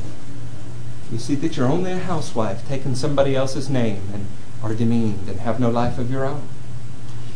You 1.13 1.19
see 1.19 1.37
that 1.37 1.57
you're 1.57 1.69
only 1.69 1.93
a 1.93 1.99
housewife 1.99 2.67
taking 2.67 2.97
somebody 2.97 3.37
else's 3.37 3.71
name 3.71 4.03
and 4.13 4.27
are 4.61 4.75
demeaned 4.75 5.29
and 5.29 5.39
have 5.41 5.61
no 5.61 5.71
life 5.71 5.99
of 5.99 6.11
your 6.11 6.25
own. 6.25 6.49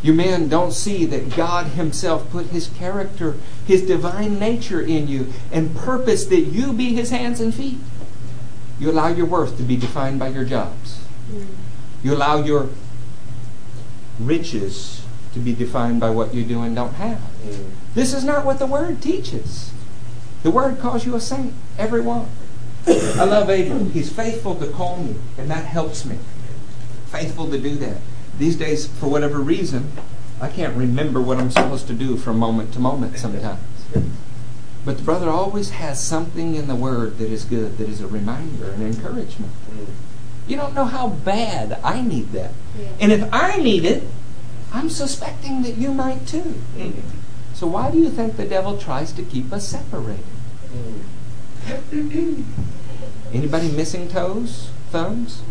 You 0.02 0.12
men 0.12 0.48
don't 0.48 0.72
see 0.72 1.06
that 1.06 1.36
God 1.36 1.68
Himself 1.68 2.28
put 2.30 2.46
His 2.46 2.68
character, 2.68 3.36
His 3.66 3.82
divine 3.82 4.38
nature 4.38 4.80
in 4.80 5.06
you, 5.06 5.32
and 5.52 5.76
purpose 5.76 6.24
that 6.26 6.40
you 6.40 6.72
be 6.72 6.92
His 6.94 7.10
hands 7.10 7.40
and 7.40 7.54
feet. 7.54 7.78
You 8.80 8.90
allow 8.90 9.08
your 9.08 9.26
worth 9.26 9.56
to 9.58 9.62
be 9.62 9.76
defined 9.76 10.18
by 10.18 10.28
your 10.28 10.44
jobs. 10.44 11.04
Mm. 11.30 11.46
You 12.02 12.14
allow 12.14 12.42
your 12.42 12.70
riches 14.18 15.04
to 15.34 15.38
be 15.38 15.54
defined 15.54 16.00
by 16.00 16.10
what 16.10 16.34
you 16.34 16.44
do 16.44 16.62
and 16.62 16.74
don't 16.74 16.94
have. 16.94 17.20
Mm. 17.46 17.70
This 17.94 18.12
is 18.12 18.24
not 18.24 18.44
what 18.44 18.58
the 18.58 18.66
Word 18.66 19.00
teaches. 19.00 19.70
The 20.42 20.50
Word 20.50 20.80
calls 20.80 21.06
you 21.06 21.14
a 21.14 21.20
saint, 21.20 21.54
every 21.78 22.00
one. 22.00 22.28
I 22.88 23.24
love 23.24 23.48
Abram. 23.48 23.90
He's 23.92 24.12
faithful 24.12 24.56
to 24.56 24.66
call 24.66 24.96
me, 24.96 25.14
and 25.38 25.48
that 25.48 25.64
helps 25.64 26.04
me. 26.04 26.18
Faithful 27.06 27.48
to 27.50 27.58
do 27.58 27.76
that. 27.76 27.98
These 28.42 28.56
days, 28.56 28.88
for 28.88 29.06
whatever 29.06 29.38
reason, 29.38 29.92
I 30.40 30.48
can't 30.48 30.76
remember 30.76 31.20
what 31.20 31.38
I'm 31.38 31.52
supposed 31.52 31.86
to 31.86 31.92
do 31.92 32.16
from 32.16 32.40
moment 32.40 32.72
to 32.74 32.80
moment 32.80 33.16
sometimes. 33.16 33.60
But 34.84 34.96
the 34.96 35.04
brother 35.04 35.30
always 35.30 35.70
has 35.70 36.02
something 36.02 36.56
in 36.56 36.66
the 36.66 36.74
Word 36.74 37.18
that 37.18 37.30
is 37.30 37.44
good, 37.44 37.78
that 37.78 37.88
is 37.88 38.00
a 38.00 38.08
reminder, 38.08 38.72
an 38.72 38.82
encouragement. 38.82 39.52
You 40.48 40.56
don't 40.56 40.74
know 40.74 40.86
how 40.86 41.10
bad 41.10 41.78
I 41.84 42.02
need 42.02 42.32
that. 42.32 42.50
And 42.98 43.12
if 43.12 43.32
I 43.32 43.58
need 43.58 43.84
it, 43.84 44.02
I'm 44.72 44.90
suspecting 44.90 45.62
that 45.62 45.76
you 45.76 45.94
might 45.94 46.26
too. 46.26 46.56
Mm-hmm. 46.76 46.98
So 47.54 47.68
why 47.68 47.92
do 47.92 47.98
you 47.98 48.10
think 48.10 48.36
the 48.36 48.44
devil 48.44 48.76
tries 48.76 49.12
to 49.12 49.22
keep 49.22 49.52
us 49.52 49.68
separated? 49.68 50.24
Mm-hmm. 51.92 52.42
Anybody 53.32 53.70
missing 53.70 54.08
toes? 54.08 54.70
Thumbs? 54.90 55.42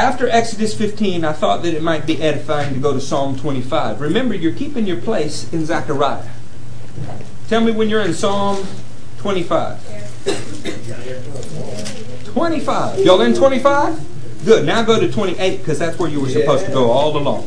After 0.00 0.26
Exodus 0.30 0.74
15, 0.74 1.26
I 1.26 1.34
thought 1.34 1.62
that 1.62 1.74
it 1.74 1.82
might 1.82 2.06
be 2.06 2.22
edifying 2.22 2.72
to 2.72 2.80
go 2.80 2.94
to 2.94 3.00
Psalm 3.02 3.38
25. 3.38 4.00
Remember, 4.00 4.34
you're 4.34 4.54
keeping 4.54 4.86
your 4.86 4.96
place 4.96 5.52
in 5.52 5.66
Zechariah. 5.66 6.26
Tell 7.48 7.60
me 7.60 7.72
when 7.72 7.90
you're 7.90 8.00
in 8.00 8.14
Psalm 8.14 8.66
25. 9.18 9.76
25. 12.32 13.00
Y'all 13.00 13.20
in 13.20 13.34
25? 13.34 14.00
Good. 14.46 14.64
Now 14.64 14.82
go 14.82 14.98
to 14.98 15.12
28 15.12 15.58
because 15.58 15.78
that's 15.78 15.98
where 15.98 16.08
you 16.08 16.22
were 16.22 16.30
supposed 16.30 16.64
to 16.64 16.72
go 16.72 16.90
all 16.90 17.14
along. 17.18 17.46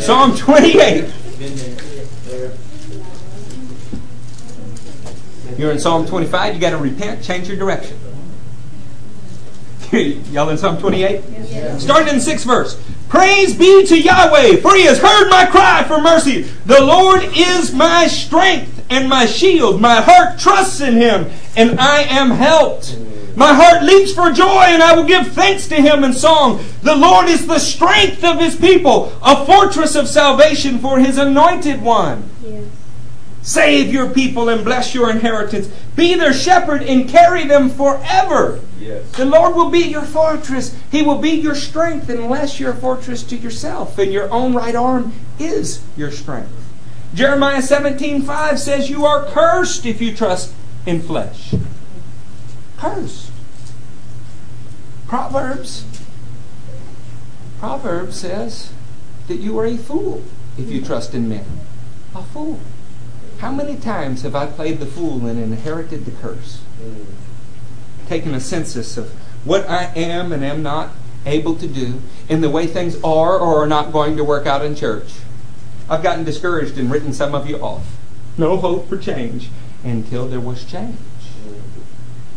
Psalm 0.00 0.36
28. 0.36 1.04
You're 5.56 5.70
in 5.70 5.78
Psalm 5.78 6.04
25. 6.04 6.54
You 6.56 6.60
got 6.60 6.70
to 6.70 6.78
repent, 6.78 7.22
change 7.22 7.46
your 7.46 7.56
direction. 7.56 7.96
Y'all 10.32 10.48
in 10.48 10.58
Psalm 10.58 10.78
28? 10.78 11.20
Starting 11.78 12.08
in 12.08 12.14
the 12.16 12.20
sixth 12.20 12.46
verse. 12.46 12.80
Praise 13.08 13.54
be 13.54 13.86
to 13.86 14.00
Yahweh, 14.00 14.56
for 14.56 14.74
he 14.74 14.84
has 14.84 14.98
heard 14.98 15.30
my 15.30 15.46
cry 15.46 15.84
for 15.84 16.00
mercy. 16.00 16.42
The 16.66 16.82
Lord 16.82 17.22
is 17.36 17.72
my 17.72 18.06
strength 18.06 18.84
and 18.90 19.08
my 19.08 19.26
shield. 19.26 19.80
My 19.80 20.00
heart 20.00 20.38
trusts 20.38 20.80
in 20.80 20.94
him, 20.94 21.30
and 21.56 21.78
I 21.78 22.02
am 22.02 22.30
helped. 22.30 22.98
My 23.36 23.52
heart 23.52 23.82
leaps 23.82 24.12
for 24.12 24.30
joy, 24.30 24.64
and 24.64 24.82
I 24.82 24.94
will 24.94 25.04
give 25.04 25.28
thanks 25.32 25.66
to 25.68 25.76
him 25.76 26.04
in 26.04 26.12
song. 26.12 26.64
The 26.82 26.94
Lord 26.94 27.28
is 27.28 27.46
the 27.46 27.58
strength 27.58 28.22
of 28.22 28.38
his 28.38 28.54
people, 28.54 29.12
a 29.22 29.44
fortress 29.44 29.96
of 29.96 30.08
salvation 30.08 30.78
for 30.78 30.98
his 30.98 31.18
anointed 31.18 31.82
one. 31.82 32.28
Yes. 32.42 32.64
Save 33.44 33.92
your 33.92 34.08
people 34.08 34.48
and 34.48 34.64
bless 34.64 34.94
your 34.94 35.10
inheritance. 35.10 35.68
Be 35.94 36.14
their 36.14 36.32
shepherd 36.32 36.82
and 36.82 37.06
carry 37.06 37.44
them 37.44 37.68
forever. 37.68 38.60
Yes. 38.80 39.12
The 39.12 39.26
Lord 39.26 39.54
will 39.54 39.68
be 39.68 39.80
your 39.80 40.02
fortress. 40.02 40.74
He 40.90 41.02
will 41.02 41.18
be 41.18 41.32
your 41.32 41.54
strength 41.54 42.08
unless 42.08 42.58
you're 42.58 42.72
a 42.72 42.76
fortress 42.76 43.22
to 43.24 43.36
yourself, 43.36 43.98
and 43.98 44.10
your 44.10 44.30
own 44.30 44.54
right 44.54 44.74
arm 44.74 45.12
is 45.38 45.82
your 45.94 46.10
strength. 46.10 46.50
Jeremiah 47.14 47.60
17:5 47.60 48.58
says, 48.58 48.88
You 48.88 49.04
are 49.04 49.26
cursed 49.26 49.84
if 49.84 50.00
you 50.00 50.16
trust 50.16 50.54
in 50.86 51.02
flesh. 51.02 51.54
Cursed. 52.78 53.30
Proverbs. 55.06 55.84
Proverbs 57.60 58.16
says 58.16 58.72
that 59.28 59.36
you 59.36 59.58
are 59.58 59.66
a 59.66 59.76
fool 59.76 60.22
if 60.56 60.70
you 60.70 60.82
trust 60.82 61.14
in 61.14 61.28
men. 61.28 61.44
A 62.14 62.22
fool. 62.22 62.58
How 63.38 63.50
many 63.50 63.76
times 63.76 64.22
have 64.22 64.34
I 64.34 64.46
played 64.46 64.78
the 64.78 64.86
fool 64.86 65.26
and 65.26 65.38
inherited 65.38 66.04
the 66.04 66.12
curse? 66.12 66.62
Taken 68.08 68.34
a 68.34 68.40
census 68.40 68.96
of 68.96 69.10
what 69.44 69.68
I 69.68 69.84
am 69.96 70.32
and 70.32 70.44
am 70.44 70.62
not 70.62 70.90
able 71.26 71.54
to 71.56 71.66
do, 71.66 72.00
and 72.28 72.42
the 72.42 72.50
way 72.50 72.66
things 72.66 72.96
are 73.02 73.38
or 73.38 73.62
are 73.62 73.66
not 73.66 73.92
going 73.92 74.16
to 74.16 74.24
work 74.24 74.46
out 74.46 74.64
in 74.64 74.74
church. 74.74 75.14
I've 75.88 76.02
gotten 76.02 76.24
discouraged 76.24 76.78
and 76.78 76.90
written 76.90 77.12
some 77.12 77.34
of 77.34 77.48
you 77.48 77.58
off. 77.58 77.96
No 78.38 78.56
hope 78.56 78.88
for 78.88 78.96
change 78.96 79.50
until 79.82 80.26
there 80.26 80.40
was 80.40 80.64
change. 80.64 80.98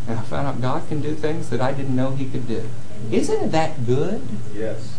And 0.07 0.19
I 0.19 0.21
found 0.23 0.47
out 0.47 0.61
God 0.61 0.87
can 0.87 1.01
do 1.01 1.15
things 1.15 1.49
that 1.49 1.59
I 1.59 1.73
didn't 1.73 1.95
know 1.95 2.11
He 2.11 2.29
could 2.29 2.47
do. 2.47 2.63
Isn't 3.11 3.51
that 3.51 3.85
good? 3.85 4.21
Yes. 4.53 4.96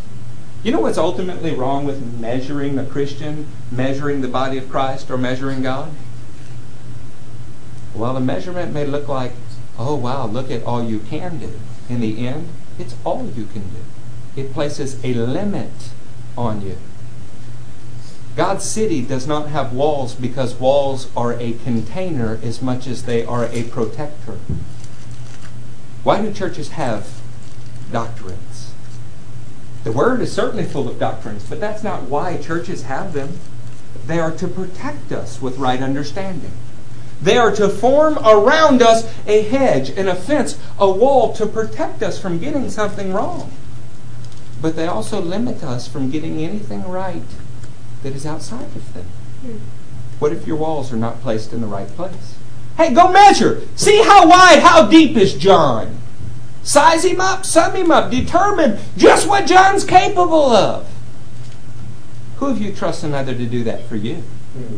You 0.69 0.75
know 0.75 0.81
what's 0.81 0.99
ultimately 0.99 1.55
wrong 1.55 1.87
with 1.87 2.21
measuring 2.21 2.79
a 2.79 2.85
Christian, 2.85 3.47
measuring 3.73 4.21
the 4.21 4.29
body 4.29 4.59
of 4.59 4.69
Christ, 4.69 5.11
or 5.11 5.17
measuring 5.17 5.63
God? 5.63 5.91
Well, 7.95 8.13
the 8.13 8.21
measurement 8.21 8.75
may 8.75 8.85
look 8.85 9.09
like, 9.09 9.33
oh 9.79 9.95
wow, 9.95 10.27
look 10.27 10.51
at 10.51 10.63
all 10.65 10.83
you 10.83 10.99
can 10.99 11.39
do. 11.39 11.59
In 11.89 12.01
the 12.01 12.27
end, 12.27 12.51
it's 12.79 12.95
all 13.03 13.31
you 13.35 13.47
can 13.47 13.63
do. 13.63 13.81
It 14.37 14.53
places 14.53 15.03
a 15.03 15.15
limit 15.15 15.73
on 16.37 16.61
you. 16.61 16.77
God's 18.37 18.67
city 18.67 19.01
does 19.01 19.27
not 19.27 19.49
have 19.49 19.73
walls 19.73 20.15
because 20.15 20.55
walls 20.57 21.09
are 21.17 21.33
a 21.33 21.55
container 21.65 22.39
as 22.43 22.61
much 22.61 22.87
as 22.87 23.05
they 23.05 23.25
are 23.25 23.47
a 23.47 23.63
protector. 23.63 24.37
Why 26.05 26.21
do 26.21 26.31
churches 26.31 26.73
have 26.73 27.23
doctrines? 27.91 28.68
The 29.89 29.95
Word 29.95 30.21
is 30.21 30.31
certainly 30.31 30.65
full 30.65 30.87
of 30.87 30.99
doctrines, 30.99 31.49
but 31.49 31.61
that's 31.61 31.83
not 31.83 32.03
why 32.03 32.37
churches 32.37 32.83
have 32.83 33.15
them. 33.15 33.39
They 34.07 34.21
are 34.21 34.33
to 34.33 34.47
protect 34.47 35.13
us 35.13 35.41
with 35.41 35.57
right 35.57 35.81
understanding. 35.81 36.51
They 37.23 37.39
are 37.39 37.51
to 37.53 37.71
form 37.71 38.19
around 38.19 38.83
us 38.83 39.11
a 39.27 39.45
hedge, 39.45 39.89
an 39.89 40.07
offense, 40.07 40.59
a 40.79 40.91
wall 40.91 41.33
to 41.33 41.47
protect 41.47 42.03
us 42.03 42.21
from 42.21 42.39
getting 42.39 42.69
something 42.69 43.15
wrong. 43.15 43.51
But 44.61 44.77
they 44.77 44.87
also 44.87 45.23
limit 45.23 45.65
us 45.65 45.89
from 45.89 46.11
getting 46.11 46.45
anything 46.45 46.87
right 46.87 47.23
that 48.03 48.15
is 48.15 48.27
outside 48.27 48.67
of 48.77 48.93
them. 48.93 49.07
What 50.19 50.35
if 50.35 50.47
your 50.47 50.57
walls 50.57 50.93
are 50.93 50.97
not 50.97 51.23
placed 51.23 51.55
in 51.55 51.63
the 51.63 51.67
right 51.67 51.89
place? 51.89 52.35
Hey, 52.77 52.93
go 52.93 53.11
measure. 53.11 53.63
See 53.75 54.03
how 54.03 54.29
wide, 54.29 54.59
how 54.59 54.87
deep 54.87 55.17
is 55.17 55.33
John. 55.33 55.97
Size 56.69 57.03
him 57.03 57.19
up, 57.19 57.47
sum 57.47 57.75
him 57.75 57.91
up, 57.91 58.11
determine 58.11 58.79
just 58.95 59.27
what 59.27 59.47
John's 59.47 59.85
capable 59.85 60.51
of. 60.51 60.87
Who 62.37 62.49
have 62.49 62.61
you 62.61 62.75
trust 62.75 63.03
another 63.03 63.35
to 63.35 63.47
do 63.47 63.65
that 63.65 63.87
for 63.87 63.97
you? 63.97 64.17
Hmm. 64.17 64.77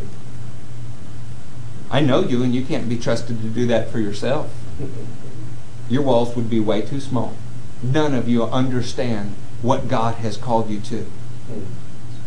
I 1.90 2.00
know 2.00 2.20
you, 2.20 2.44
and 2.44 2.54
you 2.54 2.64
can't 2.64 2.88
be 2.88 2.96
trusted 2.96 3.42
to 3.42 3.48
do 3.48 3.66
that 3.66 3.90
for 3.90 3.98
yourself. 3.98 4.54
Your 5.88 6.02
walls 6.02 6.36
would 6.36 6.48
be 6.48 6.60
way 6.60 6.82
too 6.82 7.00
small. 7.00 7.34
None 7.82 8.14
of 8.14 8.28
you 8.28 8.44
understand 8.44 9.34
what 9.60 9.88
God 9.88 10.14
has 10.18 10.36
called 10.36 10.70
you 10.70 10.78
to. 10.78 10.98
Hmm. 10.98 11.64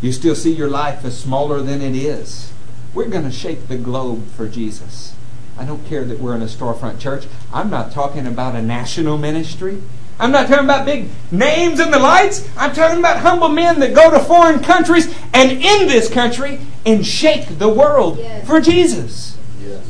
You 0.01 0.11
still 0.11 0.35
see 0.35 0.51
your 0.51 0.69
life 0.69 1.05
as 1.05 1.17
smaller 1.17 1.61
than 1.61 1.81
it 1.81 1.95
is. 1.95 2.51
We're 2.93 3.07
going 3.07 3.23
to 3.23 3.31
shake 3.31 3.69
the 3.69 3.77
globe 3.77 4.27
for 4.27 4.49
Jesus. 4.49 5.15
I 5.57 5.65
don't 5.65 5.85
care 5.87 6.03
that 6.03 6.19
we're 6.19 6.35
in 6.35 6.41
a 6.41 6.45
storefront 6.47 6.99
church. 6.99 7.25
I'm 7.53 7.69
not 7.69 7.91
talking 7.91 8.25
about 8.25 8.55
a 8.55 8.61
national 8.61 9.17
ministry. 9.17 9.81
I'm 10.19 10.31
not 10.31 10.47
talking 10.47 10.65
about 10.65 10.85
big 10.85 11.09
names 11.31 11.79
in 11.79 11.91
the 11.91 11.99
lights. 11.99 12.47
I'm 12.57 12.73
talking 12.73 12.99
about 12.99 13.17
humble 13.19 13.49
men 13.49 13.79
that 13.79 13.93
go 13.93 14.11
to 14.11 14.19
foreign 14.19 14.59
countries 14.59 15.13
and 15.33 15.51
in 15.51 15.87
this 15.87 16.09
country 16.11 16.59
and 16.85 17.05
shake 17.05 17.57
the 17.59 17.69
world 17.69 18.19
Yes. 18.19 18.45
for 18.47 18.59
Jesus. 18.61 19.37
Yes. 19.63 19.81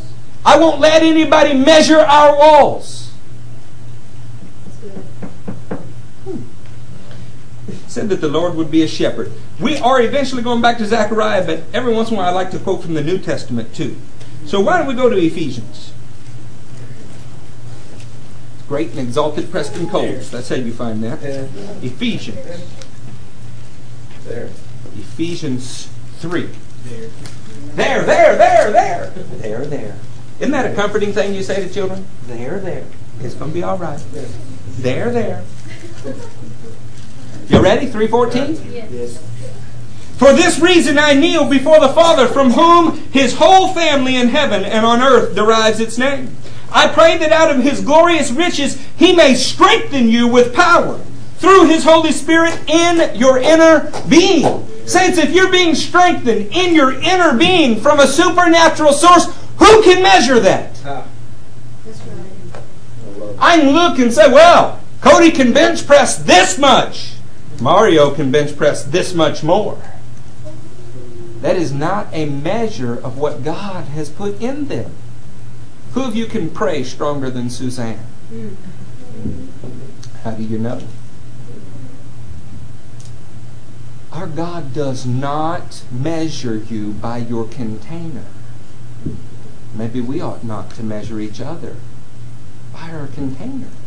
I 0.46 0.58
won't 0.60 0.80
let 0.80 1.02
anybody 1.04 1.54
measure 1.54 2.00
our 2.00 2.38
walls. 2.38 3.12
Hmm. 6.26 6.42
Said 7.88 8.10
that 8.10 8.22
the 8.22 8.30
Lord 8.30 8.56
would 8.56 8.72
be 8.72 8.82
a 8.84 8.88
shepherd. 8.88 9.32
We 9.60 9.78
are 9.78 10.02
eventually 10.02 10.42
going 10.42 10.62
back 10.62 10.78
to 10.80 10.86
Zechariah, 10.86 11.46
but 11.46 11.64
every 11.74 11.94
once 11.94 12.10
in 12.10 12.16
a 12.16 12.18
while 12.18 12.30
I 12.30 12.32
like 12.34 12.52
to 12.52 12.60
quote 12.60 12.82
from 12.82 12.94
the 12.94 13.04
New 13.04 13.18
Testament 13.18 13.74
too. 13.76 13.98
So 14.46 14.60
why 14.60 14.78
don't 14.78 14.88
we 14.88 14.94
go 14.94 15.10
to 15.10 15.18
Ephesians? 15.18 15.94
Great 18.68 18.92
and 18.92 19.00
exalted 19.00 19.52
Preston 19.52 19.90
Coles. 19.90 20.32
That's 20.32 20.50
how 20.50 20.56
you 20.56 20.74
find 20.74 21.04
that. 21.04 21.22
Ephesians. 21.82 22.40
There. 24.26 24.50
Ephesians 24.96 25.90
3. 26.18 26.50
There, 27.76 28.04
there, 28.04 28.36
there, 28.36 28.72
there. 28.72 29.10
There, 29.10 29.66
there. 29.66 29.98
Isn't 30.40 30.52
that 30.52 30.72
a 30.72 30.76
comforting 30.76 31.14
thing 31.14 31.34
you 31.34 31.44
say 31.44 31.66
to 31.66 31.74
children? 31.74 32.06
There, 32.28 32.60
there. 32.60 32.86
It's 33.22 33.36
going 33.36 33.52
to 33.52 33.54
be 33.54 33.64
all 33.64 33.78
right. 33.78 34.02
There, 34.78 35.12
there. 35.12 35.44
You 37.48 37.60
ready? 37.60 37.88
314? 37.88 38.72
Yes. 38.72 39.24
For 40.24 40.32
this 40.32 40.58
reason 40.58 40.98
I 40.98 41.16
kneel 41.16 41.50
before 41.50 41.82
the 41.82 41.90
Father, 41.90 42.30
from 42.30 42.52
whom 42.52 42.96
his 43.12 43.36
whole 43.36 43.74
family 43.74 44.16
in 44.16 44.30
heaven 44.30 44.64
and 44.64 44.86
on 44.86 45.02
earth 45.02 45.36
derives 45.36 45.82
its 45.82 45.98
name. 45.98 46.38
I 46.72 46.88
pray 46.88 47.18
that 47.18 47.34
out 47.34 47.54
of 47.54 47.62
his 47.62 47.82
glorious 47.82 48.32
riches 48.32 48.82
he 48.96 49.14
may 49.14 49.36
strengthen 49.36 50.08
you 50.08 50.30
with 50.30 50.56
power 50.56 50.98
through 51.40 51.66
his 51.66 51.84
Holy 51.84 52.14
Spirit 52.14 52.58
in 52.70 53.20
your 53.20 53.38
inner 53.38 53.92
being. 54.08 54.66
Saints, 54.88 55.18
if 55.18 55.32
you're 55.32 55.52
being 55.52 55.76
strengthened 55.76 56.54
in 56.54 56.74
your 56.74 56.94
inner 57.02 57.38
being 57.38 57.82
from 57.82 58.00
a 58.00 58.08
supernatural 58.08 58.94
source, 58.94 59.26
who 59.58 59.84
can 59.84 60.02
measure 60.02 60.40
that? 60.40 60.80
I 63.38 63.60
can 63.60 63.74
look 63.74 64.00
and 64.00 64.14
say, 64.14 64.32
well, 64.32 64.80
Cody 65.02 65.32
can 65.32 65.52
bench 65.52 65.86
press 65.86 66.16
this 66.16 66.58
much. 66.58 67.12
Mario 67.60 68.16
can 68.16 68.32
bench 68.32 68.56
press 68.56 68.86
this 68.86 69.14
much 69.14 69.44
more. 69.44 69.78
That 71.44 71.58
is 71.58 71.74
not 71.74 72.08
a 72.14 72.26
measure 72.26 72.94
of 72.96 73.18
what 73.18 73.44
God 73.44 73.84
has 73.90 74.10
put 74.10 74.42
in 74.42 74.70
them. 74.70 74.94
Who 75.92 76.04
of 76.04 76.16
you 76.16 76.26
can 76.26 76.50
pray 76.50 76.86
stronger 76.86 77.30
than 77.30 77.50
Suzanne? 77.50 78.00
How 80.24 80.32
do 80.32 80.44
you 80.44 80.58
know? 80.58 80.80
Our 84.14 84.28
God 84.28 84.74
does 84.74 85.06
not 85.06 85.84
measure 85.92 86.56
you 86.56 86.94
by 86.94 87.18
your 87.18 87.46
container. 87.46 88.24
Maybe 89.76 90.00
we 90.00 90.22
ought 90.22 90.46
not 90.46 90.70
to 90.76 90.84
measure 90.84 91.20
each 91.20 91.42
other 91.42 91.76
by 92.72 92.92
our 92.92 93.08
containers. 93.08 93.83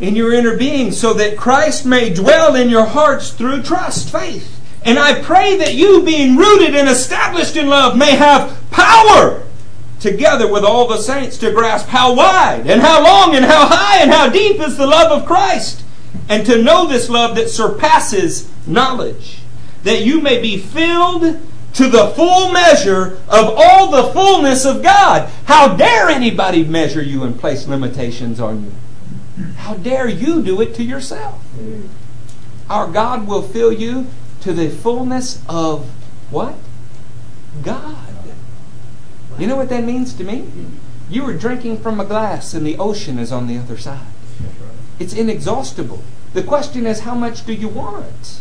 In 0.00 0.16
your 0.16 0.32
inner 0.32 0.56
being, 0.56 0.90
so 0.90 1.14
that 1.14 1.36
Christ 1.36 1.86
may 1.86 2.12
dwell 2.12 2.56
in 2.56 2.68
your 2.68 2.86
hearts 2.86 3.30
through 3.30 3.62
trust, 3.62 4.10
faith. 4.10 4.60
And 4.84 4.98
I 4.98 5.22
pray 5.22 5.56
that 5.58 5.74
you, 5.74 6.02
being 6.02 6.36
rooted 6.36 6.74
and 6.74 6.88
established 6.88 7.56
in 7.56 7.68
love, 7.68 7.96
may 7.96 8.16
have 8.16 8.58
power 8.70 9.44
together 10.00 10.50
with 10.50 10.64
all 10.64 10.88
the 10.88 10.98
saints 10.98 11.38
to 11.38 11.52
grasp 11.52 11.86
how 11.86 12.14
wide 12.14 12.66
and 12.66 12.80
how 12.80 13.04
long 13.04 13.36
and 13.36 13.44
how 13.44 13.66
high 13.66 14.02
and 14.02 14.10
how 14.10 14.28
deep 14.28 14.58
is 14.60 14.76
the 14.76 14.86
love 14.86 15.12
of 15.12 15.24
Christ, 15.26 15.84
and 16.28 16.44
to 16.46 16.60
know 16.60 16.86
this 16.88 17.08
love 17.08 17.36
that 17.36 17.48
surpasses 17.48 18.50
knowledge, 18.66 19.38
that 19.84 20.02
you 20.02 20.20
may 20.20 20.42
be 20.42 20.58
filled 20.58 21.40
to 21.74 21.88
the 21.88 22.08
full 22.08 22.50
measure 22.52 23.18
of 23.28 23.54
all 23.56 23.90
the 23.90 24.12
fullness 24.12 24.64
of 24.64 24.82
God. 24.82 25.30
How 25.44 25.76
dare 25.76 26.08
anybody 26.08 26.64
measure 26.64 27.02
you 27.02 27.22
and 27.22 27.38
place 27.38 27.68
limitations 27.68 28.40
on 28.40 28.64
you? 28.64 28.72
How 29.56 29.74
dare 29.74 30.08
you 30.08 30.42
do 30.42 30.60
it 30.60 30.74
to 30.76 30.82
yourself? 30.82 31.42
Our 32.68 32.90
God 32.90 33.26
will 33.26 33.42
fill 33.42 33.72
you 33.72 34.06
to 34.40 34.52
the 34.52 34.68
fullness 34.68 35.42
of 35.48 35.88
what? 36.30 36.54
God. 37.62 37.96
You 39.38 39.46
know 39.46 39.56
what 39.56 39.68
that 39.70 39.84
means 39.84 40.14
to 40.14 40.24
me? 40.24 40.48
You 41.08 41.24
are 41.28 41.34
drinking 41.34 41.78
from 41.80 42.00
a 42.00 42.04
glass 42.04 42.54
and 42.54 42.66
the 42.66 42.78
ocean 42.78 43.18
is 43.18 43.32
on 43.32 43.46
the 43.46 43.58
other 43.58 43.76
side. 43.76 44.06
It's 44.98 45.12
inexhaustible. 45.12 46.02
The 46.32 46.42
question 46.42 46.86
is, 46.86 47.00
how 47.00 47.14
much 47.14 47.44
do 47.44 47.52
you 47.52 47.68
want? 47.68 48.40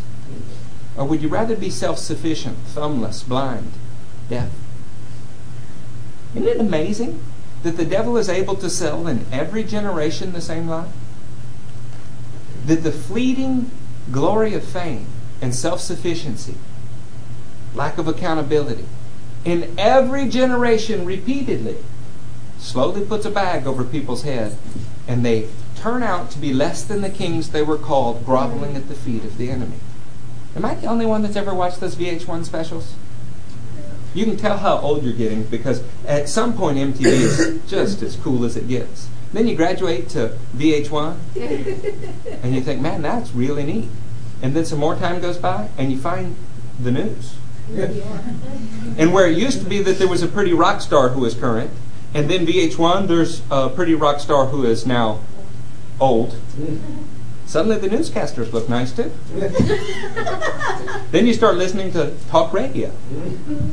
Or 0.97 1.06
would 1.06 1.22
you 1.22 1.28
rather 1.28 1.56
be 1.56 1.70
self 1.70 1.97
sufficient, 1.97 2.58
thumbless, 2.68 3.24
blind, 3.24 3.72
deaf? 4.30 4.49
Isn't 6.36 6.47
it 6.47 6.60
amazing 6.60 7.20
that 7.64 7.78
the 7.78 7.86
devil 7.86 8.18
is 8.18 8.30
able 8.30 8.55
to 8.55 8.70
sell 8.70 9.07
in 9.07 9.26
every 9.32 9.64
generation 9.64 10.34
the 10.34 10.41
same 10.41 10.68
lie? 10.68 10.89
That 12.66 12.84
the 12.84 12.91
fleeting 12.91 13.72
glory 14.12 14.53
of 14.53 14.64
fame 14.64 15.07
and 15.41 15.53
self 15.53 15.80
sufficiency, 15.80 16.55
lack 17.74 17.97
of 17.97 18.07
accountability, 18.07 18.86
in 19.43 19.74
every 19.78 20.28
generation 20.28 21.05
repeatedly, 21.05 21.78
slowly 22.59 23.03
puts 23.03 23.26
a 23.26 23.32
bag 23.32 23.66
over 23.66 23.84
people's 23.84 24.24
head 24.24 24.55
and 25.07 25.26
they 25.26 25.49
turn 25.76 26.03
out 26.03 26.30
to 26.32 26.38
be 26.38 26.53
less 26.53 26.84
than 26.84 27.01
the 27.01 27.09
kings 27.09 27.49
they 27.49 27.64
were 27.64 27.78
called, 27.78 28.24
groveling 28.24 28.76
at 28.76 28.88
the 28.88 28.93
feet 28.93 29.24
of 29.24 29.38
the 29.38 29.49
enemy. 29.49 29.78
Am 30.55 30.64
I 30.64 30.76
the 30.76 30.86
only 30.86 31.05
one 31.05 31.24
that's 31.24 31.36
ever 31.36 31.53
watched 31.53 31.80
those 31.80 31.95
VH1 31.95 32.45
specials? 32.45 32.93
You 34.14 34.26
can 34.26 34.38
tell 34.38 34.57
how 34.57 34.78
old 34.80 35.03
you're 35.03 35.14
getting 35.14 35.43
because 35.43 35.84
at 36.05 36.28
some 36.28 36.53
point 36.53 36.78
MTV 36.78 37.05
is 37.05 37.59
just 37.70 38.01
as 38.01 38.16
cool 38.18 38.43
as 38.43 38.57
it 38.57 38.68
gets. 38.68 39.07
Then 39.34 39.47
you 39.47 39.55
graduate 39.55 40.09
to 40.09 40.38
VH1 40.55 41.18
and 42.43 42.53
you 42.53 42.62
think, 42.62 42.82
man, 42.82 43.01
that's 43.01 43.34
really 43.34 43.64
neat. 43.64 43.89
And 44.41 44.53
then 44.53 44.66
some 44.66 44.80
more 44.80 44.95
time 44.95 45.22
goes 45.22 45.38
by 45.38 45.70
and 45.78 45.91
you 45.91 45.97
find 45.97 46.36
the 46.82 46.91
news. 46.91 47.36
And 48.97 49.14
where 49.14 49.28
it 49.28 49.38
used 49.38 49.59
to 49.59 49.66
be 49.66 49.82
that 49.82 49.97
there 49.97 50.07
was 50.07 50.22
a 50.22 50.28
pretty 50.28 50.53
rock 50.53 50.82
star 50.82 51.09
who 51.09 51.24
is 51.24 51.34
current, 51.34 51.72
and 52.14 52.30
then 52.30 52.45
VH1, 52.45 53.07
there's 53.07 53.41
a 53.49 53.70
pretty 53.70 53.95
rock 53.95 54.20
star 54.20 54.47
who 54.47 54.66
is 54.66 54.86
now 54.86 55.22
old. 55.99 56.32
Mm-hmm. 56.32 57.03
Suddenly 57.52 57.80
the 57.80 57.89
newscasters 57.89 58.54
look 58.54 58.70
nice 58.70 58.93
too. 58.93 59.12
then 61.12 61.28
you 61.28 61.34
start 61.34 61.58
listening 61.58 61.91
to 61.91 62.14
talk 62.30 62.54
radio. 62.54 62.89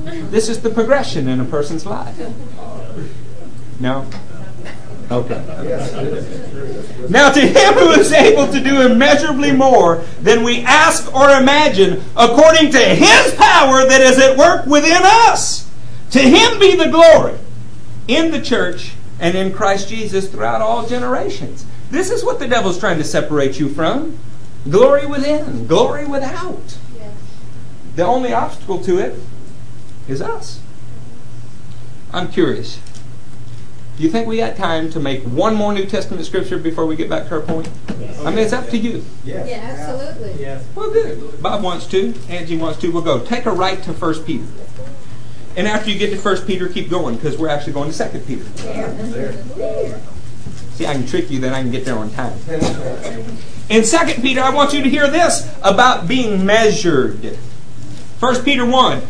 This 0.02 0.48
is 0.48 0.62
the 0.62 0.70
progression 0.70 1.28
in 1.28 1.38
a 1.38 1.44
person's 1.44 1.86
life. 1.86 2.18
No? 3.78 4.04
Okay. 5.12 5.40
Now 7.08 7.30
to 7.30 7.40
him 7.40 7.74
who 7.74 7.90
is 7.90 8.10
able 8.10 8.48
to 8.48 8.58
do 8.58 8.80
immeasurably 8.80 9.52
more 9.52 10.02
than 10.22 10.42
we 10.42 10.62
ask 10.62 11.14
or 11.14 11.30
imagine, 11.30 12.02
according 12.16 12.72
to 12.72 12.80
his 12.80 13.32
power 13.36 13.86
that 13.86 14.00
is 14.00 14.18
at 14.18 14.36
work 14.36 14.66
within 14.66 15.02
us, 15.04 15.70
to 16.10 16.18
him 16.18 16.58
be 16.58 16.74
the 16.74 16.88
glory 16.88 17.38
in 18.08 18.32
the 18.32 18.42
church 18.42 18.94
and 19.20 19.36
in 19.36 19.52
Christ 19.52 19.88
Jesus 19.88 20.28
throughout 20.28 20.62
all 20.62 20.84
generations. 20.84 21.64
This 21.90 22.10
is 22.10 22.24
what 22.24 22.38
the 22.38 22.46
devil's 22.46 22.78
trying 22.78 22.98
to 22.98 23.04
separate 23.04 23.58
you 23.58 23.68
from. 23.68 24.18
Glory 24.68 25.06
within, 25.06 25.66
glory 25.66 26.04
without. 26.06 26.76
Yes. 26.96 27.14
The 27.96 28.04
only 28.04 28.32
obstacle 28.32 28.82
to 28.84 28.98
it 28.98 29.18
is 30.06 30.20
us. 30.20 30.60
I'm 32.12 32.30
curious. 32.30 32.80
Do 33.96 34.04
you 34.04 34.10
think 34.10 34.28
we 34.28 34.36
got 34.36 34.56
time 34.56 34.90
to 34.90 35.00
make 35.00 35.22
one 35.24 35.54
more 35.56 35.72
New 35.72 35.84
Testament 35.84 36.24
scripture 36.24 36.58
before 36.58 36.86
we 36.86 36.94
get 36.94 37.10
back 37.10 37.26
to 37.28 37.34
our 37.34 37.40
point? 37.40 37.68
I 38.24 38.30
mean, 38.30 38.38
it's 38.38 38.52
up 38.52 38.68
to 38.68 38.78
you. 38.78 39.04
Yeah, 39.24 39.38
absolutely. 39.38 40.40
Yes. 40.40 40.64
Well, 40.74 40.92
good. 40.92 41.42
Bob 41.42 41.64
wants 41.64 41.86
to. 41.88 42.14
Angie 42.28 42.56
wants 42.56 42.78
to. 42.80 42.92
We'll 42.92 43.02
go. 43.02 43.24
Take 43.24 43.46
a 43.46 43.50
right 43.50 43.82
to 43.82 43.92
First 43.92 44.24
Peter. 44.24 44.44
And 45.56 45.66
after 45.66 45.90
you 45.90 45.98
get 45.98 46.10
to 46.10 46.16
First 46.16 46.46
Peter, 46.46 46.68
keep 46.68 46.88
going 46.88 47.16
because 47.16 47.36
we're 47.36 47.48
actually 47.48 47.72
going 47.72 47.88
to 47.88 47.94
Second 47.94 48.24
Peter. 48.24 48.44
There. 48.44 50.00
See, 50.78 50.86
I 50.86 50.92
can 50.92 51.08
trick 51.08 51.28
you, 51.28 51.40
then 51.40 51.52
I 51.52 51.60
can 51.60 51.72
get 51.72 51.84
there 51.84 51.98
on 51.98 52.08
time. 52.12 52.38
In 53.68 53.82
Second 53.82 54.22
Peter, 54.22 54.40
I 54.40 54.50
want 54.50 54.72
you 54.72 54.80
to 54.80 54.88
hear 54.88 55.10
this 55.10 55.52
about 55.60 56.06
being 56.06 56.46
measured. 56.46 57.36
First 58.20 58.44
Peter 58.44 58.64
1 58.64 59.02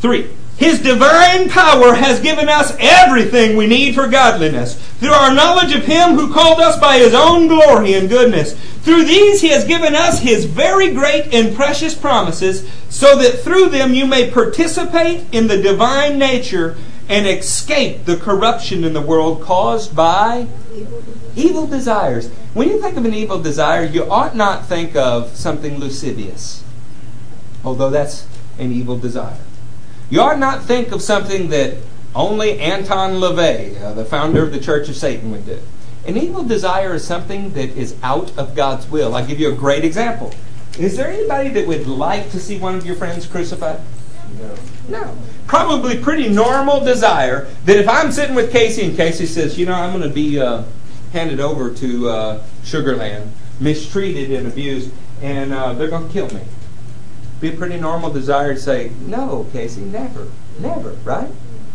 3. 0.00 0.30
His 0.56 0.82
divine 0.82 1.48
power 1.48 1.94
has 1.94 2.18
given 2.18 2.48
us 2.48 2.74
everything 2.80 3.56
we 3.56 3.68
need 3.68 3.94
for 3.94 4.08
godliness 4.08 4.74
through 4.98 5.12
our 5.12 5.32
knowledge 5.32 5.72
of 5.72 5.84
Him 5.84 6.16
who 6.16 6.34
called 6.34 6.58
us 6.58 6.76
by 6.80 6.98
His 6.98 7.14
own 7.14 7.46
glory 7.46 7.94
and 7.94 8.08
goodness. 8.08 8.58
Through 8.80 9.04
these 9.04 9.40
He 9.40 9.50
has 9.50 9.64
given 9.64 9.94
us 9.94 10.18
His 10.18 10.44
very 10.44 10.92
great 10.92 11.32
and 11.32 11.54
precious 11.54 11.94
promises, 11.94 12.68
so 12.88 13.16
that 13.16 13.44
through 13.44 13.68
them 13.68 13.94
you 13.94 14.08
may 14.08 14.28
participate 14.28 15.32
in 15.32 15.46
the 15.46 15.62
divine 15.62 16.18
nature 16.18 16.76
and 17.08 17.28
escape 17.28 18.06
the 18.06 18.16
corruption 18.16 18.82
in 18.82 18.92
the 18.92 19.00
world 19.00 19.40
caused 19.40 19.94
by 19.94 20.48
evil 21.36 21.66
desires. 21.66 22.28
When 22.54 22.68
you 22.68 22.80
think 22.80 22.96
of 22.96 23.04
an 23.04 23.14
evil 23.14 23.40
desire, 23.40 23.84
you 23.84 24.10
ought 24.10 24.36
not 24.36 24.66
think 24.66 24.96
of 24.96 25.36
something 25.36 25.78
lascivious, 25.78 26.64
although 27.64 27.90
that's 27.90 28.26
an 28.58 28.72
evil 28.72 28.98
desire. 28.98 29.38
You 30.10 30.20
ought 30.20 30.38
not 30.38 30.64
think 30.64 30.92
of 30.92 31.02
something 31.02 31.50
that 31.50 31.76
only 32.14 32.58
Anton 32.58 33.20
LaVey, 33.20 33.80
uh, 33.80 33.94
the 33.94 34.04
founder 34.04 34.42
of 34.42 34.52
the 34.52 34.58
Church 34.58 34.88
of 34.88 34.96
Satan, 34.96 35.30
would 35.30 35.46
do. 35.46 35.60
An 36.06 36.16
evil 36.16 36.42
desire 36.42 36.94
is 36.94 37.04
something 37.04 37.52
that 37.52 37.70
is 37.76 37.94
out 38.02 38.36
of 38.36 38.54
God's 38.56 38.88
will. 38.88 39.14
I'll 39.14 39.26
give 39.26 39.38
you 39.38 39.52
a 39.52 39.54
great 39.54 39.84
example. 39.84 40.34
Is 40.78 40.96
there 40.96 41.08
anybody 41.08 41.50
that 41.50 41.66
would 41.66 41.86
like 41.86 42.30
to 42.30 42.40
see 42.40 42.58
one 42.58 42.74
of 42.74 42.86
your 42.86 42.96
friends 42.96 43.26
crucified? 43.26 43.80
No. 44.88 45.16
Probably 45.46 45.96
pretty 45.98 46.28
normal 46.28 46.84
desire 46.84 47.48
that 47.64 47.76
if 47.76 47.88
I'm 47.88 48.12
sitting 48.12 48.34
with 48.34 48.52
Casey 48.52 48.84
and 48.84 48.96
Casey 48.96 49.26
says, 49.26 49.58
you 49.58 49.66
know, 49.66 49.74
I'm 49.74 49.96
going 49.96 50.08
to 50.08 50.14
be 50.14 50.40
uh, 50.40 50.64
handed 51.12 51.40
over 51.40 51.72
to 51.74 52.08
uh, 52.08 52.44
Sugarland, 52.62 53.30
mistreated 53.60 54.30
and 54.32 54.46
abused, 54.46 54.90
and 55.22 55.52
uh, 55.52 55.72
they're 55.72 55.88
going 55.88 56.06
to 56.06 56.12
kill 56.12 56.30
me. 56.30 56.42
Be 57.40 57.48
a 57.48 57.56
pretty 57.56 57.78
normal 57.78 58.12
desire 58.12 58.54
to 58.54 58.60
say, 58.60 58.90
no, 59.06 59.46
Casey, 59.52 59.80
never, 59.80 60.28
never, 60.58 60.90
right? 61.04 61.30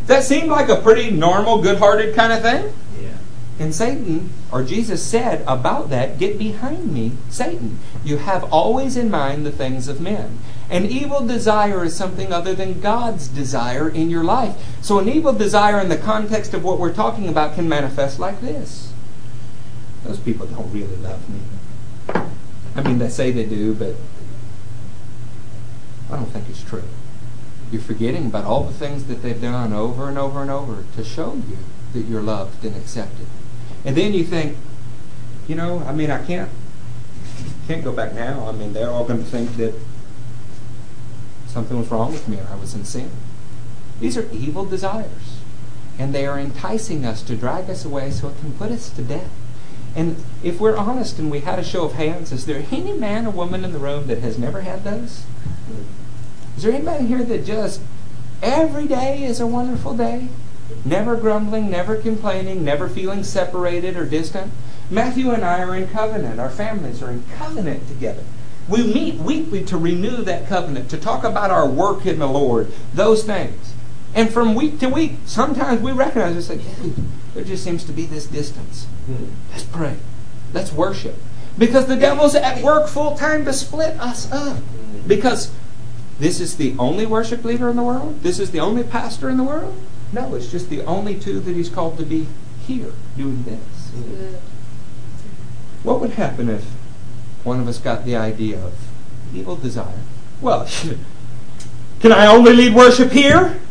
That 0.07 0.24
seemed 0.24 0.49
like 0.49 0.70
a 0.70 0.76
pretty 0.76 1.09
normal, 1.09 1.61
good 1.61 1.80
hearted 1.80 2.16
kind 2.16 2.32
of 2.32 2.41
thing? 2.41 2.74
Yeah. 3.01 3.18
And 3.57 3.74
Satan, 3.74 4.30
or 4.51 4.63
Jesus 4.63 5.03
said 5.03 5.43
about 5.47 5.89
that, 5.89 6.20
get 6.20 6.38
behind 6.38 6.93
me, 6.93 7.13
Satan. 7.30 7.80
You 8.03 8.18
have 8.18 8.43
always 8.53 8.95
in 8.95 9.09
mind 9.09 9.45
the 9.45 9.51
things 9.51 9.88
of 9.88 9.99
men. 9.99 10.39
An 10.70 10.86
evil 10.86 11.26
desire 11.26 11.84
is 11.84 11.95
something 11.95 12.34
other 12.34 12.55
than 12.55 12.80
God's 12.80 13.28
desire 13.28 13.88
in 13.88 14.09
your 14.09 14.24
life. 14.24 14.55
So 14.82 14.99
an 14.99 15.07
evil 15.07 15.34
desire 15.34 15.80
in 15.80 15.89
the 15.89 15.97
context 15.97 16.53
of 16.53 16.63
what 16.63 16.80
we're 16.80 16.93
talking 16.93 17.28
about 17.28 17.55
can 17.55 17.70
manifest 17.70 18.20
like 18.20 18.41
this. 18.41 18.91
Those 20.03 20.20
people 20.20 20.47
don't 20.47 20.72
really 20.72 20.95
love 20.97 21.30
me. 21.30 21.39
I 22.76 22.82
mean, 22.82 22.99
they 22.99 23.09
say 23.09 23.32
they 23.32 23.45
do, 23.45 23.74
but 23.74 23.95
I 26.11 26.18
don't 26.18 26.28
think 26.28 26.49
it's 26.49 26.63
true. 26.63 26.84
You're 27.72 27.82
forgetting 27.82 28.28
about 28.28 28.45
all 28.45 28.63
the 28.63 28.74
things 28.74 29.05
that 29.05 29.22
they've 29.22 29.41
done 29.41 29.74
over 29.74 30.07
and 30.09 30.18
over 30.18 30.41
and 30.41 30.51
over 30.51 30.84
to 30.95 31.03
show 31.03 31.34
you 31.34 31.57
that 31.93 32.01
you're 32.01 32.22
loved 32.22 32.63
and 32.63 32.76
accepted. 32.76 33.28
And 33.84 33.95
then 33.95 34.13
you 34.13 34.24
think, 34.24 34.57
you 35.47 35.55
know, 35.55 35.80
I 35.88 35.93
mean, 35.93 36.11
I 36.11 36.24
can't 36.26 36.49
can't 37.68 37.84
go 37.84 37.91
back 37.91 38.13
now. 38.13 38.47
I 38.47 38.51
mean, 38.51 38.74
they're 38.74 38.89
all 38.89 39.05
going 39.05 39.24
to 39.24 39.30
think 39.30 39.57
that 39.57 39.74
something 41.55 41.79
was 41.79 41.89
wrong 41.89 42.11
with 42.11 42.27
me 42.27 42.35
or 42.35 42.47
I 42.51 42.55
was 42.57 42.73
in 42.73 42.83
sin. 42.83 43.09
These 44.01 44.17
are 44.17 44.29
evil 44.33 44.65
desires. 44.65 45.39
And 45.97 46.13
they 46.13 46.27
are 46.27 46.37
enticing 46.37 47.05
us 47.05 47.21
to 47.23 47.37
drag 47.37 47.69
us 47.69 47.85
away 47.85 48.11
so 48.11 48.27
it 48.27 48.37
can 48.41 48.51
put 48.51 48.71
us 48.71 48.89
to 48.89 49.01
death. 49.01 49.31
And 49.95 50.17
if 50.43 50.59
we're 50.59 50.75
honest 50.75 51.17
and 51.17 51.31
we 51.31 51.39
had 51.39 51.57
a 51.57 51.63
show 51.63 51.85
of 51.85 51.93
hands, 51.93 52.33
is 52.33 52.45
there 52.45 52.65
any 52.73 52.91
man 52.91 53.25
or 53.25 53.29
woman 53.29 53.63
in 53.63 53.71
the 53.71 53.79
room 53.79 54.07
that 54.07 54.17
has 54.17 54.37
never 54.37 54.61
had 54.61 54.83
those? 54.83 55.23
Is 56.57 56.63
there 56.63 56.73
anybody 56.73 57.05
here 57.05 57.23
that 57.23 57.45
just 57.45 57.79
every 58.43 58.85
day 58.85 59.23
is 59.23 59.39
a 59.39 59.47
wonderful 59.47 59.95
day? 59.95 60.27
Never 60.83 61.15
grumbling, 61.15 61.71
never 61.71 61.95
complaining, 61.95 62.65
never 62.65 62.89
feeling 62.89 63.23
separated 63.23 63.95
or 63.95 64.05
distant? 64.05 64.51
Matthew 64.89 65.31
and 65.31 65.45
I 65.45 65.61
are 65.61 65.73
in 65.73 65.87
covenant. 65.87 66.37
Our 66.37 66.49
families 66.49 67.01
are 67.01 67.11
in 67.11 67.23
covenant 67.37 67.87
together. 67.87 68.25
We 68.68 68.84
meet 68.84 69.16
weekly 69.16 69.63
to 69.66 69.78
renew 69.78 70.24
that 70.24 70.47
covenant, 70.47 70.89
to 70.89 70.97
talk 70.97 71.24
about 71.24 71.51
our 71.51 71.68
work 71.68 72.05
in 72.05 72.20
the 72.20 72.28
Lord, 72.28 72.72
those 72.93 73.24
things. 73.24 73.74
And 74.16 74.32
from 74.32 74.55
week 74.55 74.80
to 74.80 74.88
week, 74.88 75.18
sometimes 75.26 75.82
we 75.82 75.91
recognize 75.91 76.36
it's 76.36 76.49
like, 76.49 76.61
"Hey, 76.61 76.93
there 77.36 77.43
just 77.43 77.63
seems 77.63 77.84
to 77.84 77.91
be 77.91 78.05
this 78.05 78.26
distance. 78.26 78.86
Hmm. 79.05 79.26
Let's 79.51 79.66
pray. 79.66 79.97
Let's 80.53 80.72
worship. 80.72 81.16
Because 81.57 81.86
the 81.86 81.97
devil's 81.97 82.34
at 82.34 82.63
work 82.63 82.88
full 82.88 83.18
time 83.18 83.45
to 83.45 83.53
split 83.53 83.99
us 83.99 84.32
up. 84.32 84.57
Hmm. 84.57 85.07
Because 85.07 85.51
this 86.18 86.39
is 86.39 86.55
the 86.55 86.76
only 86.80 87.05
worship 87.05 87.43
leader 87.43 87.70
in 87.70 87.76
the 87.76 87.84
world? 87.84 88.24
This 88.24 88.39
is 88.39 88.51
the 88.51 88.61
only 88.61 88.84
pastor 88.84 89.30
in 89.30 89.36
the 89.36 89.43
world? 89.43 89.76
No, 90.13 90.34
it's 90.34 90.49
just 90.49 90.70
the 90.70 90.82
only 90.84 91.16
two 91.20 91.41
that 91.41 91.53
he's 91.55 91.70
called 91.70 91.97
to 91.97 92.05
be 92.05 92.28
here 92.66 92.93
doing 93.18 93.43
this. 93.43 93.89
Hmm. 93.89 94.36
What 95.84 95.99
would 95.99 96.11
happen 96.11 96.49
if 96.49 96.66
one 97.45 97.61
of 97.61 97.67
us 97.67 97.77
got 97.77 98.03
the 98.03 98.15
idea 98.17 98.59
of 98.59 98.73
evil 99.33 99.55
desire? 99.55 99.99
Well, 100.41 100.67
can 102.01 102.11
I 102.11 102.25
only 102.25 102.53
lead 102.53 102.75
worship 102.75 103.11
here? 103.11 103.61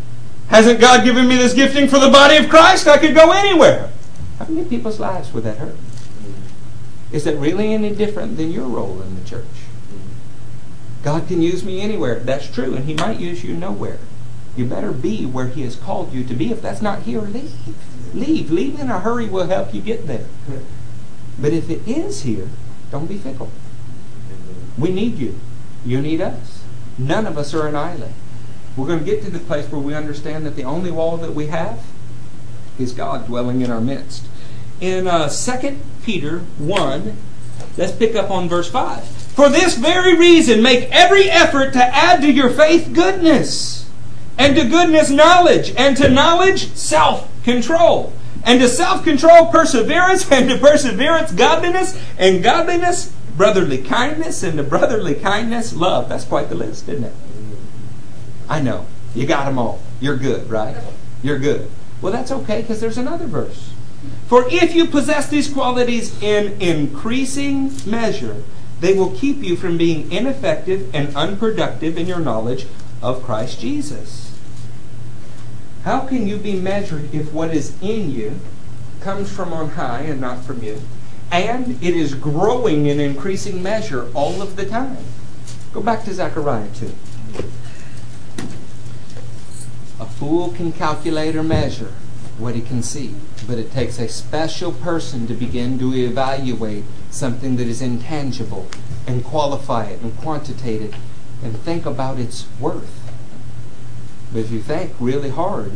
Hasn't 0.49 0.81
God 0.81 1.05
given 1.05 1.27
me 1.27 1.37
this 1.37 1.53
gifting 1.53 1.89
for 1.89 1.99
the 1.99 2.09
body 2.09 2.37
of 2.37 2.49
Christ? 2.49 2.87
I 2.87 2.99
could 2.99 3.14
go 3.14 3.33
anywhere. 3.33 3.91
How 4.39 4.47
many 4.47 4.66
people's 4.68 5.01
lives 5.01 5.33
would 5.33 5.45
that 5.45 5.59
hurt? 5.59 5.77
Is 7.12 7.25
that 7.25 7.37
really 7.37 7.72
any 7.72 7.95
different 7.95 8.37
than 8.37 8.51
your 8.51 8.66
role 8.66 9.03
in 9.03 9.14
the 9.14 9.29
church? 9.29 9.45
God 11.03 11.29
can 11.29 11.43
use 11.43 11.64
me 11.64 11.81
anywhere. 11.81 12.18
That's 12.20 12.51
true, 12.51 12.75
and 12.75 12.87
He 12.87 12.95
might 12.95 13.20
use 13.20 13.45
you 13.45 13.57
nowhere. 13.57 13.99
You 14.57 14.64
better 14.64 14.93
be 14.93 15.27
where 15.27 15.49
He 15.49 15.62
has 15.62 15.77
called 15.77 16.12
you 16.12 16.25
to 16.25 16.35
be. 16.35 16.51
If 16.51 16.62
that's 16.62 16.81
not 16.81 17.03
here, 17.03 17.20
leave. 17.20 17.55
Leave. 18.14 18.51
Leave 18.51 18.81
in 18.81 18.91
a 18.91 19.01
hurry 19.01 19.29
will 19.29 19.47
help 19.47 19.75
you 19.75 19.81
get 19.81 20.07
there. 20.07 20.27
But 21.39 21.53
if 21.53 21.68
it 21.68 21.87
is 21.87 22.22
here, 22.22 22.49
don't 22.91 23.07
be 23.07 23.18
fickle. 23.18 23.51
We 24.79 24.91
need 24.91 25.18
you. 25.18 25.39
You 25.85 26.01
need 26.01 26.20
us. 26.20 26.62
None 26.99 27.27
of 27.27 27.39
us 27.39 27.55
are 27.55 27.66
an 27.66 27.77
island. 27.77 28.14
We're 28.77 28.87
going 28.87 29.01
to 29.01 29.05
get 29.05 29.22
to 29.22 29.31
the 29.31 29.39
place 29.39 29.70
where 29.70 29.81
we 29.81 29.95
understand 29.95 30.45
that 30.47 30.57
the 30.57 30.64
only 30.64 30.91
wall 30.91 31.16
that 31.18 31.35
we 31.35 31.47
have 31.47 31.81
is 32.79 32.93
God 32.93 33.27
dwelling 33.27 33.61
in 33.61 33.70
our 33.70 33.81
midst. 33.81 34.27
In 34.81 35.07
uh, 35.07 35.29
2 35.29 35.79
Peter 36.03 36.41
1, 36.59 37.16
let's 37.77 37.93
pick 37.93 38.16
up 38.16 38.31
on 38.31 38.49
verse 38.49 38.70
5. 38.70 39.05
For 39.05 39.49
this 39.49 39.77
very 39.77 40.16
reason, 40.16 40.62
make 40.62 40.89
every 40.91 41.31
effort 41.31 41.72
to 41.75 41.85
add 41.85 42.20
to 42.22 42.33
your 42.33 42.51
faith 42.51 42.93
goodness, 42.93 43.89
and 44.37 44.57
to 44.57 44.68
goodness 44.68 45.11
knowledge, 45.11 45.72
and 45.77 45.97
to 45.97 46.09
knowledge 46.09 46.72
self 46.75 47.31
control, 47.45 48.12
and 48.45 48.61
to 48.61 48.68
self 48.68 49.05
control 49.05 49.47
perseverance, 49.47 50.31
and 50.31 50.49
to 50.49 50.59
perseverance 50.59 51.33
godliness, 51.33 52.01
and 52.18 52.43
godliness 52.43 53.14
brotherly 53.37 53.78
kindness, 53.78 54.43
and 54.43 54.59
the 54.59 54.62
brotherly 54.62 55.14
kindness 55.14 55.74
love. 55.74 56.09
That's 56.09 56.24
quite 56.24 56.49
the 56.49 56.55
list, 56.55 56.89
isn't 56.89 57.05
it? 57.05 57.14
I 58.49 58.61
know. 58.61 58.87
You 59.14 59.26
got 59.26 59.47
them 59.47 59.59
all. 59.59 59.80
You're 60.01 60.16
good, 60.16 60.51
right? 60.51 60.76
You're 61.22 61.39
good. 61.39 61.70
Well, 62.01 62.12
that's 62.12 62.30
okay 62.30 62.61
because 62.61 62.80
there's 62.80 62.99
another 62.99 63.26
verse. 63.26 63.72
For 64.26 64.47
if 64.49 64.74
you 64.74 64.87
possess 64.87 65.28
these 65.28 65.53
qualities 65.53 66.20
in 66.22 66.61
increasing 66.61 67.72
measure, 67.87 68.43
they 68.80 68.95
will 68.95 69.12
keep 69.12 69.43
you 69.43 69.57
from 69.57 69.78
being 69.78 70.11
ineffective 70.12 70.95
and 70.95 71.14
unproductive 71.16 71.97
in 71.97 72.07
your 72.07 72.20
knowledge 72.20 72.66
of 73.01 73.22
Christ 73.22 73.61
Jesus. 73.61 74.39
How 75.85 76.01
can 76.01 76.26
you 76.26 76.39
be 76.39 76.59
measured 76.59 77.14
if 77.14 77.32
what 77.32 77.55
is 77.55 77.74
in 77.82 78.11
you 78.11 78.41
comes 79.01 79.30
from 79.30 79.53
on 79.53 79.70
high 79.70 80.01
and 80.01 80.20
not 80.20 80.45
from 80.45 80.62
you? 80.62 80.80
And 81.35 81.82
it 81.82 81.97
is 81.97 82.14
growing 82.14 82.87
in 82.87 83.01
increasing 83.01 83.61
measure 83.61 84.09
all 84.14 84.41
of 84.41 84.55
the 84.55 84.64
time. 84.64 84.99
Go 85.72 85.80
back 85.80 86.05
to 86.05 86.14
Zechariah 86.14 86.68
2. 86.76 86.93
A 89.99 90.07
fool 90.07 90.53
can 90.53 90.70
calculate 90.70 91.35
or 91.35 91.43
measure 91.43 91.93
what 92.39 92.55
he 92.55 92.61
can 92.61 92.85
see, 92.85 93.16
but 93.49 93.59
it 93.59 93.72
takes 93.72 93.99
a 93.99 94.07
special 94.07 94.70
person 94.70 95.26
to 95.26 95.35
begin 95.35 95.76
to 95.80 95.93
evaluate 95.93 96.85
something 97.11 97.57
that 97.57 97.66
is 97.66 97.82
intangible 97.82 98.68
and 99.05 99.24
qualify 99.24 99.87
it 99.87 100.03
and 100.03 100.16
quantitate 100.18 100.82
it 100.82 100.95
and 101.43 101.57
think 101.57 101.85
about 101.85 102.20
its 102.20 102.47
worth. 102.61 103.01
But 104.32 104.39
if 104.39 104.53
you 104.53 104.61
think 104.61 104.93
really 105.01 105.30
hard, 105.30 105.72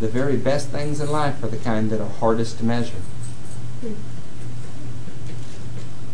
the 0.00 0.08
very 0.08 0.36
best 0.36 0.68
things 0.68 1.00
in 1.00 1.10
life 1.10 1.42
are 1.42 1.48
the 1.48 1.56
kind 1.56 1.88
that 1.88 2.02
are 2.02 2.10
hardest 2.10 2.58
to 2.58 2.64
measure. 2.66 3.00
Hmm. 3.80 3.94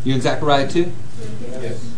You 0.05 0.15
in 0.15 0.21
Zechariah 0.21 0.69
2? 0.69 0.93
Yes. 1.61 1.93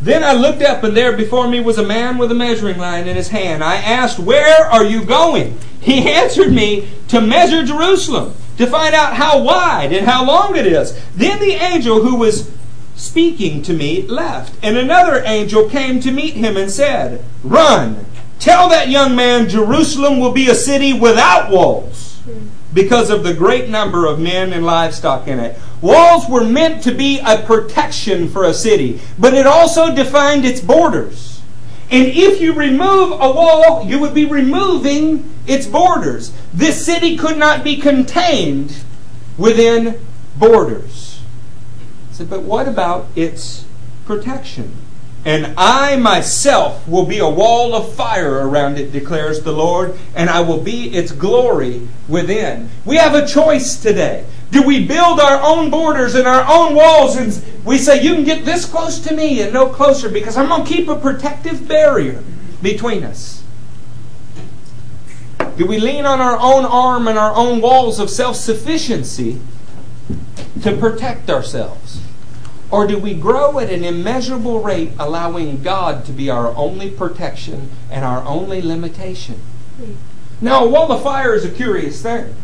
Then 0.00 0.22
I 0.22 0.32
looked 0.32 0.62
up, 0.62 0.84
and 0.84 0.96
there 0.96 1.16
before 1.16 1.48
me 1.48 1.60
was 1.60 1.76
a 1.76 1.86
man 1.86 2.18
with 2.18 2.30
a 2.30 2.34
measuring 2.34 2.78
line 2.78 3.08
in 3.08 3.16
his 3.16 3.28
hand. 3.28 3.64
I 3.64 3.76
asked, 3.76 4.18
Where 4.18 4.64
are 4.66 4.84
you 4.84 5.04
going? 5.04 5.58
He 5.80 6.08
answered 6.12 6.52
me, 6.52 6.88
To 7.08 7.20
measure 7.20 7.64
Jerusalem, 7.64 8.34
to 8.58 8.66
find 8.66 8.94
out 8.94 9.14
how 9.14 9.42
wide 9.42 9.92
and 9.92 10.06
how 10.06 10.24
long 10.24 10.56
it 10.56 10.66
is. 10.66 10.98
Then 11.14 11.40
the 11.40 11.52
angel 11.52 12.02
who 12.02 12.14
was 12.14 12.50
speaking 12.94 13.62
to 13.62 13.72
me 13.72 14.02
left, 14.02 14.54
and 14.62 14.76
another 14.76 15.22
angel 15.24 15.68
came 15.68 16.00
to 16.00 16.10
meet 16.10 16.34
him 16.34 16.56
and 16.56 16.70
said, 16.70 17.24
Run, 17.42 18.06
tell 18.38 18.68
that 18.68 18.88
young 18.88 19.16
man 19.16 19.48
Jerusalem 19.48 20.20
will 20.20 20.32
be 20.32 20.48
a 20.48 20.54
city 20.54 20.92
without 20.92 21.50
walls 21.50 22.20
because 22.72 23.10
of 23.10 23.24
the 23.24 23.34
great 23.34 23.68
number 23.68 24.06
of 24.06 24.20
men 24.20 24.52
and 24.52 24.64
livestock 24.64 25.26
in 25.26 25.38
it. 25.38 25.58
Walls 25.80 26.28
were 26.28 26.44
meant 26.44 26.82
to 26.84 26.92
be 26.92 27.20
a 27.20 27.38
protection 27.38 28.28
for 28.28 28.44
a 28.44 28.54
city, 28.54 29.00
but 29.18 29.34
it 29.34 29.46
also 29.46 29.94
defined 29.94 30.44
its 30.44 30.60
borders. 30.60 31.40
And 31.90 32.06
if 32.08 32.40
you 32.40 32.52
remove 32.52 33.12
a 33.12 33.32
wall, 33.32 33.86
you 33.86 33.98
would 33.98 34.12
be 34.12 34.26
removing 34.26 35.32
its 35.46 35.66
borders. 35.66 36.32
This 36.52 36.84
city 36.84 37.16
could 37.16 37.38
not 37.38 37.64
be 37.64 37.76
contained 37.76 38.76
within 39.38 39.98
borders. 40.36 41.20
So, 42.12 42.26
but 42.26 42.42
what 42.42 42.68
about 42.68 43.06
its 43.16 43.64
protection? 44.04 44.74
And 45.24 45.54
I 45.56 45.96
myself 45.96 46.86
will 46.86 47.04
be 47.04 47.18
a 47.18 47.28
wall 47.28 47.74
of 47.74 47.94
fire 47.94 48.46
around 48.48 48.78
it, 48.78 48.92
declares 48.92 49.42
the 49.42 49.52
Lord, 49.52 49.98
and 50.14 50.30
I 50.30 50.40
will 50.40 50.60
be 50.60 50.94
its 50.94 51.12
glory 51.12 51.86
within. 52.08 52.70
We 52.84 52.96
have 52.96 53.14
a 53.14 53.26
choice 53.26 53.76
today. 53.76 54.24
Do 54.50 54.62
we 54.62 54.86
build 54.86 55.20
our 55.20 55.40
own 55.42 55.70
borders 55.70 56.14
and 56.14 56.26
our 56.26 56.44
own 56.48 56.74
walls 56.74 57.16
and 57.16 57.44
we 57.64 57.76
say, 57.76 58.02
you 58.02 58.14
can 58.14 58.24
get 58.24 58.46
this 58.46 58.64
close 58.64 58.98
to 59.00 59.14
me 59.14 59.42
and 59.42 59.52
no 59.52 59.68
closer 59.68 60.08
because 60.08 60.36
I'm 60.38 60.48
going 60.48 60.64
to 60.64 60.72
keep 60.72 60.88
a 60.88 60.96
protective 60.96 61.68
barrier 61.68 62.22
between 62.62 63.04
us? 63.04 63.42
Do 65.58 65.66
we 65.66 65.78
lean 65.78 66.06
on 66.06 66.20
our 66.20 66.38
own 66.38 66.64
arm 66.64 67.08
and 67.08 67.18
our 67.18 67.34
own 67.34 67.60
walls 67.60 67.98
of 67.98 68.08
self 68.08 68.36
sufficiency 68.36 69.40
to 70.62 70.76
protect 70.76 71.28
ourselves? 71.28 71.97
Or 72.70 72.86
do 72.86 72.98
we 72.98 73.14
grow 73.14 73.58
at 73.58 73.70
an 73.70 73.82
immeasurable 73.82 74.60
rate, 74.60 74.92
allowing 74.98 75.62
God 75.62 76.04
to 76.04 76.12
be 76.12 76.28
our 76.28 76.54
only 76.54 76.90
protection 76.90 77.70
and 77.90 78.04
our 78.04 78.22
only 78.24 78.60
limitation? 78.60 79.40
Now, 80.40 80.64
a 80.64 80.68
wall 80.68 80.92
of 80.92 81.02
fire 81.02 81.34
is 81.34 81.44
a 81.44 81.50
curious 81.50 82.02
thing. 82.02 82.34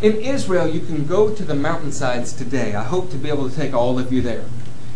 In 0.00 0.16
Israel, 0.16 0.68
you 0.68 0.80
can 0.80 1.06
go 1.06 1.34
to 1.34 1.44
the 1.44 1.54
mountainsides 1.54 2.32
today. 2.32 2.74
I 2.74 2.84
hope 2.84 3.10
to 3.10 3.16
be 3.16 3.28
able 3.28 3.50
to 3.50 3.54
take 3.54 3.74
all 3.74 3.98
of 3.98 4.12
you 4.12 4.22
there. 4.22 4.44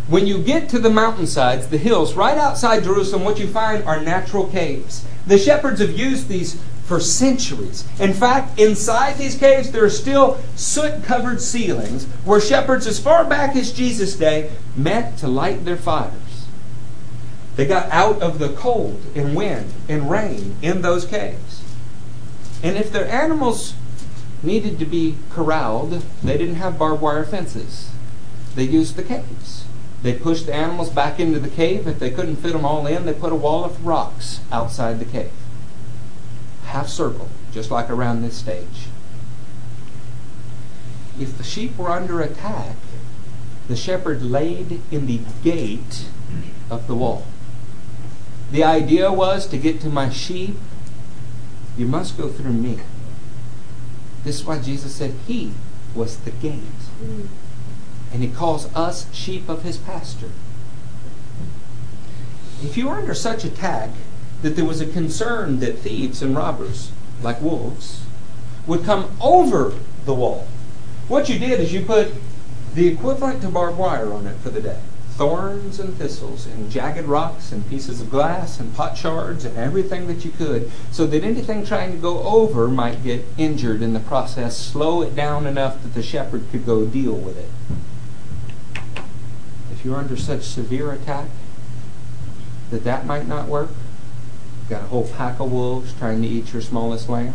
When 0.08 0.26
you 0.26 0.42
get 0.42 0.68
to 0.70 0.78
the 0.78 0.90
mountainsides, 0.90 1.68
the 1.68 1.78
hills, 1.78 2.14
right 2.14 2.38
outside 2.38 2.84
Jerusalem, 2.84 3.24
what 3.24 3.38
you 3.38 3.46
find 3.46 3.84
are 3.84 4.00
natural 4.00 4.46
caves. 4.46 5.04
The 5.26 5.38
shepherds 5.38 5.80
have 5.80 5.96
used 5.96 6.28
these 6.28 6.60
for 6.92 7.00
centuries. 7.00 7.88
In 7.98 8.12
fact, 8.12 8.60
inside 8.60 9.16
these 9.16 9.34
caves, 9.34 9.72
there 9.72 9.82
are 9.82 9.88
still 9.88 10.38
soot 10.56 11.02
covered 11.04 11.40
ceilings 11.40 12.04
where 12.26 12.38
shepherds, 12.38 12.86
as 12.86 13.00
far 13.00 13.24
back 13.24 13.56
as 13.56 13.72
Jesus' 13.72 14.14
day, 14.14 14.50
met 14.76 15.16
to 15.16 15.26
light 15.26 15.64
their 15.64 15.78
fires. 15.78 16.46
They 17.56 17.64
got 17.64 17.90
out 17.90 18.20
of 18.20 18.38
the 18.38 18.50
cold 18.50 19.00
and 19.14 19.34
wind 19.34 19.72
and 19.88 20.10
rain 20.10 20.56
in 20.60 20.82
those 20.82 21.06
caves. 21.06 21.62
And 22.62 22.76
if 22.76 22.92
their 22.92 23.08
animals 23.08 23.72
needed 24.42 24.78
to 24.78 24.84
be 24.84 25.16
corralled, 25.30 26.02
they 26.22 26.36
didn't 26.36 26.56
have 26.56 26.78
barbed 26.78 27.00
wire 27.00 27.24
fences. 27.24 27.90
They 28.54 28.64
used 28.64 28.96
the 28.96 29.02
caves. 29.02 29.64
They 30.02 30.12
pushed 30.12 30.44
the 30.44 30.54
animals 30.54 30.90
back 30.90 31.18
into 31.18 31.38
the 31.38 31.48
cave. 31.48 31.88
If 31.88 31.98
they 31.98 32.10
couldn't 32.10 32.36
fit 32.36 32.52
them 32.52 32.66
all 32.66 32.86
in, 32.86 33.06
they 33.06 33.14
put 33.14 33.32
a 33.32 33.36
wall 33.36 33.64
of 33.64 33.86
rocks 33.86 34.40
outside 34.52 34.98
the 34.98 35.06
cave 35.06 35.30
half 36.72 36.88
circle, 36.88 37.28
just 37.52 37.70
like 37.70 37.90
around 37.90 38.22
this 38.22 38.36
stage. 38.36 38.88
If 41.20 41.36
the 41.36 41.44
sheep 41.44 41.76
were 41.76 41.90
under 41.90 42.22
attack, 42.22 42.76
the 43.68 43.76
shepherd 43.76 44.22
laid 44.22 44.80
in 44.90 45.06
the 45.06 45.20
gate 45.44 46.06
of 46.70 46.86
the 46.86 46.94
wall. 46.94 47.26
The 48.50 48.64
idea 48.64 49.12
was 49.12 49.46
to 49.48 49.58
get 49.58 49.82
to 49.82 49.90
my 49.90 50.08
sheep, 50.08 50.56
you 51.76 51.86
must 51.86 52.16
go 52.16 52.28
through 52.28 52.54
me. 52.54 52.80
This 54.24 54.40
is 54.40 54.44
why 54.46 54.58
Jesus 54.58 54.94
said 54.94 55.14
he 55.26 55.52
was 55.94 56.16
the 56.18 56.30
gate. 56.30 56.62
And 58.12 58.22
he 58.22 58.28
calls 58.28 58.74
us 58.74 59.12
sheep 59.14 59.48
of 59.48 59.62
his 59.62 59.76
pasture. 59.76 60.32
If 62.62 62.78
you 62.78 62.88
are 62.88 62.98
under 62.98 63.14
such 63.14 63.44
attack, 63.44 63.90
that 64.42 64.56
there 64.56 64.64
was 64.64 64.80
a 64.80 64.86
concern 64.86 65.60
that 65.60 65.78
thieves 65.78 66.20
and 66.22 66.36
robbers, 66.36 66.92
like 67.22 67.40
wolves, 67.40 68.02
would 68.66 68.84
come 68.84 69.16
over 69.20 69.74
the 70.04 70.14
wall. 70.14 70.46
What 71.08 71.28
you 71.28 71.38
did 71.38 71.60
is 71.60 71.72
you 71.72 71.84
put 71.84 72.12
the 72.74 72.88
equivalent 72.88 73.42
to 73.42 73.48
barbed 73.48 73.78
wire 73.78 74.12
on 74.12 74.26
it 74.26 74.36
for 74.38 74.50
the 74.50 74.60
day 74.60 74.78
thorns 75.12 75.78
and 75.78 75.94
thistles 75.94 76.46
and 76.46 76.70
jagged 76.70 77.06
rocks 77.06 77.52
and 77.52 77.68
pieces 77.68 78.00
of 78.00 78.10
glass 78.10 78.58
and 78.58 78.74
pot 78.74 78.96
shards 78.96 79.44
and 79.44 79.56
everything 79.58 80.06
that 80.06 80.24
you 80.24 80.30
could 80.30 80.70
so 80.90 81.06
that 81.06 81.22
anything 81.22 81.64
trying 81.64 81.92
to 81.92 81.98
go 81.98 82.22
over 82.22 82.66
might 82.66 83.04
get 83.04 83.22
injured 83.36 83.82
in 83.82 83.92
the 83.92 84.00
process 84.00 84.56
slow 84.56 85.02
it 85.02 85.14
down 85.14 85.46
enough 85.46 85.82
that 85.82 85.92
the 85.92 86.02
shepherd 86.02 86.42
could 86.50 86.64
go 86.64 86.86
deal 86.86 87.12
with 87.12 87.36
it 87.36 87.50
if 89.70 89.84
you're 89.84 89.96
under 89.96 90.16
such 90.16 90.42
severe 90.42 90.92
attack 90.92 91.28
that 92.70 92.82
that 92.84 93.04
might 93.04 93.28
not 93.28 93.46
work 93.48 93.68
got 94.68 94.82
a 94.82 94.86
whole 94.86 95.08
pack 95.08 95.40
of 95.40 95.52
wolves 95.52 95.92
trying 95.94 96.22
to 96.22 96.28
eat 96.28 96.52
your 96.52 96.62
smallest 96.62 97.08
lamb. 97.08 97.34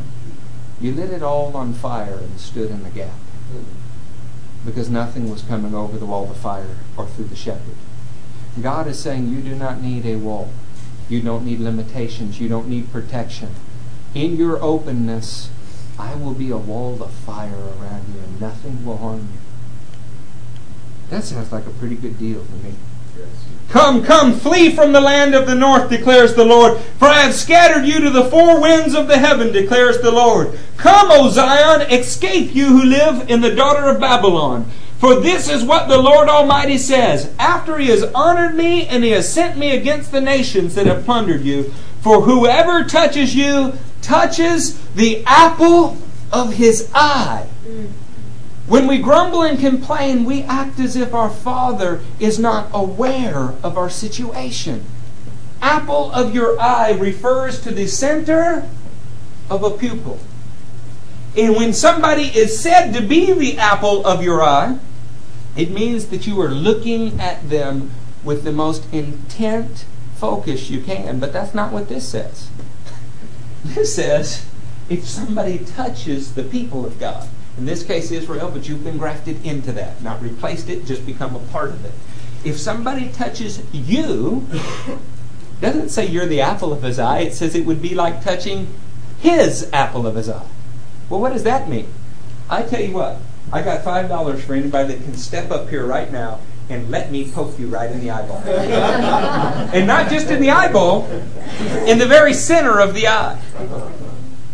You 0.79 0.91
lit 0.91 1.11
it 1.11 1.23
all 1.23 1.55
on 1.55 1.73
fire 1.73 2.17
and 2.17 2.39
stood 2.39 2.69
in 2.69 2.83
the 2.83 2.89
gap 2.89 3.15
because 4.65 4.89
nothing 4.89 5.29
was 5.29 5.41
coming 5.43 5.73
over 5.73 5.97
the 5.97 6.05
wall 6.05 6.29
of 6.29 6.37
fire 6.37 6.77
or 6.97 7.07
through 7.07 7.25
the 7.25 7.35
shepherd. 7.35 7.75
God 8.61 8.87
is 8.87 8.99
saying 8.99 9.29
you 9.29 9.41
do 9.41 9.55
not 9.55 9.81
need 9.81 10.05
a 10.05 10.15
wall. 10.15 10.51
You 11.09 11.21
don't 11.21 11.45
need 11.45 11.59
limitations. 11.59 12.39
You 12.39 12.49
don't 12.49 12.67
need 12.67 12.91
protection. 12.91 13.55
In 14.13 14.35
your 14.35 14.61
openness, 14.61 15.49
I 15.97 16.15
will 16.15 16.33
be 16.33 16.49
a 16.49 16.57
wall 16.57 17.01
of 17.01 17.11
fire 17.11 17.55
around 17.55 18.13
you 18.13 18.19
and 18.19 18.41
nothing 18.41 18.85
will 18.85 18.97
harm 18.97 19.29
you. 19.33 19.39
That 21.09 21.23
sounds 21.23 21.51
like 21.51 21.65
a 21.65 21.71
pretty 21.71 21.95
good 21.95 22.19
deal 22.19 22.43
to 22.43 22.51
me. 22.51 22.73
Come, 23.69 24.03
come, 24.03 24.33
flee 24.33 24.73
from 24.73 24.93
the 24.93 25.01
land 25.01 25.35
of 25.35 25.45
the 25.45 25.55
north, 25.55 25.89
declares 25.89 26.35
the 26.35 26.45
Lord. 26.45 26.79
For 26.99 27.07
I 27.07 27.21
have 27.21 27.33
scattered 27.33 27.85
you 27.85 27.99
to 27.99 28.09
the 28.09 28.25
four 28.25 28.61
winds 28.61 28.95
of 28.95 29.07
the 29.07 29.17
heaven, 29.17 29.51
declares 29.51 29.99
the 29.99 30.11
Lord. 30.11 30.57
Come, 30.77 31.11
O 31.11 31.29
Zion, 31.29 31.81
escape 31.91 32.55
you 32.55 32.67
who 32.67 32.83
live 32.83 33.29
in 33.29 33.41
the 33.41 33.53
daughter 33.53 33.89
of 33.89 33.99
Babylon. 33.99 34.69
For 34.99 35.19
this 35.19 35.49
is 35.49 35.63
what 35.63 35.87
the 35.87 35.97
Lord 35.97 36.27
Almighty 36.27 36.77
says 36.77 37.31
After 37.37 37.77
he 37.77 37.89
has 37.89 38.03
honored 38.15 38.55
me 38.55 38.87
and 38.87 39.03
he 39.03 39.11
has 39.11 39.31
sent 39.31 39.57
me 39.57 39.75
against 39.75 40.11
the 40.11 40.21
nations 40.21 40.75
that 40.75 40.87
have 40.87 41.05
plundered 41.05 41.41
you, 41.41 41.73
for 42.01 42.21
whoever 42.21 42.83
touches 42.83 43.35
you 43.35 43.73
touches 44.01 44.79
the 44.95 45.23
apple 45.25 45.97
of 46.31 46.53
his 46.53 46.89
eye. 46.95 47.47
When 48.67 48.85
we 48.85 48.97
grumble 48.97 49.43
and 49.43 49.57
complain, 49.57 50.25
we 50.25 50.43
act 50.43 50.77
as 50.79 50.97
if 50.97 51.13
our 51.13 51.29
Father 51.29 52.01
is 52.19 52.37
not 52.37 52.69
aware 52.73 53.53
of 53.63 53.77
our 53.77 53.89
situation. 53.89 54.83
Apple 55.61 56.11
of 56.11 56.35
your 56.35 56.59
eye 56.59 56.91
refers 56.91 57.61
to 57.61 57.71
the 57.71 57.87
center 57.87 58.67
of 59.49 59.63
a 59.63 59.71
pupil. 59.71 60.19
And 61.37 61.55
when 61.55 61.71
somebody 61.71 62.23
is 62.23 62.59
said 62.59 62.91
to 62.91 63.01
be 63.01 63.31
the 63.31 63.57
apple 63.57 64.05
of 64.05 64.21
your 64.21 64.43
eye, 64.43 64.79
it 65.55 65.71
means 65.71 66.07
that 66.07 66.27
you 66.27 66.41
are 66.41 66.49
looking 66.49 67.19
at 67.21 67.49
them 67.49 67.91
with 68.23 68.43
the 68.43 68.51
most 68.51 68.91
intent 68.93 69.85
focus 70.15 70.69
you 70.69 70.81
can. 70.81 71.19
But 71.19 71.31
that's 71.31 71.53
not 71.53 71.71
what 71.71 71.87
this 71.87 72.09
says. 72.09 72.49
This 73.63 73.95
says 73.95 74.45
if 74.89 75.05
somebody 75.05 75.59
touches 75.59 76.33
the 76.35 76.43
people 76.43 76.85
of 76.85 76.99
God, 76.99 77.27
in 77.57 77.65
this 77.65 77.83
case 77.83 78.11
Israel, 78.11 78.49
but 78.51 78.67
you've 78.69 78.83
been 78.83 78.97
grafted 78.97 79.43
into 79.45 79.71
that, 79.73 80.01
not 80.01 80.21
replaced 80.21 80.69
it, 80.69 80.85
just 80.85 81.05
become 81.05 81.35
a 81.35 81.39
part 81.39 81.71
of 81.71 81.83
it. 81.85 81.91
If 82.45 82.57
somebody 82.57 83.09
touches 83.09 83.61
you, 83.73 84.47
doesn't 85.59 85.89
say 85.89 86.05
you're 86.05 86.27
the 86.27 86.41
apple 86.41 86.71
of 86.71 86.83
his 86.83 86.99
eye, 86.99 87.19
it 87.19 87.33
says 87.33 87.55
it 87.55 87.65
would 87.65 87.81
be 87.81 87.95
like 87.95 88.23
touching 88.23 88.67
his 89.19 89.69
apple 89.73 90.05
of 90.05 90.15
his 90.15 90.29
eye. 90.29 90.45
Well, 91.09 91.19
what 91.19 91.33
does 91.33 91.43
that 91.43 91.67
mean? 91.67 91.87
I 92.49 92.61
tell 92.61 92.81
you 92.81 92.93
what, 92.93 93.17
I 93.51 93.61
got 93.61 93.83
five 93.83 94.07
dollars 94.07 94.43
for 94.43 94.53
anybody 94.53 94.93
that 94.93 95.03
can 95.03 95.15
step 95.15 95.51
up 95.51 95.69
here 95.69 95.85
right 95.85 96.11
now 96.11 96.39
and 96.69 96.89
let 96.91 97.11
me 97.11 97.31
poke 97.31 97.57
you 97.57 97.67
right 97.67 97.89
in 97.89 98.01
the 98.01 98.11
eyeball. 98.11 98.41
and 99.73 99.87
not 99.87 100.09
just 100.09 100.29
in 100.29 100.41
the 100.41 100.49
eyeball, 100.49 101.05
in 101.85 101.97
the 101.97 102.05
very 102.05 102.33
center 102.33 102.79
of 102.79 102.93
the 102.93 103.07
eye. 103.07 103.41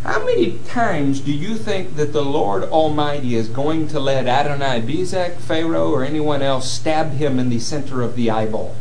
How 0.04 0.22
many 0.22 0.58
times 0.66 1.20
do 1.20 1.32
you 1.32 1.56
think 1.56 1.96
that 1.96 2.12
the 2.12 2.22
Lord 2.22 2.62
Almighty 2.64 3.36
is 3.36 3.48
going 3.48 3.88
to 3.88 3.98
let 3.98 4.26
Adoni-Bezek, 4.26 5.36
Pharaoh, 5.36 5.90
or 5.90 6.04
anyone 6.04 6.42
else 6.42 6.70
stab 6.70 7.12
him 7.12 7.38
in 7.38 7.48
the 7.48 7.58
center 7.58 8.02
of 8.02 8.14
the 8.14 8.30
eyeball? 8.30 8.76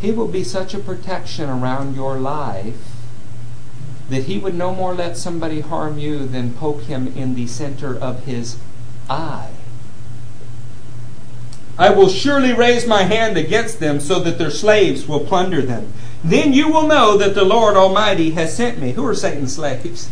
He 0.00 0.10
will 0.10 0.26
be 0.26 0.42
such 0.42 0.74
a 0.74 0.80
protection 0.80 1.48
around 1.48 1.94
your 1.94 2.18
life 2.18 2.96
that 4.10 4.24
he 4.24 4.36
would 4.36 4.54
no 4.54 4.74
more 4.74 4.94
let 4.94 5.16
somebody 5.16 5.60
harm 5.60 5.96
you 5.96 6.26
than 6.26 6.52
poke 6.52 6.82
him 6.82 7.06
in 7.16 7.36
the 7.36 7.46
center 7.46 7.96
of 7.96 8.24
his 8.24 8.56
eye. 9.08 9.52
I 11.78 11.90
will 11.90 12.08
surely 12.08 12.52
raise 12.52 12.84
my 12.84 13.04
hand 13.04 13.36
against 13.36 13.78
them 13.78 14.00
so 14.00 14.18
that 14.20 14.38
their 14.38 14.50
slaves 14.50 15.06
will 15.06 15.20
plunder 15.20 15.62
them. 15.62 15.92
Then 16.24 16.54
you 16.54 16.72
will 16.72 16.86
know 16.86 17.18
that 17.18 17.34
the 17.34 17.44
Lord 17.44 17.76
Almighty 17.76 18.30
has 18.30 18.56
sent 18.56 18.78
me. 18.78 18.92
Who 18.92 19.06
are 19.06 19.14
Satan's 19.14 19.54
slaves? 19.54 20.10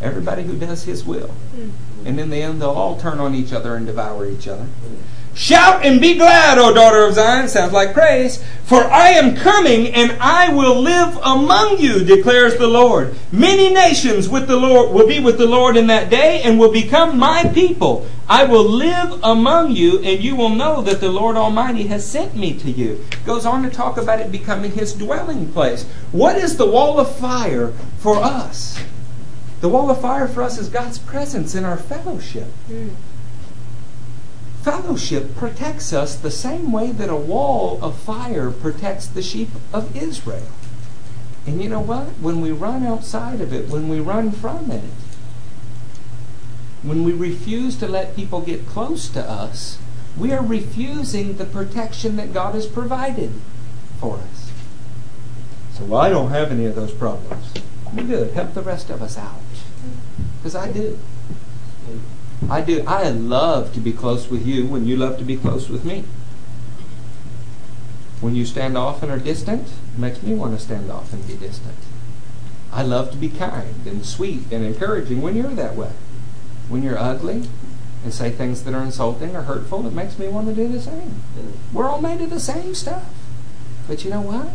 Everybody 0.00 0.44
who 0.44 0.56
does 0.56 0.84
his 0.84 1.04
will. 1.04 1.28
Mm-hmm. 1.28 2.06
And 2.06 2.18
in 2.18 2.30
the 2.30 2.42
end, 2.42 2.62
they'll 2.62 2.70
all 2.70 2.98
turn 2.98 3.18
on 3.18 3.34
each 3.34 3.52
other 3.52 3.74
and 3.74 3.84
devour 3.84 4.26
each 4.26 4.48
other. 4.48 4.64
Mm-hmm. 4.64 5.07
Shout 5.38 5.86
and 5.86 6.00
be 6.00 6.14
glad, 6.14 6.58
O 6.58 6.74
daughter 6.74 7.06
of 7.06 7.14
Zion. 7.14 7.46
Sounds 7.46 7.72
like 7.72 7.94
praise. 7.94 8.42
For 8.64 8.82
I 8.82 9.10
am 9.10 9.36
coming 9.36 9.94
and 9.94 10.10
I 10.20 10.52
will 10.52 10.80
live 10.80 11.16
among 11.22 11.78
you, 11.78 12.04
declares 12.04 12.58
the 12.58 12.66
Lord. 12.66 13.14
Many 13.30 13.72
nations 13.72 14.28
with 14.28 14.48
the 14.48 14.56
Lord 14.56 14.92
will 14.92 15.06
be 15.06 15.20
with 15.20 15.38
the 15.38 15.46
Lord 15.46 15.76
in 15.76 15.86
that 15.86 16.10
day 16.10 16.42
and 16.42 16.58
will 16.58 16.72
become 16.72 17.20
my 17.20 17.44
people. 17.54 18.04
I 18.28 18.46
will 18.46 18.68
live 18.68 19.20
among 19.22 19.76
you 19.76 20.00
and 20.00 20.20
you 20.20 20.34
will 20.34 20.50
know 20.50 20.82
that 20.82 21.00
the 21.00 21.08
Lord 21.08 21.36
Almighty 21.36 21.86
has 21.86 22.04
sent 22.04 22.34
me 22.34 22.52
to 22.54 22.68
you. 22.68 23.06
Goes 23.24 23.46
on 23.46 23.62
to 23.62 23.70
talk 23.70 23.96
about 23.96 24.18
it 24.18 24.32
becoming 24.32 24.72
his 24.72 24.92
dwelling 24.92 25.52
place. 25.52 25.84
What 26.10 26.36
is 26.36 26.56
the 26.56 26.66
wall 26.66 26.98
of 26.98 27.14
fire 27.14 27.68
for 28.00 28.16
us? 28.16 28.82
The 29.60 29.68
wall 29.68 29.88
of 29.88 30.00
fire 30.00 30.26
for 30.26 30.42
us 30.42 30.58
is 30.58 30.68
God's 30.68 30.98
presence 30.98 31.54
in 31.54 31.64
our 31.64 31.76
fellowship. 31.76 32.48
Mm. 32.68 32.90
Fellowship 34.68 35.34
protects 35.34 35.94
us 35.94 36.14
the 36.14 36.30
same 36.30 36.72
way 36.72 36.92
that 36.92 37.08
a 37.08 37.16
wall 37.16 37.82
of 37.82 37.98
fire 37.98 38.50
protects 38.50 39.06
the 39.06 39.22
sheep 39.22 39.48
of 39.72 39.96
Israel. 39.96 40.46
And 41.46 41.62
you 41.62 41.70
know 41.70 41.80
what? 41.80 42.08
When 42.20 42.42
we 42.42 42.50
run 42.50 42.84
outside 42.84 43.40
of 43.40 43.50
it, 43.50 43.70
when 43.70 43.88
we 43.88 43.98
run 43.98 44.30
from 44.30 44.70
it, 44.70 44.90
when 46.82 47.02
we 47.02 47.14
refuse 47.14 47.76
to 47.76 47.88
let 47.88 48.14
people 48.14 48.42
get 48.42 48.66
close 48.66 49.08
to 49.08 49.22
us, 49.22 49.78
we 50.18 50.34
are 50.34 50.44
refusing 50.44 51.38
the 51.38 51.46
protection 51.46 52.16
that 52.16 52.34
God 52.34 52.54
has 52.54 52.66
provided 52.66 53.32
for 53.98 54.16
us. 54.18 54.52
So, 55.72 55.86
well, 55.86 56.02
I 56.02 56.10
don't 56.10 56.30
have 56.30 56.52
any 56.52 56.66
of 56.66 56.74
those 56.74 56.92
problems. 56.92 57.54
Well, 57.86 58.04
good. 58.04 58.32
Help 58.32 58.52
the 58.52 58.60
rest 58.60 58.90
of 58.90 59.00
us 59.00 59.16
out. 59.16 59.40
Because 60.38 60.54
I 60.54 60.70
do. 60.70 60.98
I 62.50 62.60
do. 62.60 62.84
I 62.86 63.08
love 63.10 63.72
to 63.74 63.80
be 63.80 63.92
close 63.92 64.28
with 64.28 64.46
you 64.46 64.66
when 64.66 64.86
you 64.86 64.96
love 64.96 65.18
to 65.18 65.24
be 65.24 65.36
close 65.36 65.68
with 65.68 65.84
me. 65.84 66.04
When 68.20 68.34
you 68.34 68.44
stand 68.44 68.76
off 68.76 69.02
and 69.02 69.12
are 69.12 69.18
distant, 69.18 69.68
it 69.94 69.98
makes 69.98 70.22
me 70.22 70.34
want 70.34 70.56
to 70.56 70.62
stand 70.62 70.90
off 70.90 71.12
and 71.12 71.26
be 71.26 71.34
distant. 71.34 71.76
I 72.72 72.82
love 72.82 73.10
to 73.12 73.16
be 73.16 73.28
kind 73.28 73.86
and 73.86 74.04
sweet 74.04 74.50
and 74.50 74.64
encouraging 74.64 75.22
when 75.22 75.36
you're 75.36 75.54
that 75.54 75.76
way. 75.76 75.92
When 76.68 76.82
you're 76.82 76.98
ugly 76.98 77.44
and 78.04 78.12
say 78.12 78.30
things 78.30 78.64
that 78.64 78.74
are 78.74 78.82
insulting 78.82 79.34
or 79.34 79.42
hurtful, 79.42 79.86
it 79.86 79.92
makes 79.92 80.18
me 80.18 80.28
want 80.28 80.48
to 80.48 80.54
do 80.54 80.68
the 80.68 80.80
same. 80.80 81.22
We're 81.72 81.88
all 81.88 82.00
made 82.00 82.20
of 82.20 82.30
the 82.30 82.40
same 82.40 82.74
stuff. 82.74 83.04
But 83.86 84.04
you 84.04 84.10
know 84.10 84.20
what? 84.20 84.48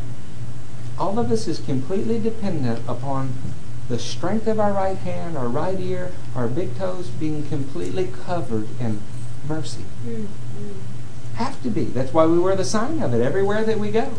All 0.98 1.18
of 1.18 1.32
us 1.32 1.48
is 1.48 1.60
completely 1.60 2.20
dependent 2.20 2.82
upon 2.88 3.34
the 3.90 4.00
strength 4.00 4.48
of 4.48 4.60
our 4.60 4.74
right 4.74 4.98
hand, 4.98 5.38
our 5.38 5.48
right 5.48 5.80
ear, 5.80 6.12
our 6.36 6.48
big 6.48 6.76
toes 6.78 7.08
being 7.08 7.48
completely 7.48 8.10
covered 8.26 8.68
in 8.80 9.02
mercy. 9.48 9.86
Mm. 10.06 10.28
Have 11.36 11.62
to 11.64 11.70
be. 11.70 11.86
That's 11.86 12.14
why 12.14 12.26
we 12.26 12.40
wear 12.40 12.56
the 12.56 12.66
sign 12.66 13.02
of 13.02 13.14
it 13.14 13.22
everywhere 13.22 13.64
that 13.64 13.80
we 13.80 13.92
go. 13.92 14.14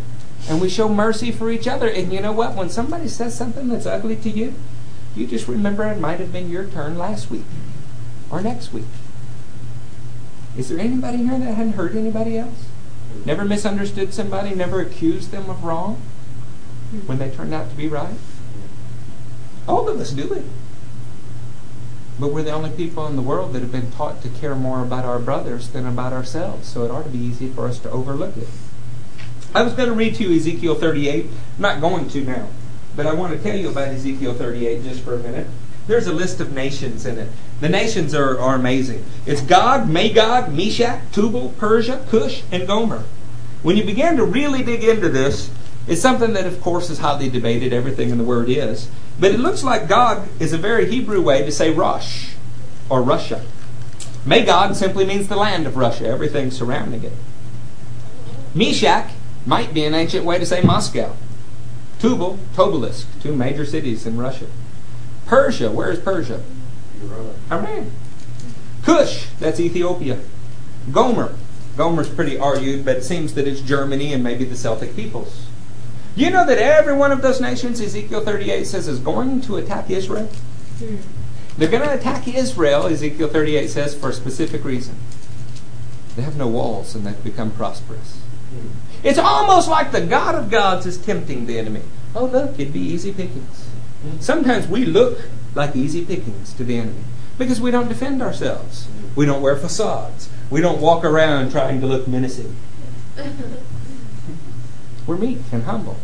And 0.48 0.60
we 0.60 0.68
show 0.68 0.88
mercy 0.88 1.32
for 1.32 1.50
each 1.50 1.66
other. 1.66 1.88
And 1.88 2.12
you 2.12 2.20
know 2.20 2.32
what? 2.32 2.54
When 2.54 2.68
somebody 2.68 3.08
says 3.08 3.36
something 3.36 3.68
that's 3.68 3.86
ugly 3.86 4.16
to 4.16 4.30
you, 4.30 4.54
you 5.16 5.26
just 5.26 5.48
remember 5.48 5.84
it 5.84 5.98
might 5.98 6.20
have 6.20 6.32
been 6.32 6.50
your 6.50 6.66
turn 6.66 6.98
last 6.98 7.30
week 7.30 7.44
or 8.30 8.42
next 8.42 8.72
week. 8.72 8.84
Is 10.56 10.68
there 10.68 10.78
anybody 10.78 11.18
here 11.18 11.38
that 11.38 11.54
hadn't 11.54 11.72
hurt 11.74 11.94
anybody 11.94 12.36
else? 12.36 12.66
Never 13.24 13.44
misunderstood 13.44 14.12
somebody, 14.12 14.54
never 14.54 14.80
accused 14.80 15.30
them 15.30 15.48
of 15.48 15.64
wrong 15.64 16.02
when 17.06 17.18
they 17.18 17.30
turned 17.30 17.54
out 17.54 17.70
to 17.70 17.76
be 17.76 17.88
right? 17.88 18.14
All 19.66 19.88
of 19.88 20.00
us 20.00 20.10
do 20.10 20.32
it. 20.32 20.44
But 22.18 22.32
we're 22.32 22.42
the 22.42 22.52
only 22.52 22.70
people 22.70 23.06
in 23.06 23.16
the 23.16 23.22
world 23.22 23.52
that 23.52 23.62
have 23.62 23.72
been 23.72 23.90
taught 23.90 24.22
to 24.22 24.28
care 24.28 24.54
more 24.54 24.82
about 24.82 25.04
our 25.04 25.18
brothers 25.18 25.70
than 25.70 25.84
about 25.86 26.12
ourselves, 26.12 26.68
so 26.68 26.84
it 26.84 26.90
ought 26.90 27.04
to 27.04 27.10
be 27.10 27.18
easy 27.18 27.48
for 27.48 27.66
us 27.66 27.78
to 27.80 27.90
overlook 27.90 28.36
it. 28.36 28.48
I 29.54 29.62
was 29.62 29.72
going 29.72 29.88
to 29.88 29.94
read 29.94 30.14
to 30.16 30.24
you 30.24 30.36
Ezekiel 30.36 30.74
38. 30.74 31.26
I'm 31.26 31.62
not 31.62 31.80
going 31.80 32.08
to 32.10 32.24
now, 32.24 32.48
but 32.94 33.06
I 33.06 33.14
want 33.14 33.36
to 33.36 33.42
tell 33.42 33.58
you 33.58 33.68
about 33.68 33.88
Ezekiel 33.88 34.34
38 34.34 34.84
just 34.84 35.02
for 35.02 35.14
a 35.14 35.18
minute. 35.18 35.46
There's 35.86 36.06
a 36.06 36.12
list 36.12 36.40
of 36.40 36.52
nations 36.52 37.04
in 37.04 37.18
it. 37.18 37.28
The 37.60 37.68
nations 37.68 38.14
are, 38.14 38.38
are 38.38 38.54
amazing. 38.54 39.04
It's 39.26 39.42
Gog, 39.42 39.88
Magog, 39.88 40.52
Meshach, 40.52 41.00
Tubal, 41.12 41.50
Persia, 41.58 42.04
Cush, 42.08 42.42
and 42.50 42.66
Gomer. 42.66 43.04
When 43.62 43.76
you 43.76 43.84
begin 43.84 44.16
to 44.16 44.24
really 44.24 44.62
dig 44.62 44.82
into 44.82 45.08
this, 45.08 45.50
it's 45.86 46.00
something 46.00 46.32
that, 46.32 46.46
of 46.46 46.60
course, 46.60 46.90
is 46.90 46.98
highly 47.00 47.28
debated. 47.28 47.72
Everything 47.72 48.10
in 48.10 48.18
the 48.18 48.24
Word 48.24 48.48
is. 48.48 48.88
But 49.18 49.30
it 49.30 49.40
looks 49.40 49.62
like 49.62 49.88
Gog 49.88 50.28
is 50.40 50.52
a 50.52 50.58
very 50.58 50.90
Hebrew 50.90 51.22
way 51.22 51.44
to 51.44 51.52
say 51.52 51.70
Rosh 51.70 52.34
or 52.88 53.02
Russia. 53.02 53.44
Magog 54.26 54.74
simply 54.74 55.04
means 55.04 55.28
the 55.28 55.36
land 55.36 55.66
of 55.66 55.76
Russia, 55.76 56.06
everything 56.06 56.50
surrounding 56.50 57.04
it. 57.04 57.12
Meshach 58.54 59.10
might 59.46 59.74
be 59.74 59.84
an 59.84 59.94
ancient 59.94 60.24
way 60.24 60.38
to 60.38 60.46
say 60.46 60.62
Moscow. 60.62 61.14
Tubal, 61.98 62.38
Tobolsk, 62.54 63.06
two 63.22 63.34
major 63.34 63.64
cities 63.64 64.06
in 64.06 64.16
Russia. 64.16 64.46
Persia, 65.26 65.70
where 65.70 65.90
is 65.90 65.98
Persia? 65.98 66.42
Iran. 67.50 67.90
Cush, 68.82 69.26
that's 69.38 69.60
Ethiopia. 69.60 70.20
Gomer, 70.90 71.34
Gomer's 71.76 72.08
pretty 72.08 72.38
argued, 72.38 72.84
but 72.84 72.98
it 72.98 73.04
seems 73.04 73.34
that 73.34 73.48
it's 73.48 73.60
Germany 73.60 74.12
and 74.12 74.22
maybe 74.22 74.44
the 74.44 74.56
Celtic 74.56 74.94
peoples. 74.94 75.46
You 76.16 76.30
know 76.30 76.46
that 76.46 76.58
every 76.58 76.94
one 76.94 77.10
of 77.10 77.22
those 77.22 77.40
nations, 77.40 77.80
Ezekiel 77.80 78.20
38 78.20 78.66
says, 78.66 78.86
is 78.86 79.00
going 79.00 79.40
to 79.42 79.56
attack 79.56 79.90
Israel? 79.90 80.30
Mm. 80.78 80.98
They're 81.58 81.70
going 81.70 81.82
to 81.82 81.92
attack 81.92 82.28
Israel, 82.28 82.86
Ezekiel 82.86 83.28
38 83.28 83.68
says, 83.68 83.94
for 83.94 84.10
a 84.10 84.12
specific 84.12 84.64
reason. 84.64 84.96
They 86.16 86.22
have 86.22 86.36
no 86.36 86.48
walls 86.48 86.94
and 86.94 87.06
they've 87.06 87.24
become 87.24 87.50
prosperous. 87.50 88.16
Hmm. 88.50 88.68
It's 89.02 89.18
almost 89.18 89.68
like 89.68 89.92
the 89.92 90.00
God 90.00 90.34
of 90.34 90.50
gods 90.50 90.86
is 90.86 90.98
tempting 90.98 91.46
the 91.46 91.58
enemy. 91.58 91.82
Oh, 92.14 92.26
look, 92.26 92.58
it'd 92.58 92.72
be 92.72 92.80
easy 92.80 93.12
pickings. 93.12 93.66
Hmm. 94.02 94.20
Sometimes 94.20 94.68
we 94.68 94.84
look 94.84 95.18
like 95.54 95.74
easy 95.74 96.04
pickings 96.04 96.52
to 96.54 96.64
the 96.64 96.78
enemy 96.78 97.02
because 97.38 97.60
we 97.60 97.70
don't 97.70 97.88
defend 97.88 98.22
ourselves. 98.22 98.86
Hmm. 98.86 99.14
We 99.16 99.26
don't 99.26 99.42
wear 99.42 99.56
facades. 99.56 100.28
We 100.50 100.60
don't 100.60 100.80
walk 100.80 101.04
around 101.04 101.50
trying 101.50 101.80
to 101.80 101.86
look 101.86 102.06
menacing. 102.06 102.56
We're 105.06 105.16
meek 105.16 105.38
and 105.52 105.64
humble. 105.64 105.96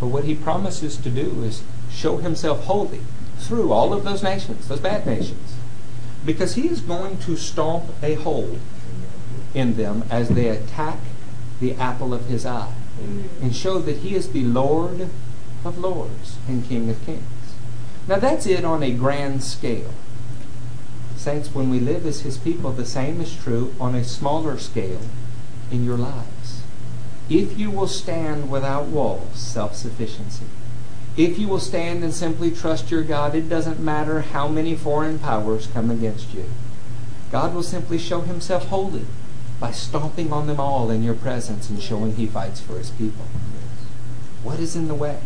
But 0.00 0.06
what 0.06 0.24
he 0.24 0.34
promises 0.34 0.96
to 0.96 1.10
do 1.10 1.42
is 1.44 1.62
show 1.90 2.16
himself 2.16 2.64
holy 2.64 3.00
through 3.38 3.72
all 3.72 3.92
of 3.92 4.04
those 4.04 4.22
nations, 4.22 4.68
those 4.68 4.80
bad 4.80 5.06
nations. 5.06 5.54
Because 6.24 6.54
he 6.54 6.68
is 6.68 6.80
going 6.80 7.18
to 7.18 7.36
stomp 7.36 7.84
a 8.02 8.14
hole 8.14 8.58
in 9.54 9.76
them 9.76 10.04
as 10.10 10.30
they 10.30 10.48
attack 10.48 10.98
the 11.60 11.74
apple 11.74 12.14
of 12.14 12.26
his 12.26 12.46
eye 12.46 12.72
and 13.42 13.54
show 13.54 13.78
that 13.80 13.98
he 13.98 14.14
is 14.14 14.32
the 14.32 14.44
Lord 14.44 15.10
of 15.64 15.78
lords 15.78 16.36
and 16.48 16.64
King 16.66 16.88
of 16.88 17.04
kings. 17.04 17.22
Now 18.08 18.18
that's 18.18 18.46
it 18.46 18.64
on 18.64 18.82
a 18.82 18.92
grand 18.92 19.44
scale. 19.44 19.92
Saints, 21.16 21.54
when 21.54 21.68
we 21.68 21.80
live 21.80 22.06
as 22.06 22.22
his 22.22 22.38
people, 22.38 22.72
the 22.72 22.86
same 22.86 23.20
is 23.20 23.36
true 23.36 23.74
on 23.78 23.94
a 23.94 24.04
smaller 24.04 24.58
scale 24.58 25.00
in 25.70 25.84
your 25.84 25.96
lives. 25.96 26.62
If 27.28 27.58
you 27.58 27.70
will 27.70 27.86
stand 27.86 28.50
without 28.50 28.86
walls, 28.86 29.38
self 29.38 29.76
sufficiency. 29.76 30.46
If 31.16 31.38
you 31.38 31.48
will 31.48 31.60
stand 31.60 32.02
and 32.02 32.14
simply 32.14 32.50
trust 32.50 32.90
your 32.90 33.02
God, 33.02 33.34
it 33.34 33.48
doesn't 33.48 33.80
matter 33.80 34.20
how 34.20 34.48
many 34.48 34.74
foreign 34.74 35.18
powers 35.18 35.66
come 35.66 35.90
against 35.90 36.32
you. 36.34 36.44
God 37.30 37.54
will 37.54 37.62
simply 37.62 37.98
show 37.98 38.22
himself 38.22 38.68
holy 38.68 39.04
by 39.60 39.70
stomping 39.70 40.32
on 40.32 40.46
them 40.46 40.58
all 40.58 40.90
in 40.90 41.02
your 41.02 41.14
presence 41.14 41.68
and 41.68 41.82
showing 41.82 42.16
he 42.16 42.26
fights 42.26 42.60
for 42.60 42.78
his 42.78 42.90
people. 42.90 43.26
What 44.42 44.58
is 44.58 44.74
in 44.74 44.88
the 44.88 44.94
way? 44.94 45.20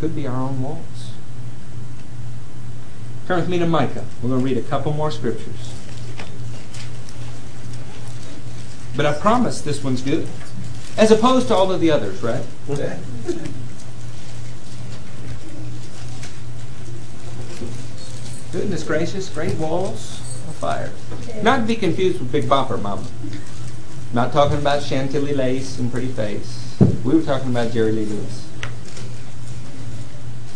Could 0.00 0.16
be 0.16 0.26
our 0.26 0.36
own 0.36 0.62
walls. 0.62 1.12
Turn 3.26 3.38
with 3.38 3.48
me 3.48 3.58
to 3.58 3.66
Micah. 3.66 4.04
We're 4.22 4.30
going 4.30 4.40
to 4.40 4.44
read 4.44 4.56
a 4.56 4.68
couple 4.68 4.92
more 4.92 5.10
scriptures. 5.10 5.74
But 8.96 9.06
I 9.06 9.12
promise 9.14 9.60
this 9.60 9.82
one's 9.82 10.02
good. 10.02 10.28
as 10.96 11.10
opposed 11.10 11.48
to 11.48 11.54
all 11.54 11.72
of 11.72 11.80
the 11.80 11.90
others, 11.90 12.22
right? 12.22 12.44
Goodness 18.52 18.84
gracious, 18.84 19.28
great 19.30 19.56
walls 19.56 20.20
of 20.48 20.54
fire. 20.56 20.90
Not 21.42 21.60
to 21.60 21.62
be 21.62 21.76
confused 21.76 22.20
with 22.20 22.30
Big 22.30 22.44
Bopper, 22.44 22.80
Mama. 22.80 23.06
Not 24.12 24.32
talking 24.32 24.58
about 24.58 24.82
Chantilly 24.82 25.32
lace 25.32 25.78
and 25.78 25.90
pretty 25.90 26.08
face. 26.08 26.76
We 27.02 27.14
were 27.14 27.22
talking 27.22 27.48
about 27.50 27.72
Jerry 27.72 27.92
Lee 27.92 28.04
Lewis. 28.04 28.46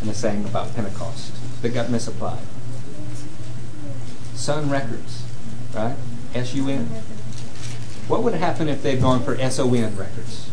And 0.03 0.11
a 0.11 0.15
saying 0.15 0.45
about 0.45 0.75
Pentecost 0.75 1.33
that 1.63 1.71
got 1.71 1.89
misapplied. 1.89 2.43
Sun 4.35 4.69
Records, 4.69 5.25
right? 5.75 5.97
S 6.35 6.53
U 6.53 6.69
N. 6.69 6.87
What 8.09 8.23
would 8.23 8.35
happen 8.35 8.69
if 8.69 8.83
they'd 8.83 9.01
gone 9.01 9.23
for 9.23 9.35
S 9.35 9.59
O 9.59 9.73
N 9.75 9.97
Records? 9.97 10.51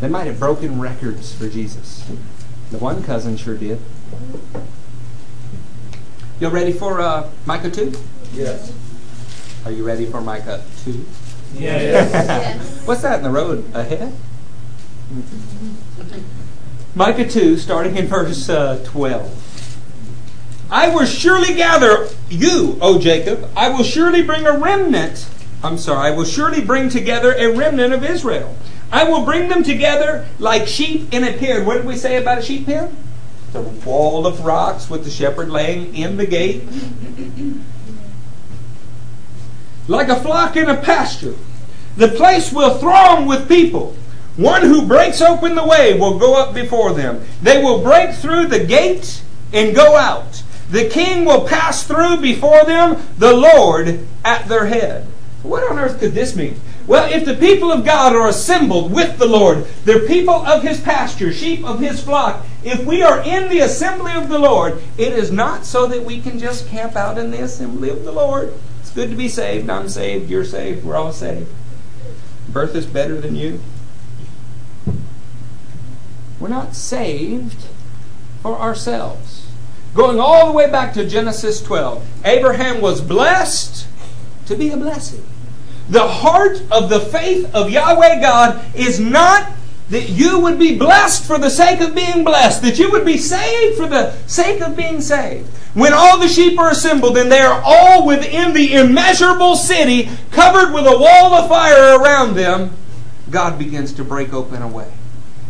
They 0.00 0.08
might 0.08 0.26
have 0.26 0.38
broken 0.38 0.80
records 0.80 1.32
for 1.34 1.48
Jesus. 1.48 2.08
The 2.70 2.78
one 2.78 3.02
cousin 3.02 3.36
sure 3.36 3.56
did. 3.56 3.80
You 6.40 6.48
ready 6.48 6.72
for 6.72 7.00
uh, 7.00 7.30
Micah 7.46 7.70
2? 7.70 7.92
Yes. 8.32 8.72
Are 9.64 9.72
you 9.72 9.84
ready 9.84 10.06
for 10.06 10.20
Micah 10.20 10.62
2? 10.84 11.04
Yes. 11.54 12.12
Yes. 12.12 12.86
What's 12.86 13.02
that 13.02 13.18
in 13.18 13.24
the 13.24 13.30
road 13.30 13.64
ahead? 13.74 14.12
Micah 16.94 17.28
2, 17.28 17.56
starting 17.56 17.96
in 17.96 18.06
verse 18.06 18.48
uh, 18.48 18.82
12. 18.84 20.66
I 20.70 20.94
will 20.94 21.06
surely 21.06 21.54
gather 21.54 22.08
you, 22.28 22.78
O 22.80 22.98
Jacob. 22.98 23.48
I 23.56 23.70
will 23.70 23.84
surely 23.84 24.22
bring 24.22 24.46
a 24.46 24.56
remnant. 24.58 25.28
I'm 25.62 25.78
sorry, 25.78 26.12
I 26.12 26.16
will 26.16 26.24
surely 26.24 26.60
bring 26.60 26.88
together 26.88 27.32
a 27.32 27.48
remnant 27.48 27.92
of 27.92 28.04
Israel. 28.04 28.56
I 28.92 29.04
will 29.04 29.24
bring 29.24 29.48
them 29.48 29.62
together 29.62 30.26
like 30.38 30.68
sheep 30.68 31.12
in 31.12 31.24
a 31.24 31.36
pen. 31.36 31.66
What 31.66 31.74
did 31.74 31.86
we 31.86 31.96
say 31.96 32.16
about 32.16 32.38
a 32.38 32.42
sheep 32.42 32.66
pen? 32.66 32.96
The 33.52 33.62
wall 33.62 34.26
of 34.26 34.44
rocks 34.44 34.88
with 34.88 35.04
the 35.04 35.10
shepherd 35.10 35.50
laying 35.50 35.94
in 35.94 36.16
the 36.16 36.26
gate. 36.26 36.62
Like 39.88 40.08
a 40.08 40.20
flock 40.20 40.56
in 40.56 40.68
a 40.68 40.76
pasture. 40.76 41.34
The 41.96 42.08
place 42.08 42.52
will 42.52 42.78
throng 42.78 43.26
with 43.26 43.48
people. 43.48 43.96
One 44.36 44.62
who 44.62 44.86
breaks 44.86 45.20
open 45.20 45.56
the 45.56 45.66
way 45.66 45.98
will 45.98 46.18
go 46.18 46.40
up 46.40 46.54
before 46.54 46.92
them. 46.92 47.24
They 47.42 47.60
will 47.60 47.82
break 47.82 48.14
through 48.14 48.46
the 48.46 48.64
gate 48.64 49.22
and 49.52 49.74
go 49.74 49.96
out. 49.96 50.44
The 50.70 50.88
king 50.88 51.24
will 51.24 51.48
pass 51.48 51.82
through 51.82 52.18
before 52.18 52.64
them, 52.64 53.02
the 53.18 53.34
Lord 53.34 54.06
at 54.24 54.46
their 54.46 54.66
head. 54.66 55.08
What 55.48 55.70
on 55.70 55.78
earth 55.78 55.98
could 55.98 56.12
this 56.12 56.36
mean? 56.36 56.60
Well, 56.86 57.10
if 57.10 57.24
the 57.24 57.34
people 57.34 57.72
of 57.72 57.82
God 57.82 58.14
are 58.14 58.28
assembled 58.28 58.92
with 58.92 59.16
the 59.16 59.26
Lord, 59.26 59.64
they're 59.84 60.06
people 60.06 60.34
of 60.34 60.62
his 60.62 60.78
pasture, 60.78 61.32
sheep 61.32 61.64
of 61.64 61.80
his 61.80 62.02
flock. 62.02 62.44
If 62.62 62.84
we 62.84 63.02
are 63.02 63.22
in 63.22 63.48
the 63.48 63.60
assembly 63.60 64.12
of 64.12 64.28
the 64.28 64.38
Lord, 64.38 64.82
it 64.98 65.14
is 65.14 65.32
not 65.32 65.64
so 65.64 65.86
that 65.86 66.04
we 66.04 66.20
can 66.20 66.38
just 66.38 66.68
camp 66.68 66.96
out 66.96 67.16
in 67.16 67.30
the 67.30 67.42
assembly 67.42 67.88
of 67.88 68.04
the 68.04 68.12
Lord. 68.12 68.52
It's 68.80 68.90
good 68.90 69.08
to 69.08 69.16
be 69.16 69.30
saved. 69.30 69.70
I'm 69.70 69.88
saved. 69.88 70.28
You're 70.28 70.44
saved. 70.44 70.84
We're 70.84 70.96
all 70.96 71.12
saved. 71.12 71.50
Bertha's 72.50 72.86
better 72.86 73.18
than 73.18 73.34
you. 73.34 73.60
We're 76.38 76.48
not 76.48 76.74
saved 76.74 77.68
for 78.42 78.58
ourselves. 78.58 79.46
Going 79.94 80.20
all 80.20 80.46
the 80.46 80.52
way 80.52 80.70
back 80.70 80.92
to 80.92 81.08
Genesis 81.08 81.62
12, 81.62 82.06
Abraham 82.26 82.82
was 82.82 83.00
blessed 83.00 83.86
to 84.44 84.54
be 84.54 84.68
a 84.68 84.76
blessing. 84.76 85.24
The 85.90 86.06
heart 86.06 86.62
of 86.70 86.90
the 86.90 87.00
faith 87.00 87.54
of 87.54 87.70
Yahweh 87.70 88.20
God 88.20 88.62
is 88.74 89.00
not 89.00 89.52
that 89.90 90.10
you 90.10 90.38
would 90.40 90.58
be 90.58 90.76
blessed 90.76 91.24
for 91.24 91.38
the 91.38 91.48
sake 91.48 91.80
of 91.80 91.94
being 91.94 92.24
blessed, 92.24 92.62
that 92.62 92.78
you 92.78 92.90
would 92.90 93.06
be 93.06 93.16
saved 93.16 93.78
for 93.78 93.86
the 93.86 94.12
sake 94.26 94.60
of 94.60 94.76
being 94.76 95.00
saved. 95.00 95.48
When 95.72 95.94
all 95.94 96.18
the 96.18 96.28
sheep 96.28 96.58
are 96.58 96.70
assembled 96.70 97.16
and 97.16 97.32
they 97.32 97.40
are 97.40 97.62
all 97.64 98.06
within 98.06 98.52
the 98.52 98.74
immeasurable 98.74 99.56
city, 99.56 100.10
covered 100.30 100.74
with 100.74 100.86
a 100.86 100.98
wall 100.98 101.34
of 101.34 101.48
fire 101.48 101.98
around 101.98 102.34
them, 102.34 102.76
God 103.30 103.58
begins 103.58 103.92
to 103.94 104.04
break 104.04 104.32
open 104.34 104.60
a 104.60 104.68
way. 104.68 104.92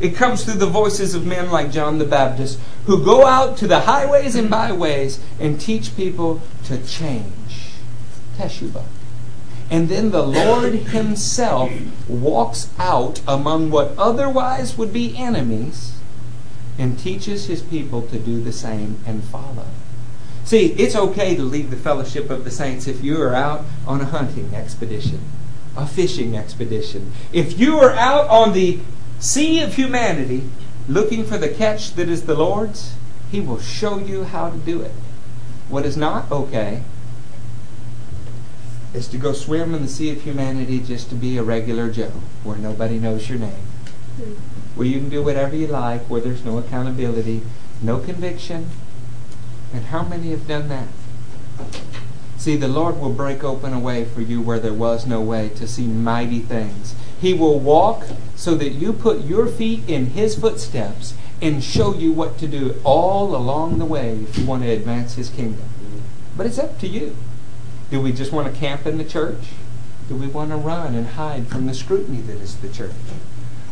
It 0.01 0.15
comes 0.15 0.45
through 0.45 0.55
the 0.55 0.67
voices 0.67 1.15
of 1.17 1.27
men 1.27 1.51
like 1.51 1.73
John 1.73 1.99
the 1.99 2.05
Baptist 2.05 2.61
who 2.87 3.05
go 3.05 3.27
out 3.27 3.57
to 3.59 3.67
the 3.67 3.81
highways 3.81 4.37
and 4.37 4.49
byways 4.49 5.21
and 5.41 5.61
teach 5.61 5.97
people 5.97 6.41
to 6.65 6.79
change. 6.87 7.73
Teshuvah. 8.37 8.85
And 9.71 9.89
then 9.89 10.11
the 10.11 10.27
Lord 10.27 10.73
Himself 10.73 11.71
walks 12.09 12.71
out 12.79 13.21
among 13.29 13.71
what 13.71 13.97
otherwise 13.99 14.79
would 14.79 14.93
be 14.93 15.17
enemies 15.17 15.95
and 16.79 16.99
teaches 16.99 17.47
His 17.47 17.63
people 17.63 18.03
to 18.03 18.19
do 18.19 18.41
the 18.41 18.53
same 18.53 18.99
and 19.07 19.23
follow. 19.25 19.67
See, 20.45 20.69
it's 20.79 20.97
okay 20.97 21.35
to 21.37 21.43
leave 21.43 21.71
the 21.71 21.77
fellowship 21.77 22.31
of 22.31 22.45
the 22.45 22.51
saints 22.51 22.87
if 22.87 23.05
you 23.05 23.21
are 23.21 23.35
out 23.35 23.67
on 23.87 24.01
a 24.01 24.07
hunting 24.07 24.55
expedition, 24.55 25.21
a 25.77 25.87
fishing 25.87 26.35
expedition. 26.35 27.13
If 27.33 27.59
you 27.59 27.77
are 27.79 27.93
out 27.93 28.27
on 28.29 28.55
the 28.55 28.81
sea 29.19 29.61
of 29.61 29.75
humanity 29.75 30.49
looking 30.89 31.25
for 31.25 31.37
the 31.37 31.51
catch 31.51 31.93
that 31.97 32.09
is 32.09 32.23
the 32.23 32.35
Lord's, 32.35 32.95
He 33.31 33.41
will 33.41 33.61
show 33.61 33.99
you 33.99 34.25
how 34.25 34.49
to 34.49 34.57
do 34.57 34.81
it. 34.81 34.93
What 35.69 35.85
is 35.85 35.99
not 35.99 36.33
okay 36.33 36.83
is 38.99 39.07
to 39.07 39.17
go 39.17 39.33
swim 39.33 39.75
in 39.75 39.83
the 39.83 39.89
sea 39.89 40.11
of 40.11 40.23
humanity 40.23 40.81
just 40.81 41.09
to 41.09 41.15
be 41.15 41.39
a 41.39 41.43
regular 41.43 41.89
Joe, 41.89 42.13
where 42.43 42.59
nobody 42.59 42.99
knows 42.99 43.29
your 43.29 43.39
name, 43.39 43.63
hmm. 44.17 44.33
where 44.75 44.89
you 44.89 44.99
can 44.99 45.09
do 45.09 45.23
whatever 45.23 45.55
you 45.55 45.69
like, 45.69 46.03
where 46.11 46.21
there's 46.21 46.45
no 46.45 46.59
accountability, 46.59 47.43
no 47.81 48.01
conviction. 48.01 48.69
And 49.73 49.85
how 49.85 50.03
many 50.03 50.31
have 50.33 50.49
done 50.49 50.69
that? 50.69 50.89
See, 52.39 52.57
the 52.57 52.67
Lord 52.67 52.99
will 52.99 53.13
break 53.13 53.45
open 53.45 53.73
a 53.73 53.79
way 53.79 54.05
for 54.05 54.21
you 54.21 54.43
where 54.43 54.59
there 54.59 54.75
was 54.75 55.07
no 55.07 55.21
way 55.21 55.51
to 55.51 55.69
see 55.69 55.87
mighty 55.87 56.41
things. 56.41 56.97
He 57.21 57.35
will 57.35 57.61
walk 57.61 58.07
so 58.35 58.57
that 58.57 58.71
you 58.71 58.93
put 58.93 59.25
your 59.25 59.47
feet 59.47 59.89
in 59.89 60.07
His 60.07 60.37
footsteps 60.37 61.15
and 61.41 61.63
show 61.63 61.95
you 61.95 62.13
what 62.13 62.37
to 62.39 62.49
do 62.49 62.81
all 62.83 63.37
along 63.37 63.79
the 63.79 63.85
way 63.85 64.19
if 64.23 64.37
you 64.37 64.45
want 64.45 64.65
to 64.65 64.71
advance 64.71 65.15
His 65.15 65.31
kingdom. 65.31 65.69
But 66.37 66.47
it's 66.47 66.59
up 66.59 66.81
to 66.81 66.89
you. 66.89 67.17
Do 67.91 68.01
we 68.01 68.13
just 68.13 68.33
want 68.33 68.53
to 68.53 68.59
camp 68.59 68.87
in 68.87 68.99
the 68.99 69.05
church? 69.05 69.53
Do 70.09 70.15
we 70.15 70.27
want 70.27 70.51
to 70.51 70.57
run 70.57 70.95
and 70.95 71.07
hide 71.07 71.49
from 71.49 71.67
the 71.67 71.75
scrutiny 71.75 72.21
that 72.23 72.37
is 72.37 72.57
the 72.57 72.69
church? 72.69 72.93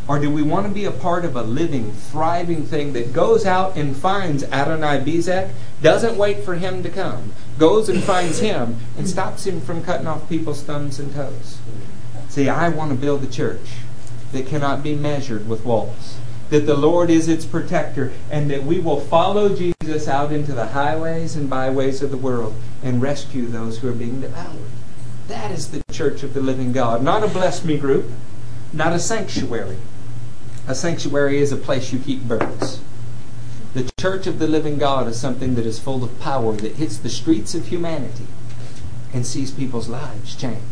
Or 0.08 0.18
do 0.18 0.30
we 0.30 0.42
want 0.42 0.66
to 0.66 0.72
be 0.72 0.84
a 0.84 0.92
part 0.92 1.24
of 1.24 1.34
a 1.34 1.42
living, 1.42 1.92
thriving 1.92 2.64
thing 2.64 2.92
that 2.92 3.12
goes 3.12 3.44
out 3.44 3.76
and 3.76 3.96
finds 3.96 4.44
Adoni-Bezek, 4.44 5.50
doesn't 5.82 6.16
wait 6.16 6.44
for 6.44 6.54
him 6.54 6.82
to 6.82 6.88
come, 6.88 7.32
goes 7.58 7.88
and 7.88 8.02
finds 8.02 8.38
him, 8.38 8.76
and 8.96 9.08
stops 9.08 9.46
him 9.46 9.60
from 9.60 9.82
cutting 9.82 10.06
off 10.06 10.28
people's 10.28 10.62
thumbs 10.62 11.00
and 11.00 11.12
toes? 11.12 11.58
See, 12.28 12.48
I 12.48 12.68
want 12.68 12.92
to 12.92 12.96
build 12.96 13.24
a 13.24 13.26
church 13.26 13.68
that 14.32 14.46
cannot 14.46 14.82
be 14.82 14.94
measured 14.94 15.48
with 15.48 15.64
walls. 15.64 16.18
That 16.50 16.66
the 16.66 16.76
Lord 16.76 17.10
is 17.10 17.28
its 17.28 17.44
protector, 17.44 18.12
and 18.30 18.50
that 18.50 18.62
we 18.62 18.78
will 18.78 19.00
follow 19.00 19.54
Jesus 19.54 20.06
out 20.06 20.32
into 20.32 20.52
the 20.52 20.66
highways 20.66 21.34
and 21.34 21.50
byways 21.50 22.02
of 22.02 22.10
the 22.10 22.16
world 22.16 22.54
and 22.82 23.02
rescue 23.02 23.46
those 23.46 23.78
who 23.78 23.88
are 23.88 23.92
being 23.92 24.20
devoured. 24.20 24.70
That 25.28 25.50
is 25.50 25.70
the 25.70 25.82
church 25.92 26.22
of 26.22 26.34
the 26.34 26.40
living 26.40 26.72
God. 26.72 27.02
Not 27.02 27.24
a 27.24 27.28
bless 27.28 27.64
me 27.64 27.76
group, 27.76 28.06
not 28.72 28.92
a 28.92 28.98
sanctuary. 29.00 29.78
A 30.68 30.74
sanctuary 30.74 31.38
is 31.38 31.50
a 31.50 31.56
place 31.56 31.92
you 31.92 31.98
keep 31.98 32.22
birds. 32.22 32.80
The 33.74 33.90
church 33.98 34.26
of 34.26 34.38
the 34.38 34.46
living 34.46 34.78
God 34.78 35.06
is 35.06 35.20
something 35.20 35.54
that 35.56 35.66
is 35.66 35.78
full 35.78 36.02
of 36.02 36.18
power 36.20 36.52
that 36.52 36.76
hits 36.76 36.96
the 36.96 37.08
streets 37.08 37.54
of 37.54 37.66
humanity 37.66 38.26
and 39.12 39.26
sees 39.26 39.50
people's 39.50 39.88
lives 39.88 40.34
change. 40.34 40.62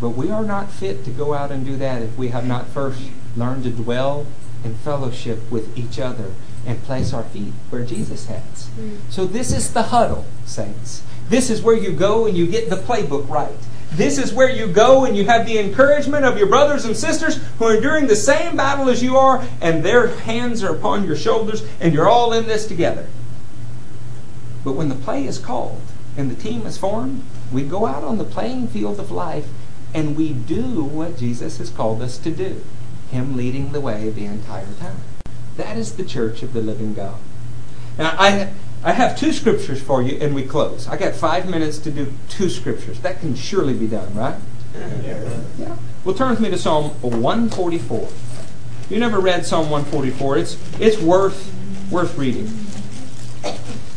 But 0.00 0.10
we 0.10 0.30
are 0.30 0.44
not 0.44 0.70
fit 0.70 1.04
to 1.04 1.10
go 1.10 1.34
out 1.34 1.50
and 1.50 1.64
do 1.64 1.76
that 1.76 2.02
if 2.02 2.16
we 2.16 2.28
have 2.28 2.46
not 2.46 2.68
first 2.68 3.02
learned 3.36 3.64
to 3.64 3.70
dwell 3.70 4.26
in 4.64 4.74
fellowship 4.76 5.38
with 5.50 5.76
each 5.76 5.98
other 5.98 6.32
and 6.66 6.82
place 6.82 7.12
our 7.12 7.24
feet 7.24 7.52
where 7.70 7.84
Jesus 7.84 8.26
has. 8.26 8.66
Hmm. 8.68 8.96
So 9.10 9.24
this 9.24 9.52
is 9.52 9.72
the 9.72 9.84
huddle, 9.84 10.26
saints. 10.44 11.02
This 11.28 11.50
is 11.50 11.62
where 11.62 11.76
you 11.76 11.92
go 11.92 12.26
and 12.26 12.36
you 12.36 12.46
get 12.46 12.70
the 12.70 12.76
playbook 12.76 13.28
right. 13.28 13.56
This 13.92 14.18
is 14.18 14.32
where 14.32 14.50
you 14.50 14.66
go 14.66 15.04
and 15.04 15.16
you 15.16 15.24
have 15.24 15.46
the 15.46 15.58
encouragement 15.58 16.24
of 16.24 16.36
your 16.36 16.46
brothers 16.46 16.84
and 16.84 16.96
sisters 16.96 17.36
who 17.58 17.64
are 17.64 17.76
enduring 17.76 18.06
the 18.06 18.16
same 18.16 18.56
battle 18.56 18.88
as 18.88 19.02
you 19.02 19.16
are, 19.16 19.42
and 19.62 19.82
their 19.82 20.08
hands 20.08 20.62
are 20.62 20.74
upon 20.74 21.04
your 21.04 21.16
shoulders, 21.16 21.64
and 21.80 21.94
you're 21.94 22.08
all 22.08 22.32
in 22.32 22.46
this 22.46 22.66
together. 22.66 23.06
But 24.62 24.72
when 24.72 24.88
the 24.90 24.94
play 24.94 25.24
is 25.24 25.38
called 25.38 25.80
and 26.16 26.30
the 26.30 26.34
team 26.34 26.66
is 26.66 26.76
formed, 26.76 27.22
we 27.50 27.62
go 27.62 27.86
out 27.86 28.04
on 28.04 28.18
the 28.18 28.24
playing 28.24 28.68
field 28.68 29.00
of 29.00 29.10
life 29.10 29.48
and 29.94 30.16
we 30.16 30.32
do 30.32 30.84
what 30.84 31.16
Jesus 31.16 31.58
has 31.58 31.70
called 31.70 32.02
us 32.02 32.18
to 32.18 32.30
do. 32.30 32.62
Him 33.10 33.36
leading 33.36 33.72
the 33.72 33.80
way 33.80 34.10
the 34.10 34.24
entire 34.24 34.66
time. 34.78 35.00
That 35.56 35.76
is 35.76 35.96
the 35.96 36.04
church 36.04 36.42
of 36.42 36.52
the 36.52 36.60
living 36.60 36.94
God. 36.94 37.18
Now, 37.96 38.14
I, 38.18 38.52
I 38.84 38.92
have 38.92 39.18
two 39.18 39.32
scriptures 39.32 39.82
for 39.82 40.02
you, 40.02 40.18
and 40.20 40.34
we 40.34 40.44
close. 40.44 40.86
I 40.86 40.96
got 40.96 41.14
five 41.14 41.48
minutes 41.48 41.78
to 41.78 41.90
do 41.90 42.12
two 42.28 42.48
scriptures. 42.48 43.00
That 43.00 43.20
can 43.20 43.34
surely 43.34 43.74
be 43.74 43.88
done, 43.88 44.14
right? 44.14 44.36
Yeah. 45.02 45.76
Well, 46.04 46.14
turn 46.14 46.30
with 46.30 46.40
me 46.40 46.50
to 46.50 46.58
Psalm 46.58 46.90
144. 47.00 48.08
You 48.90 49.00
never 49.00 49.20
read 49.20 49.44
Psalm 49.44 49.68
144. 49.68 50.38
It's, 50.38 50.80
it's 50.80 50.98
worth, 50.98 51.52
worth 51.90 52.16
reading. 52.16 52.46
A 53.44 53.52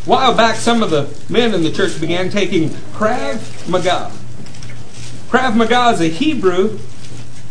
while 0.05 0.35
back, 0.35 0.55
some 0.55 0.81
of 0.81 0.89
the 0.89 1.15
men 1.31 1.53
in 1.53 1.63
the 1.63 1.71
church 1.71 1.99
began 2.01 2.29
taking 2.29 2.69
Krav 2.69 3.69
Maga. 3.69 4.11
Krav 5.29 5.55
Maga 5.55 5.91
is 5.91 6.01
a 6.01 6.07
Hebrew 6.07 6.79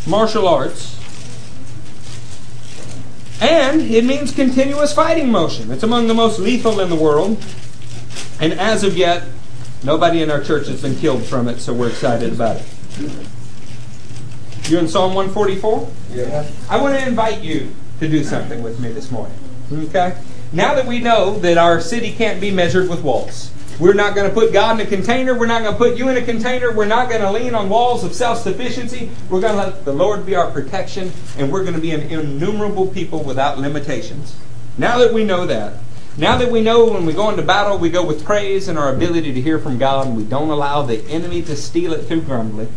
martial 0.06 0.46
arts, 0.48 0.99
and 3.40 3.80
it 3.80 4.04
means 4.04 4.32
continuous 4.32 4.92
fighting 4.92 5.30
motion. 5.30 5.70
It's 5.70 5.82
among 5.82 6.06
the 6.06 6.14
most 6.14 6.38
lethal 6.38 6.80
in 6.80 6.90
the 6.90 6.96
world, 6.96 7.42
and 8.40 8.52
as 8.52 8.84
of 8.84 8.96
yet, 8.96 9.24
nobody 9.82 10.22
in 10.22 10.30
our 10.30 10.42
church 10.42 10.66
has 10.68 10.82
been 10.82 10.96
killed 10.96 11.24
from 11.24 11.48
it, 11.48 11.60
so 11.60 11.72
we're 11.72 11.88
excited 11.88 12.32
about 12.32 12.56
it. 12.56 12.66
You 14.68 14.78
in 14.78 14.88
Psalm 14.88 15.14
144? 15.14 15.90
Yeah. 16.12 16.48
I 16.68 16.80
want 16.80 16.98
to 16.98 17.06
invite 17.06 17.40
you 17.42 17.74
to 17.98 18.08
do 18.08 18.22
something 18.22 18.62
with 18.62 18.78
me 18.78 18.92
this 18.92 19.10
morning. 19.10 19.36
Okay? 19.72 20.16
Now 20.52 20.74
that 20.74 20.86
we 20.86 21.00
know 21.00 21.38
that 21.40 21.58
our 21.58 21.80
city 21.80 22.12
can't 22.12 22.40
be 22.40 22.50
measured 22.50 22.88
with 22.88 23.02
walls, 23.02 23.52
we're 23.80 23.94
not 23.94 24.14
going 24.14 24.28
to 24.28 24.34
put 24.34 24.52
God 24.52 24.78
in 24.78 24.86
a 24.86 24.90
container. 24.90 25.34
We're 25.34 25.46
not 25.46 25.62
going 25.62 25.72
to 25.72 25.78
put 25.78 25.96
you 25.96 26.10
in 26.10 26.16
a 26.18 26.22
container. 26.22 26.70
We're 26.70 26.84
not 26.84 27.08
going 27.08 27.22
to 27.22 27.32
lean 27.32 27.54
on 27.54 27.70
walls 27.70 28.04
of 28.04 28.14
self 28.14 28.38
sufficiency. 28.38 29.10
We're 29.30 29.40
going 29.40 29.54
to 29.54 29.58
let 29.58 29.86
the 29.86 29.92
Lord 29.92 30.26
be 30.26 30.34
our 30.34 30.50
protection, 30.50 31.10
and 31.38 31.50
we're 31.50 31.62
going 31.62 31.74
to 31.74 31.80
be 31.80 31.92
an 31.92 32.02
innumerable 32.02 32.88
people 32.88 33.24
without 33.24 33.58
limitations. 33.58 34.36
Now 34.76 34.98
that 34.98 35.14
we 35.14 35.24
know 35.24 35.46
that, 35.46 35.78
now 36.18 36.36
that 36.36 36.50
we 36.50 36.60
know 36.60 36.92
when 36.92 37.06
we 37.06 37.14
go 37.14 37.30
into 37.30 37.42
battle, 37.42 37.78
we 37.78 37.88
go 37.88 38.04
with 38.04 38.22
praise 38.22 38.68
and 38.68 38.78
our 38.78 38.94
ability 38.94 39.32
to 39.32 39.40
hear 39.40 39.58
from 39.58 39.78
God, 39.78 40.08
and 40.08 40.16
we 40.16 40.24
don't 40.24 40.50
allow 40.50 40.82
the 40.82 41.02
enemy 41.08 41.40
to 41.42 41.56
steal 41.56 41.94
it 41.94 42.02
through 42.02 42.22
grumbling. 42.22 42.70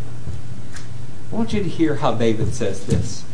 I 1.32 1.36
want 1.36 1.52
you 1.52 1.62
to 1.62 1.70
hear 1.70 1.96
how 1.96 2.14
David 2.14 2.54
says 2.54 2.86
this. 2.86 3.26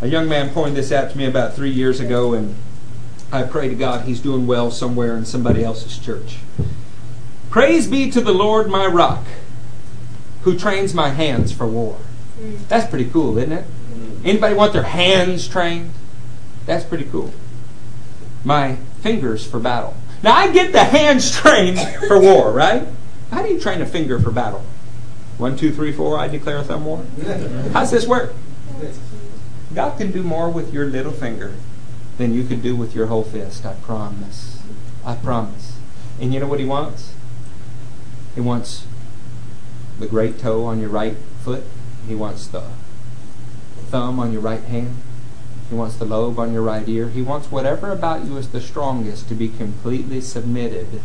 A 0.00 0.06
young 0.06 0.28
man 0.28 0.50
pointed 0.50 0.76
this 0.76 0.92
out 0.92 1.10
to 1.10 1.18
me 1.18 1.26
about 1.26 1.54
three 1.54 1.70
years 1.70 2.00
ago, 2.00 2.32
and 2.32 2.54
I 3.30 3.42
pray 3.42 3.68
to 3.68 3.74
God 3.74 4.06
he's 4.06 4.20
doing 4.20 4.46
well 4.46 4.70
somewhere 4.70 5.14
in 5.14 5.26
somebody 5.26 5.62
else's 5.62 5.98
church. 5.98 6.38
Praise 7.50 7.86
be 7.86 8.10
to 8.10 8.20
the 8.20 8.32
Lord 8.32 8.68
my 8.68 8.86
rock, 8.86 9.24
who 10.42 10.58
trains 10.58 10.92
my 10.94 11.10
hands 11.10 11.52
for 11.52 11.66
war. 11.66 11.96
Hmm. 12.38 12.56
That's 12.68 12.88
pretty 12.88 13.08
cool, 13.10 13.38
isn't 13.38 13.52
it? 13.52 13.64
Hmm. 13.64 14.26
Anybody 14.26 14.54
want 14.54 14.72
their 14.72 14.82
hands 14.82 15.48
trained? 15.48 15.90
That's 16.66 16.84
pretty 16.84 17.04
cool. 17.04 17.32
My 18.44 18.76
fingers 19.02 19.46
for 19.46 19.58
battle. 19.58 19.94
Now 20.22 20.34
I 20.34 20.52
get 20.52 20.72
the 20.72 20.84
hands 20.84 21.34
trained 21.36 21.80
for 22.06 22.20
war, 22.20 22.52
right? 22.52 22.86
How 23.30 23.42
do 23.42 23.52
you 23.52 23.60
train 23.60 23.80
a 23.80 23.86
finger 23.86 24.18
for 24.18 24.30
battle? 24.30 24.64
One, 25.38 25.56
two, 25.56 25.72
three, 25.72 25.92
four, 25.92 26.18
I 26.18 26.28
declare 26.28 26.58
a 26.58 26.64
thumb 26.64 26.84
war. 26.84 27.04
How's 27.72 27.90
this 27.90 28.06
work? 28.06 28.34
God 29.74 29.96
can 29.96 30.10
do 30.10 30.22
more 30.22 30.50
with 30.50 30.72
your 30.72 30.86
little 30.86 31.12
finger 31.12 31.54
than 32.16 32.34
you 32.34 32.44
could 32.44 32.62
do 32.62 32.74
with 32.74 32.94
your 32.94 33.06
whole 33.06 33.22
fist. 33.22 33.64
I 33.64 33.74
promise. 33.74 34.60
I 35.04 35.14
promise. 35.14 35.78
And 36.20 36.34
you 36.34 36.40
know 36.40 36.48
what 36.48 36.58
He 36.58 36.66
wants? 36.66 37.12
He 38.38 38.42
wants 38.42 38.86
the 39.98 40.06
great 40.06 40.38
toe 40.38 40.64
on 40.64 40.78
your 40.78 40.90
right 40.90 41.16
foot. 41.42 41.64
He 42.06 42.14
wants 42.14 42.46
the 42.46 42.62
thumb 43.90 44.20
on 44.20 44.30
your 44.32 44.40
right 44.40 44.62
hand. 44.62 44.94
He 45.68 45.74
wants 45.74 45.96
the 45.96 46.04
lobe 46.04 46.38
on 46.38 46.52
your 46.52 46.62
right 46.62 46.88
ear. 46.88 47.08
He 47.08 47.20
wants 47.20 47.50
whatever 47.50 47.90
about 47.90 48.24
you 48.24 48.36
is 48.36 48.50
the 48.50 48.60
strongest 48.60 49.28
to 49.30 49.34
be 49.34 49.48
completely 49.48 50.20
submitted 50.20 51.00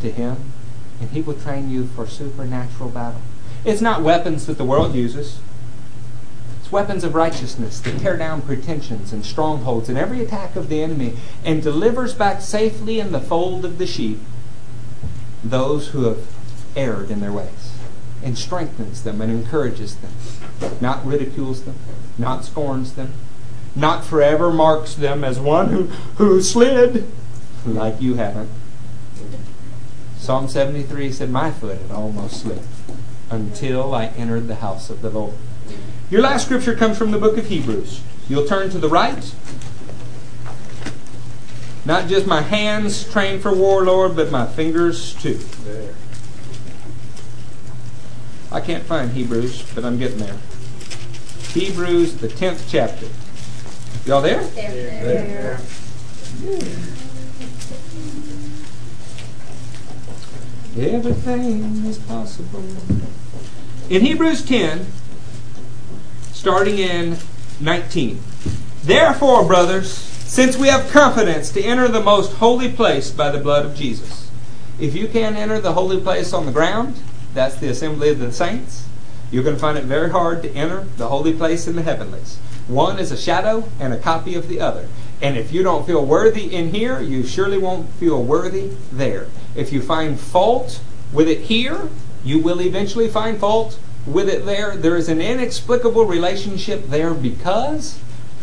to 0.00 0.10
Him. 0.10 0.50
And 0.98 1.10
He 1.10 1.20
will 1.20 1.34
train 1.34 1.70
you 1.70 1.88
for 1.88 2.06
supernatural 2.06 2.88
battle. 2.88 3.20
It's 3.66 3.82
not 3.82 4.00
weapons 4.00 4.46
that 4.46 4.56
the 4.56 4.64
world 4.64 4.94
uses. 4.94 5.40
It's 6.58 6.72
weapons 6.72 7.04
of 7.04 7.14
righteousness 7.14 7.80
that 7.80 8.00
tear 8.00 8.16
down 8.16 8.40
pretensions 8.40 9.12
and 9.12 9.26
strongholds 9.26 9.90
and 9.90 9.98
every 9.98 10.24
attack 10.24 10.56
of 10.56 10.70
the 10.70 10.82
enemy 10.82 11.18
and 11.44 11.62
delivers 11.62 12.14
back 12.14 12.40
safely 12.40 12.98
in 12.98 13.12
the 13.12 13.20
fold 13.20 13.66
of 13.66 13.76
the 13.76 13.86
sheep 13.86 14.20
those 15.44 15.88
who 15.88 16.04
have 16.04 16.37
erred 16.76 17.10
in 17.10 17.20
their 17.20 17.32
ways 17.32 17.72
and 18.22 18.36
strengthens 18.36 19.02
them 19.02 19.20
and 19.20 19.30
encourages 19.30 19.96
them, 19.96 20.12
not 20.80 21.04
ridicules 21.06 21.62
them, 21.64 21.76
not 22.16 22.44
scorns 22.44 22.94
them, 22.94 23.12
not 23.74 24.04
forever 24.04 24.50
marks 24.50 24.94
them 24.94 25.22
as 25.22 25.38
one 25.38 25.68
who, 25.68 25.84
who 26.16 26.42
slid 26.42 27.06
like 27.64 28.00
you 28.00 28.14
haven't. 28.14 28.50
Psalm 30.16 30.48
73 30.48 31.12
said, 31.12 31.30
My 31.30 31.50
foot 31.50 31.80
had 31.80 31.90
almost 31.90 32.42
slipped 32.42 32.66
until 33.30 33.94
I 33.94 34.06
entered 34.06 34.48
the 34.48 34.56
house 34.56 34.90
of 34.90 35.00
the 35.00 35.10
Lord. 35.10 35.34
Your 36.10 36.22
last 36.22 36.46
scripture 36.46 36.74
comes 36.74 36.98
from 36.98 37.12
the 37.12 37.18
book 37.18 37.36
of 37.36 37.46
Hebrews. 37.46 38.00
You'll 38.28 38.46
turn 38.46 38.70
to 38.70 38.78
the 38.78 38.88
right. 38.88 39.34
Not 41.84 42.08
just 42.08 42.26
my 42.26 42.42
hands 42.42 43.10
trained 43.10 43.42
for 43.42 43.54
war, 43.54 43.84
Lord, 43.84 44.16
but 44.16 44.30
my 44.30 44.46
fingers 44.46 45.14
too. 45.14 45.34
There. 45.34 45.94
I 48.50 48.60
can't 48.60 48.84
find 48.84 49.10
Hebrews, 49.12 49.62
but 49.74 49.84
I'm 49.84 49.98
getting 49.98 50.18
there. 50.18 50.36
Hebrews, 51.52 52.16
the 52.16 52.28
10th 52.28 52.64
chapter. 52.70 53.06
Y'all 54.06 54.22
there? 54.22 54.42
There. 54.42 55.60
Everything 60.78 61.84
is 61.84 61.98
possible. 61.98 62.62
In 63.90 64.02
Hebrews 64.02 64.44
10, 64.44 64.86
starting 66.32 66.78
in 66.78 67.16
19. 67.60 68.20
Therefore, 68.84 69.44
brothers, 69.44 69.92
since 69.92 70.56
we 70.56 70.68
have 70.68 70.90
confidence 70.90 71.50
to 71.50 71.62
enter 71.62 71.88
the 71.88 72.02
most 72.02 72.34
holy 72.34 72.70
place 72.70 73.10
by 73.10 73.30
the 73.30 73.38
blood 73.38 73.66
of 73.66 73.74
Jesus. 73.74 74.30
If 74.78 74.94
you 74.94 75.08
can't 75.08 75.36
enter 75.36 75.60
the 75.60 75.72
holy 75.72 76.00
place 76.00 76.32
on 76.32 76.46
the 76.46 76.52
ground, 76.52 76.94
that's 77.38 77.56
the 77.56 77.68
assembly 77.68 78.10
of 78.10 78.18
the 78.18 78.32
saints, 78.32 78.88
you're 79.30 79.44
going 79.44 79.54
to 79.54 79.60
find 79.60 79.78
it 79.78 79.84
very 79.84 80.10
hard 80.10 80.42
to 80.42 80.52
enter 80.54 80.80
the 80.96 81.08
holy 81.08 81.32
place 81.32 81.68
in 81.68 81.76
the 81.76 81.82
heavenlies. 81.82 82.38
One 82.66 82.98
is 82.98 83.12
a 83.12 83.16
shadow 83.16 83.68
and 83.78 83.92
a 83.92 83.98
copy 83.98 84.34
of 84.34 84.48
the 84.48 84.60
other. 84.60 84.88
And 85.22 85.36
if 85.36 85.52
you 85.52 85.62
don't 85.62 85.86
feel 85.86 86.04
worthy 86.04 86.54
in 86.54 86.74
here, 86.74 87.00
you 87.00 87.24
surely 87.24 87.58
won't 87.58 87.90
feel 87.90 88.22
worthy 88.22 88.72
there. 88.90 89.28
If 89.54 89.72
you 89.72 89.80
find 89.80 90.18
fault 90.18 90.80
with 91.12 91.28
it 91.28 91.42
here, 91.42 91.88
you 92.24 92.40
will 92.40 92.60
eventually 92.60 93.08
find 93.08 93.38
fault 93.38 93.78
with 94.06 94.28
it 94.28 94.44
there. 94.44 94.76
There 94.76 94.96
is 94.96 95.08
an 95.08 95.20
inexplicable 95.20 96.04
relationship 96.04 96.86
there 96.88 97.14
because 97.14 98.00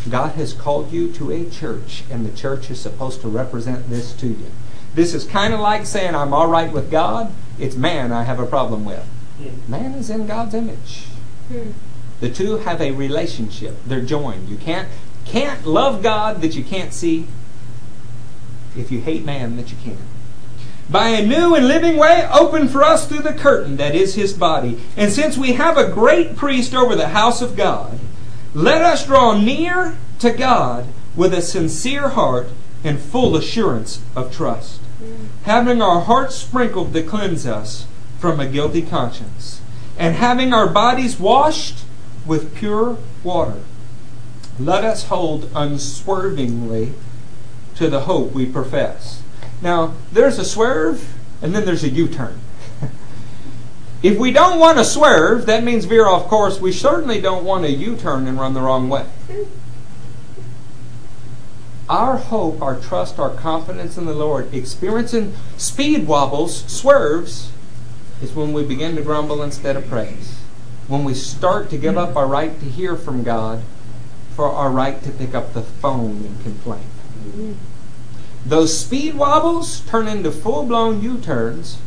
God 0.08 0.32
has 0.36 0.52
called 0.52 0.92
you 0.92 1.12
to 1.12 1.32
a 1.32 1.50
church, 1.50 2.04
and 2.10 2.24
the 2.24 2.36
church 2.36 2.70
is 2.70 2.80
supposed 2.80 3.20
to 3.22 3.28
represent 3.28 3.90
this 3.90 4.12
to 4.14 4.28
you. 4.28 4.50
This 4.94 5.12
is 5.12 5.24
kind 5.24 5.52
of 5.52 5.60
like 5.60 5.84
saying, 5.84 6.14
I'm 6.14 6.32
all 6.32 6.46
right 6.46 6.72
with 6.72 6.90
God. 6.90 7.32
It's 7.58 7.76
man 7.76 8.12
I 8.12 8.24
have 8.24 8.38
a 8.38 8.46
problem 8.46 8.84
with. 8.84 9.04
Man 9.68 9.92
is 9.92 10.10
in 10.10 10.26
God's 10.26 10.54
image. 10.54 11.06
Hmm. 11.48 11.72
The 12.20 12.30
two 12.30 12.58
have 12.58 12.80
a 12.80 12.92
relationship. 12.92 13.76
They're 13.84 14.00
joined. 14.00 14.48
You 14.48 14.56
can't 14.56 14.88
can't 15.24 15.66
love 15.66 16.02
God 16.02 16.40
that 16.40 16.54
you 16.54 16.64
can't 16.64 16.92
see. 16.92 17.26
If 18.76 18.92
you 18.92 19.00
hate 19.00 19.24
man 19.24 19.56
that 19.56 19.70
you 19.70 19.76
can. 19.82 19.98
By 20.88 21.08
a 21.08 21.26
new 21.26 21.54
and 21.54 21.66
living 21.66 21.96
way 21.96 22.28
open 22.32 22.68
for 22.68 22.84
us 22.84 23.08
through 23.08 23.22
the 23.22 23.32
curtain 23.32 23.76
that 23.76 23.94
is 23.94 24.14
his 24.14 24.32
body. 24.32 24.80
And 24.96 25.10
since 25.10 25.36
we 25.36 25.54
have 25.54 25.76
a 25.76 25.90
great 25.90 26.36
priest 26.36 26.74
over 26.74 26.94
the 26.94 27.08
house 27.08 27.42
of 27.42 27.56
God, 27.56 27.98
let 28.54 28.82
us 28.82 29.04
draw 29.04 29.38
near 29.38 29.98
to 30.20 30.30
God 30.30 30.86
with 31.16 31.34
a 31.34 31.42
sincere 31.42 32.10
heart 32.10 32.48
and 32.84 33.00
full 33.00 33.36
assurance 33.36 34.00
of 34.14 34.32
trust, 34.32 34.80
having 35.44 35.80
our 35.80 36.00
hearts 36.00 36.34
sprinkled 36.34 36.92
to 36.92 37.02
cleanse 37.02 37.46
us 37.46 37.86
from 38.18 38.40
a 38.40 38.46
guilty 38.46 38.82
conscience, 38.82 39.60
and 39.98 40.14
having 40.16 40.52
our 40.52 40.68
bodies 40.68 41.18
washed 41.18 41.84
with 42.26 42.54
pure 42.54 42.98
water. 43.22 43.62
Let 44.58 44.84
us 44.84 45.04
hold 45.04 45.50
unswervingly 45.54 46.94
to 47.76 47.88
the 47.88 48.00
hope 48.00 48.32
we 48.32 48.46
profess. 48.46 49.22
Now, 49.60 49.94
there's 50.10 50.38
a 50.38 50.44
swerve, 50.44 51.14
and 51.42 51.54
then 51.54 51.64
there's 51.64 51.84
a 51.84 51.88
U 51.88 52.08
turn. 52.08 52.40
if 54.02 54.18
we 54.18 54.32
don't 54.32 54.58
want 54.58 54.78
to 54.78 54.84
swerve, 54.84 55.46
that 55.46 55.62
means 55.62 55.84
veer 55.84 56.06
off 56.06 56.26
course. 56.28 56.60
We 56.60 56.72
certainly 56.72 57.20
don't 57.20 57.44
want 57.44 57.64
a 57.64 57.70
U 57.70 57.96
turn 57.96 58.26
and 58.26 58.38
run 58.38 58.54
the 58.54 58.60
wrong 58.60 58.88
way. 58.88 59.06
Our 61.88 62.16
hope, 62.16 62.60
our 62.60 62.80
trust, 62.80 63.20
our 63.20 63.30
confidence 63.30 63.96
in 63.96 64.06
the 64.06 64.14
Lord, 64.14 64.52
experiencing 64.52 65.34
speed 65.56 66.08
wobbles, 66.08 66.64
swerves, 66.64 67.52
is 68.20 68.34
when 68.34 68.52
we 68.52 68.64
begin 68.64 68.96
to 68.96 69.02
grumble 69.02 69.40
instead 69.40 69.76
of 69.76 69.86
praise. 69.86 70.40
When 70.88 71.04
we 71.04 71.14
start 71.14 71.70
to 71.70 71.78
give 71.78 71.96
up 71.96 72.16
our 72.16 72.26
right 72.26 72.58
to 72.58 72.66
hear 72.66 72.96
from 72.96 73.22
God 73.22 73.62
for 74.34 74.46
our 74.46 74.70
right 74.70 75.00
to 75.04 75.10
pick 75.10 75.32
up 75.32 75.52
the 75.52 75.62
phone 75.62 76.24
and 76.24 76.42
complain. 76.42 77.56
Those 78.44 78.78
speed 78.78 79.14
wobbles 79.14 79.80
turn 79.80 80.08
into 80.08 80.32
full 80.32 80.64
blown 80.64 81.02
U 81.02 81.18
turns 81.18 81.78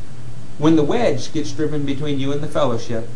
when 0.58 0.78
the 0.78 0.84
wedge 0.84 1.34
gets 1.34 1.52
driven 1.52 1.86
between 1.86 2.20
you 2.20 2.32
and 2.32 2.42
the 2.42 2.48
fellowship, 2.48 3.08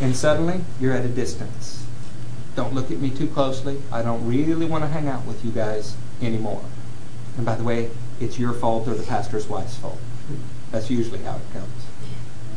and 0.00 0.14
suddenly 0.14 0.60
you're 0.78 0.94
at 0.94 1.04
a 1.04 1.08
distance. 1.08 1.86
don't 2.54 2.74
look 2.74 2.90
at 2.90 2.98
me 2.98 3.08
too 3.08 3.28
closely. 3.28 3.80
I 3.92 4.02
don't 4.02 4.26
really 4.26 4.66
want 4.66 4.84
to 4.84 4.88
hang 4.88 5.06
out 5.08 5.24
with 5.24 5.44
you 5.44 5.52
guys 5.52 5.96
anymore. 6.22 6.62
And 7.36 7.46
by 7.46 7.54
the 7.54 7.64
way, 7.64 7.90
it's 8.20 8.38
your 8.38 8.52
fault 8.52 8.88
or 8.88 8.94
the 8.94 9.02
pastor's 9.02 9.46
wife's 9.46 9.76
fault. 9.76 9.98
That's 10.70 10.90
usually 10.90 11.20
how 11.20 11.36
it 11.36 11.52
comes. 11.52 11.86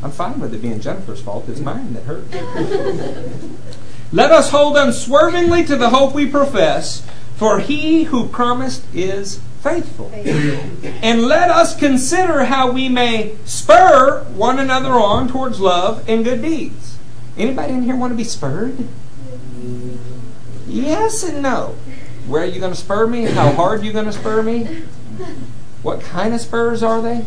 I'm 0.02 0.10
fine 0.10 0.40
with 0.40 0.52
it 0.52 0.60
being 0.60 0.80
Jennifer's 0.80 1.22
fault. 1.22 1.48
It's 1.48 1.60
mine 1.60 1.94
that 1.94 2.02
hurt. 2.02 2.24
Let 4.12 4.30
us 4.30 4.50
hold 4.50 4.76
unswervingly 4.76 5.64
to 5.64 5.76
the 5.76 5.90
hope 5.90 6.14
we 6.14 6.26
profess, 6.26 7.06
for 7.36 7.60
he 7.60 8.04
who 8.04 8.28
promised 8.28 8.84
is 8.92 9.40
faithful. 9.62 10.10
And 10.12 11.22
let 11.22 11.50
us 11.50 11.74
consider 11.76 12.44
how 12.44 12.72
we 12.72 12.88
may 12.88 13.36
spur 13.44 14.24
one 14.34 14.58
another 14.58 14.90
on 14.90 15.28
towards 15.28 15.60
love 15.60 16.06
and 16.08 16.24
good 16.24 16.42
deeds. 16.42 16.98
Anybody 17.38 17.72
in 17.72 17.82
here 17.82 17.96
want 17.96 18.12
to 18.12 18.16
be 18.16 18.24
spurred? 18.24 18.88
Yes 20.66 21.22
and 21.22 21.42
no. 21.42 21.76
Where 22.26 22.42
are 22.42 22.46
you 22.46 22.60
going 22.60 22.72
to 22.72 22.78
spur 22.78 23.06
me? 23.06 23.24
How 23.24 23.52
hard 23.52 23.80
are 23.80 23.84
you 23.84 23.92
going 23.92 24.06
to 24.06 24.12
spur 24.12 24.42
me? 24.42 24.82
What 25.82 26.00
kind 26.00 26.32
of 26.32 26.40
spurs 26.40 26.82
are 26.82 27.02
they? 27.02 27.26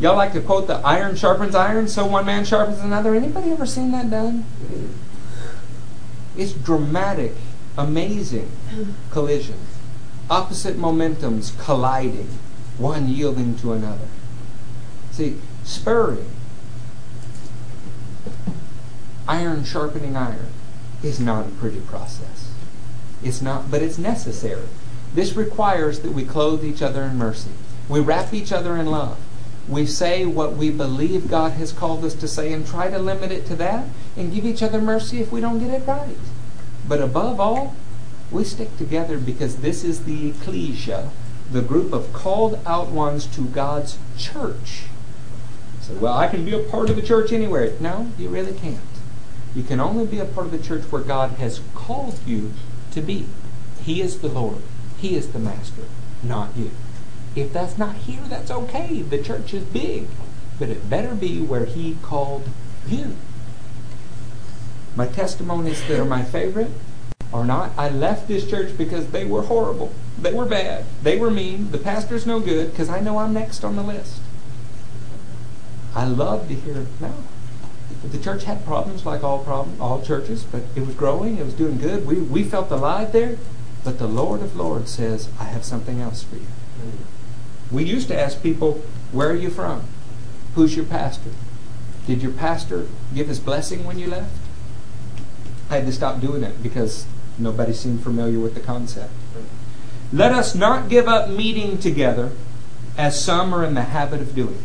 Y'all 0.00 0.16
like 0.16 0.32
to 0.32 0.40
quote 0.40 0.66
the 0.66 0.76
iron 0.78 1.14
sharpens 1.14 1.54
iron, 1.54 1.86
so 1.86 2.04
one 2.06 2.26
man 2.26 2.44
sharpens 2.44 2.80
another. 2.80 3.14
Anybody 3.14 3.50
ever 3.52 3.66
seen 3.66 3.92
that 3.92 4.10
done? 4.10 4.44
It's 6.36 6.52
dramatic, 6.52 7.34
amazing 7.78 8.50
collision. 9.10 9.56
Opposite 10.28 10.76
momentums 10.76 11.56
colliding, 11.62 12.28
one 12.78 13.08
yielding 13.08 13.56
to 13.58 13.72
another. 13.72 14.08
See, 15.12 15.38
spurring, 15.62 16.30
iron 19.28 19.64
sharpening 19.64 20.16
iron, 20.16 20.48
is 21.04 21.20
not 21.20 21.46
a 21.46 21.50
pretty 21.50 21.80
process. 21.80 22.33
It's 23.24 23.42
not, 23.42 23.70
but 23.70 23.82
it's 23.82 23.98
necessary. 23.98 24.66
This 25.14 25.34
requires 25.34 26.00
that 26.00 26.12
we 26.12 26.24
clothe 26.24 26.64
each 26.64 26.82
other 26.82 27.02
in 27.04 27.16
mercy. 27.16 27.50
We 27.88 28.00
wrap 28.00 28.34
each 28.34 28.52
other 28.52 28.76
in 28.76 28.86
love. 28.86 29.18
We 29.68 29.86
say 29.86 30.26
what 30.26 30.56
we 30.56 30.70
believe 30.70 31.30
God 31.30 31.52
has 31.52 31.72
called 31.72 32.04
us 32.04 32.14
to 32.14 32.28
say 32.28 32.52
and 32.52 32.66
try 32.66 32.90
to 32.90 32.98
limit 32.98 33.32
it 33.32 33.46
to 33.46 33.56
that 33.56 33.86
and 34.16 34.32
give 34.32 34.44
each 34.44 34.62
other 34.62 34.80
mercy 34.80 35.20
if 35.20 35.32
we 35.32 35.40
don't 35.40 35.58
get 35.58 35.70
it 35.70 35.86
right. 35.86 36.16
But 36.86 37.00
above 37.00 37.40
all, 37.40 37.74
we 38.30 38.44
stick 38.44 38.76
together 38.76 39.18
because 39.18 39.56
this 39.56 39.84
is 39.84 40.04
the 40.04 40.30
ecclesia, 40.30 41.10
the 41.50 41.62
group 41.62 41.92
of 41.92 42.12
called 42.12 42.58
out 42.66 42.88
ones 42.88 43.26
to 43.28 43.42
God's 43.42 43.98
church. 44.18 44.84
So, 45.80 45.94
well, 45.94 46.14
I 46.14 46.28
can 46.28 46.44
be 46.44 46.52
a 46.52 46.58
part 46.58 46.90
of 46.90 46.96
the 46.96 47.02
church 47.02 47.32
anywhere. 47.32 47.72
No, 47.80 48.10
you 48.18 48.28
really 48.28 48.54
can't. 48.54 48.80
You 49.54 49.62
can 49.62 49.80
only 49.80 50.06
be 50.06 50.18
a 50.18 50.24
part 50.24 50.46
of 50.46 50.52
the 50.52 50.58
church 50.58 50.82
where 50.90 51.02
God 51.02 51.32
has 51.32 51.60
called 51.74 52.18
you 52.26 52.52
to 52.94 53.02
be. 53.02 53.26
He 53.82 54.00
is 54.00 54.20
the 54.20 54.28
Lord. 54.28 54.62
He 54.98 55.16
is 55.16 55.32
the 55.32 55.38
master, 55.38 55.82
not 56.22 56.56
you. 56.56 56.70
If 57.36 57.52
that's 57.52 57.76
not 57.76 57.96
here, 57.96 58.22
that's 58.28 58.50
okay. 58.50 59.02
The 59.02 59.22
church 59.22 59.52
is 59.52 59.64
big. 59.64 60.06
But 60.58 60.68
it 60.68 60.88
better 60.88 61.14
be 61.14 61.40
where 61.40 61.64
He 61.64 61.96
called 62.00 62.48
you. 62.86 63.16
My 64.96 65.06
testimonies 65.06 65.86
that 65.88 65.98
are 65.98 66.04
my 66.04 66.22
favorite 66.22 66.70
are 67.32 67.44
not, 67.44 67.72
I 67.76 67.88
left 67.88 68.28
this 68.28 68.48
church 68.48 68.78
because 68.78 69.08
they 69.08 69.24
were 69.24 69.42
horrible. 69.42 69.92
They 70.16 70.32
were 70.32 70.46
bad. 70.46 70.84
They 71.02 71.18
were 71.18 71.30
mean. 71.30 71.72
The 71.72 71.78
pastor's 71.78 72.26
no 72.26 72.38
good 72.38 72.70
because 72.70 72.88
I 72.88 73.00
know 73.00 73.18
I'm 73.18 73.34
next 73.34 73.64
on 73.64 73.74
the 73.74 73.82
list. 73.82 74.20
I 75.96 76.04
love 76.06 76.46
to 76.48 76.54
hear, 76.54 76.86
no. 77.00 77.12
The 78.04 78.18
church 78.18 78.44
had 78.44 78.64
problems 78.64 79.06
like 79.06 79.24
all 79.24 79.42
problem, 79.42 79.80
all 79.80 80.02
churches, 80.02 80.44
but 80.44 80.62
it 80.74 80.86
was 80.86 80.94
growing. 80.94 81.38
It 81.38 81.44
was 81.44 81.54
doing 81.54 81.78
good. 81.78 82.06
We, 82.06 82.16
we 82.16 82.44
felt 82.44 82.70
alive 82.70 83.12
there. 83.12 83.38
But 83.82 83.98
the 83.98 84.06
Lord 84.06 84.40
of 84.42 84.56
Lords 84.56 84.90
says, 84.90 85.28
I 85.38 85.44
have 85.44 85.64
something 85.64 86.00
else 86.00 86.22
for 86.22 86.36
you. 86.36 86.46
We 87.70 87.84
used 87.84 88.08
to 88.08 88.18
ask 88.18 88.42
people, 88.42 88.82
Where 89.12 89.30
are 89.30 89.36
you 89.36 89.50
from? 89.50 89.82
Who's 90.54 90.76
your 90.76 90.84
pastor? 90.84 91.30
Did 92.06 92.22
your 92.22 92.32
pastor 92.32 92.86
give 93.14 93.28
his 93.28 93.40
blessing 93.40 93.84
when 93.84 93.98
you 93.98 94.08
left? 94.08 94.30
I 95.70 95.76
had 95.76 95.86
to 95.86 95.92
stop 95.92 96.20
doing 96.20 96.42
it 96.42 96.62
because 96.62 97.06
nobody 97.38 97.72
seemed 97.72 98.02
familiar 98.02 98.38
with 98.38 98.54
the 98.54 98.60
concept. 98.60 99.12
Let 100.12 100.32
us 100.32 100.54
not 100.54 100.88
give 100.88 101.08
up 101.08 101.28
meeting 101.28 101.78
together 101.78 102.32
as 102.96 103.22
some 103.22 103.54
are 103.54 103.64
in 103.64 103.74
the 103.74 103.82
habit 103.82 104.20
of 104.20 104.34
doing, 104.34 104.62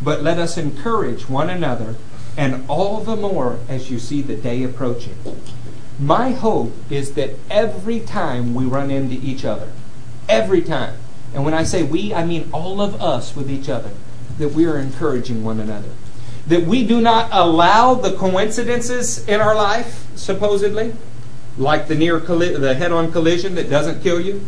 but 0.00 0.22
let 0.22 0.38
us 0.38 0.56
encourage 0.56 1.28
one 1.28 1.50
another, 1.50 1.96
and 2.36 2.64
all 2.68 3.00
the 3.00 3.16
more 3.16 3.58
as 3.68 3.90
you 3.90 3.98
see 3.98 4.22
the 4.22 4.36
day 4.36 4.62
approaching. 4.62 5.16
My 5.98 6.32
hope 6.32 6.72
is 6.90 7.14
that 7.14 7.30
every 7.48 8.00
time 8.00 8.54
we 8.54 8.64
run 8.64 8.90
into 8.90 9.14
each 9.14 9.44
other, 9.44 9.70
every 10.28 10.62
time, 10.62 10.96
and 11.32 11.44
when 11.44 11.54
I 11.54 11.62
say 11.62 11.82
we, 11.82 12.12
I 12.12 12.24
mean 12.24 12.48
all 12.52 12.80
of 12.80 13.00
us 13.00 13.36
with 13.36 13.50
each 13.50 13.68
other, 13.68 13.90
that 14.38 14.48
we 14.48 14.66
are 14.66 14.78
encouraging 14.78 15.44
one 15.44 15.60
another. 15.60 15.90
That 16.46 16.66
we 16.66 16.86
do 16.86 17.00
not 17.00 17.28
allow 17.32 17.94
the 17.94 18.12
coincidences 18.12 19.26
in 19.28 19.40
our 19.40 19.54
life, 19.54 20.06
supposedly, 20.16 20.94
like 21.56 21.86
the 21.86 21.94
near 21.94 22.20
colli- 22.20 22.56
the 22.56 22.74
head-on 22.74 23.12
collision 23.12 23.54
that 23.54 23.70
doesn't 23.70 24.02
kill 24.02 24.20
you, 24.20 24.46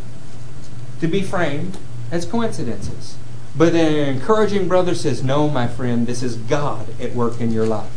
to 1.00 1.06
be 1.06 1.22
framed 1.22 1.78
as 2.10 2.26
coincidences. 2.26 3.16
But 3.56 3.74
an 3.74 4.16
encouraging 4.16 4.68
brother 4.68 4.94
says, 4.94 5.24
No, 5.24 5.48
my 5.48 5.66
friend, 5.66 6.06
this 6.06 6.22
is 6.22 6.36
God 6.36 6.88
at 7.00 7.14
work 7.14 7.40
in 7.40 7.52
your 7.52 7.66
life. 7.66 7.90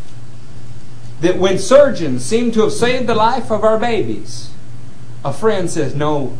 That 1.22 1.38
when 1.38 1.60
surgeons 1.60 2.24
seem 2.24 2.52
to 2.52 2.62
have 2.62 2.72
saved 2.72 3.08
the 3.08 3.16
life 3.16 3.52
of 3.52 3.64
our 3.64 3.78
babies, 3.78 4.52
a 5.24 5.34
friend 5.34 5.70
says, 5.70 5.94
No, 5.94 6.38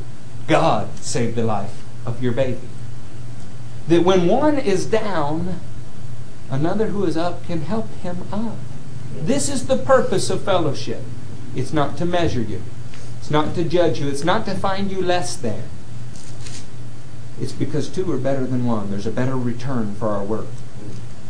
God 0.48 0.98
saved 1.00 1.36
the 1.36 1.44
life 1.44 1.84
of 2.06 2.24
your 2.24 2.32
baby. 2.32 2.68
That 3.90 4.04
when 4.04 4.28
one 4.28 4.58
is 4.58 4.86
down, 4.86 5.60
another 6.50 6.88
who 6.88 7.06
is 7.06 7.18
up 7.18 7.44
can 7.46 7.62
help 7.62 7.94
him 7.96 8.26
up. 8.32 8.56
This 9.16 9.50
is 9.50 9.68
the 9.68 9.78
purpose 9.78 10.30
of 10.30 10.44
fellowship. 10.44 11.02
It's 11.56 11.74
not 11.74 11.98
to 11.98 12.06
measure 12.06 12.42
you, 12.42 12.62
it's 13.18 13.32
not 13.32 13.54
to 13.56 13.66
judge 13.66 14.00
you, 14.00 14.08
it's 14.08 14.24
not 14.24 14.46
to 14.46 14.56
find 14.56 14.90
you 14.90 15.02
less 15.02 15.36
than. 15.36 15.64
It's 17.42 17.52
because 17.52 17.90
two 17.90 18.12
are 18.12 18.18
better 18.18 18.46
than 18.46 18.66
one. 18.66 18.92
There's 18.92 19.08
a 19.08 19.12
better 19.12 19.38
return 19.38 19.96
for 19.96 20.10
our 20.10 20.24
work. 20.24 20.48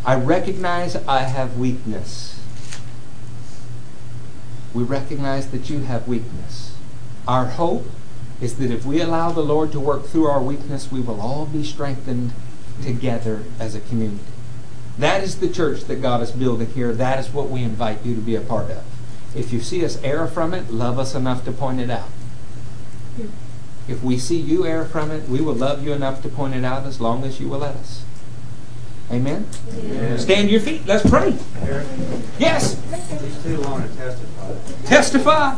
I 0.05 0.15
recognize 0.15 0.95
I 0.95 1.21
have 1.23 1.57
weakness. 1.57 2.39
We 4.73 4.83
recognize 4.83 5.51
that 5.51 5.69
you 5.69 5.79
have 5.79 6.07
weakness. 6.07 6.75
Our 7.27 7.45
hope 7.47 7.85
is 8.41 8.55
that 8.57 8.71
if 8.71 8.85
we 8.85 9.01
allow 9.01 9.31
the 9.31 9.41
Lord 9.41 9.71
to 9.73 9.79
work 9.79 10.05
through 10.05 10.25
our 10.25 10.41
weakness, 10.41 10.91
we 10.91 11.01
will 11.01 11.19
all 11.19 11.45
be 11.45 11.63
strengthened 11.63 12.33
together 12.81 13.43
as 13.59 13.75
a 13.75 13.81
community. 13.81 14.23
That 14.97 15.23
is 15.23 15.39
the 15.39 15.49
church 15.49 15.85
that 15.85 16.01
God 16.01 16.21
is 16.21 16.31
building 16.31 16.67
here. 16.67 16.93
That 16.93 17.19
is 17.19 17.29
what 17.29 17.49
we 17.49 17.63
invite 17.63 18.05
you 18.05 18.15
to 18.15 18.21
be 18.21 18.35
a 18.35 18.41
part 18.41 18.69
of. 18.71 18.83
If 19.35 19.53
you 19.53 19.61
see 19.61 19.85
us 19.85 20.01
err 20.03 20.27
from 20.27 20.53
it, 20.53 20.71
love 20.71 20.97
us 20.97 21.13
enough 21.13 21.45
to 21.45 21.51
point 21.51 21.79
it 21.79 21.89
out. 21.89 22.09
If 23.89 24.03
we 24.03 24.17
see 24.17 24.37
you 24.37 24.65
err 24.65 24.85
from 24.85 25.09
it, 25.11 25.27
we 25.27 25.41
will 25.41 25.55
love 25.55 25.83
you 25.83 25.93
enough 25.93 26.21
to 26.21 26.29
point 26.29 26.53
it 26.55 26.63
out 26.63 26.85
as 26.85 27.01
long 27.01 27.23
as 27.23 27.39
you 27.39 27.49
will 27.49 27.59
let 27.59 27.75
us. 27.75 28.03
Amen? 29.11 29.47
Amen. 29.73 30.19
Stand 30.19 30.47
to 30.47 30.51
your 30.51 30.61
feet. 30.61 30.85
Let's 30.85 31.07
pray. 31.09 31.35
Eric, 31.63 31.87
Yes. 32.37 32.75
these 33.21 33.43
two 33.43 33.59
want 33.61 33.89
to 33.89 33.97
testify. 33.97 34.53
Testify. 34.85 35.55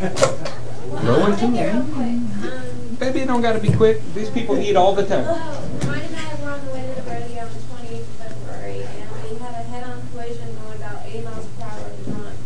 Going 1.06 1.36
to 1.36 1.46
Here, 1.48 1.72
real 1.72 1.84
quick. 1.94 2.06
Um, 2.52 2.96
Baby, 2.98 3.20
it 3.20 3.26
don't 3.26 3.40
got 3.40 3.52
to 3.54 3.60
be 3.60 3.72
quick. 3.72 4.02
These 4.14 4.30
people 4.30 4.58
eat 4.58 4.76
all 4.76 4.94
the 4.94 5.06
time. 5.06 5.24
hello. 5.24 5.86
Mine 5.86 6.02
and 6.02 6.16
I 6.16 6.34
were 6.42 6.50
on 6.50 6.64
the 6.66 6.72
way 6.72 6.82
to 6.86 6.94
the 7.00 7.06
rodeo 7.08 7.42
on 7.42 7.48
the 7.54 7.62
28th 7.70 8.00
of 8.02 8.06
February, 8.18 8.82
and 8.82 9.06
we 9.30 9.38
had 9.38 9.54
a 9.54 9.62
head-on 9.70 10.02
collision 10.12 10.54
going 10.62 10.76
about 10.76 11.06
80 11.06 11.20
miles 11.22 11.46
per 11.58 11.64
hour 11.64 11.80
at 11.86 11.98
the 12.04 12.10
front. 12.10 12.36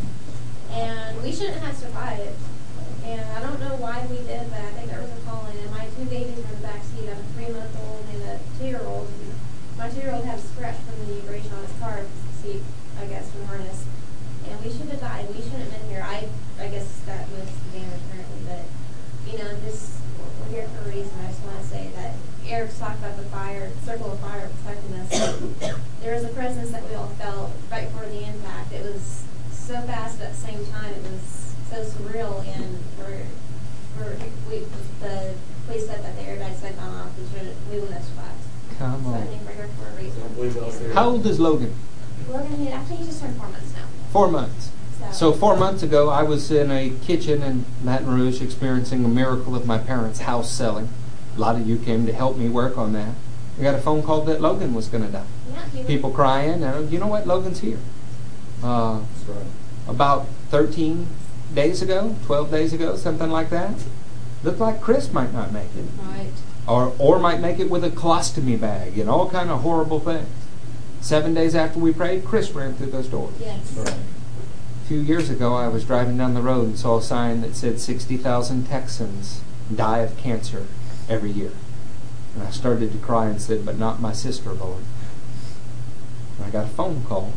And 0.72 1.22
we 1.22 1.32
shouldn't 1.32 1.60
have 1.64 1.76
survived. 1.76 2.36
And 3.05 3.20
I 3.32 3.40
don't 3.40 3.60
know 3.60 3.76
why 3.76 4.05
we 4.10 4.16
did, 4.18 4.48
but 4.51 4.60
I 4.60 4.70
think 4.78 4.90
there 4.90 5.01
was 5.01 5.10
a 5.10 5.20
call 5.28 5.47
in. 5.51 5.56
And 5.59 5.70
my 5.70 5.86
two 5.97 6.05
babies 6.06 6.36
were 6.36 6.43
in 6.44 6.60
the 6.60 6.66
back 6.66 6.82
seat. 6.84 7.09
I'm 7.09 7.18
a 7.18 7.26
three-month-old 7.47 8.05
and 8.12 8.23
a 8.27 8.39
two-year-old. 8.59 9.06
My 9.78 9.89
two-year-old 9.89 10.24
had 10.24 10.39
a 10.39 10.43
scratch 10.43 10.77
from 10.82 10.98
the 11.06 11.14
vibration 11.14 11.52
on 11.55 11.62
his 11.62 11.78
car 11.78 12.01
seat, 12.43 12.62
I 13.01 13.06
guess, 13.06 13.31
from 13.31 13.47
harness. 13.47 13.85
And 14.48 14.59
we 14.64 14.70
should 14.70 14.90
have 14.90 15.01
died. 15.01 15.28
We 15.28 15.43
shouldn't 15.43 15.70
have 15.70 15.70
been 15.70 15.90
here. 15.90 16.02
I, 16.02 16.27
I 16.59 16.68
guess 16.68 17.01
that 17.06 17.28
was 17.31 17.47
the 17.47 17.78
damage 17.78 18.01
apparently, 18.10 18.43
but 18.47 18.64
you 19.31 19.39
know, 19.39 19.55
this 19.62 20.01
we're 20.40 20.59
here 20.59 20.68
for 20.68 20.90
a 20.90 20.93
reason. 20.93 21.12
I 21.23 21.28
just 21.28 21.43
want 21.43 21.60
to 21.60 21.66
say 21.66 21.90
that 21.94 22.14
Eric's 22.48 22.78
talked 22.78 22.98
about 22.98 23.16
the 23.16 23.24
fire, 23.24 23.70
circle 23.85 24.12
of 24.12 24.20
fire 24.20 24.48
protecting 24.62 24.94
us. 24.94 25.74
there 26.02 26.14
was 26.14 26.24
a 26.24 26.28
presence 26.28 26.70
that 26.70 26.89
we 26.89 26.94
all 26.94 27.09
felt 27.18 27.51
right 27.70 27.90
before 27.90 28.09
the 28.09 28.27
impact. 28.27 28.73
It 28.73 28.82
was 28.82 29.24
so 29.52 29.81
fast 29.82 30.20
at 30.20 30.32
the 30.32 30.39
same 30.39 30.64
time. 30.66 30.93
It 30.93 31.02
was 31.10 31.55
so 31.70 31.82
surreal, 31.82 32.47
and 32.47 32.78
we're, 32.98 33.27
we're 33.98 34.16
we 34.48 34.64
the 35.01 35.35
police 35.66 35.86
said 35.86 36.02
that 36.05 36.16
the 36.16 36.22
airbags 36.22 36.60
had 36.60 36.76
gone 36.76 36.94
off. 36.94 37.10
We 37.18 37.24
should 37.38 37.55
we 37.70 37.74
wouldn't 37.80 37.93
have 37.94 38.05
survived. 38.05 38.43
Come 38.78 39.05
So 39.05 39.10
I 39.10 39.14
on. 39.20 39.26
think 39.26 39.43
we're 39.47 39.52
here 39.52 39.68
for 39.78 39.86
a 39.98 40.02
Don't 40.02 40.34
believe 40.36 40.55
reason. 40.56 40.82
those. 40.84 40.94
How 40.94 41.09
old 41.10 41.26
is 41.26 41.40
Logan? 41.40 41.74
Logan, 42.28 42.56
he 42.56 42.68
actually 42.68 42.97
he 42.97 43.05
just 43.05 43.20
turned 43.20 43.36
four 43.36 43.48
months 43.48 43.72
now. 43.74 43.82
Four 44.12 44.28
months. 44.30 44.70
So. 44.98 45.12
So 45.12 45.32
four 45.32 45.56
months 45.56 45.82
ago, 45.82 46.09
I 46.09 46.22
was 46.22 46.51
in 46.51 46.70
a 46.70 46.90
kitchen 47.05 47.43
in 47.43 47.64
Baton 47.84 48.09
Rouge 48.14 48.40
experiencing 48.43 49.05
a 49.05 49.09
miracle 49.09 49.55
of 49.55 49.66
my 49.66 49.78
parents' 49.78 50.20
house 50.20 50.51
selling. 50.51 50.88
A 51.36 51.40
lot 51.40 51.55
of 51.56 51.68
you 51.68 51.78
came 51.78 52.06
to 52.06 52.12
help 52.12 52.36
me 52.38 52.48
work 52.48 52.78
on 52.78 52.93
that. 52.94 53.14
I 53.59 53.62
got 53.62 53.74
a 53.74 53.78
phone 53.78 54.02
call 54.02 54.22
that 54.22 54.40
Logan 54.40 54.74
was 54.74 54.88
going 54.88 55.05
to 55.05 55.10
die. 55.10 55.24
yeah, 55.52 55.64
he 55.70 55.78
was- 55.78 55.86
People 55.86 56.10
crying, 56.10 56.62
and 56.62 56.90
you 56.90 56.98
know 56.98 57.06
what? 57.06 57.26
Logan's 57.26 57.60
here. 57.60 57.78
Uh, 58.62 59.01
That's 59.01 59.38
right. 59.38 59.47
about 59.86 60.26
13 60.51 61.06
days 61.55 61.82
ago, 61.82 62.16
12 62.24 62.51
days 62.51 62.72
ago, 62.72 62.97
something 62.97 63.30
like 63.30 63.51
that. 63.51 63.74
Looked 64.43 64.61
like 64.61 64.81
Chris 64.81 65.13
might 65.13 65.33
not 65.33 65.53
make 65.53 65.71
it, 65.77 65.85
Right. 66.03 66.33
or 66.69 66.93
or 66.99 67.19
might 67.19 67.41
make 67.41 67.59
it 67.59 67.71
with 67.71 67.83
a 67.85 67.91
colostomy 67.91 68.61
bag 68.61 68.99
and 68.99 69.09
all 69.09 69.29
kind 69.29 69.51
of 69.51 69.63
horrible 69.63 70.01
things. 70.01 70.29
Seven 71.01 71.35
days 71.35 71.55
after 71.55 71.79
we 71.79 71.93
prayed, 71.93 72.25
Chris 72.25 72.51
ran 72.53 72.75
through 72.75 72.91
those 72.91 73.07
doors. 73.09 73.35
Yes. 73.41 73.73
Right. 73.77 73.89
A 73.89 74.89
few 74.89 74.99
years 75.01 75.31
ago, 75.31 75.55
I 75.55 75.69
was 75.69 75.85
driving 75.85 76.17
down 76.17 76.35
the 76.35 76.43
road 76.43 76.67
and 76.69 76.79
saw 76.79 76.99
a 76.99 77.03
sign 77.03 77.41
that 77.41 77.57
said 77.57 77.81
60,000 77.81 78.67
Texans 78.69 79.41
die 79.75 79.99
of 79.99 80.17
cancer 80.17 80.67
every 81.09 81.31
year. 81.31 81.53
And 82.35 82.43
I 82.47 82.51
started 82.51 82.93
to 82.93 82.99
cry 82.99 83.27
and 83.27 83.41
said, 83.41 83.65
But 83.67 83.79
not 83.79 84.01
my 84.01 84.13
sister, 84.13 84.53
Lord. 84.53 84.83
And 86.39 86.47
I 86.47 86.51
got 86.51 86.65
a 86.65 86.69
phone 86.69 87.03
call 87.05 87.33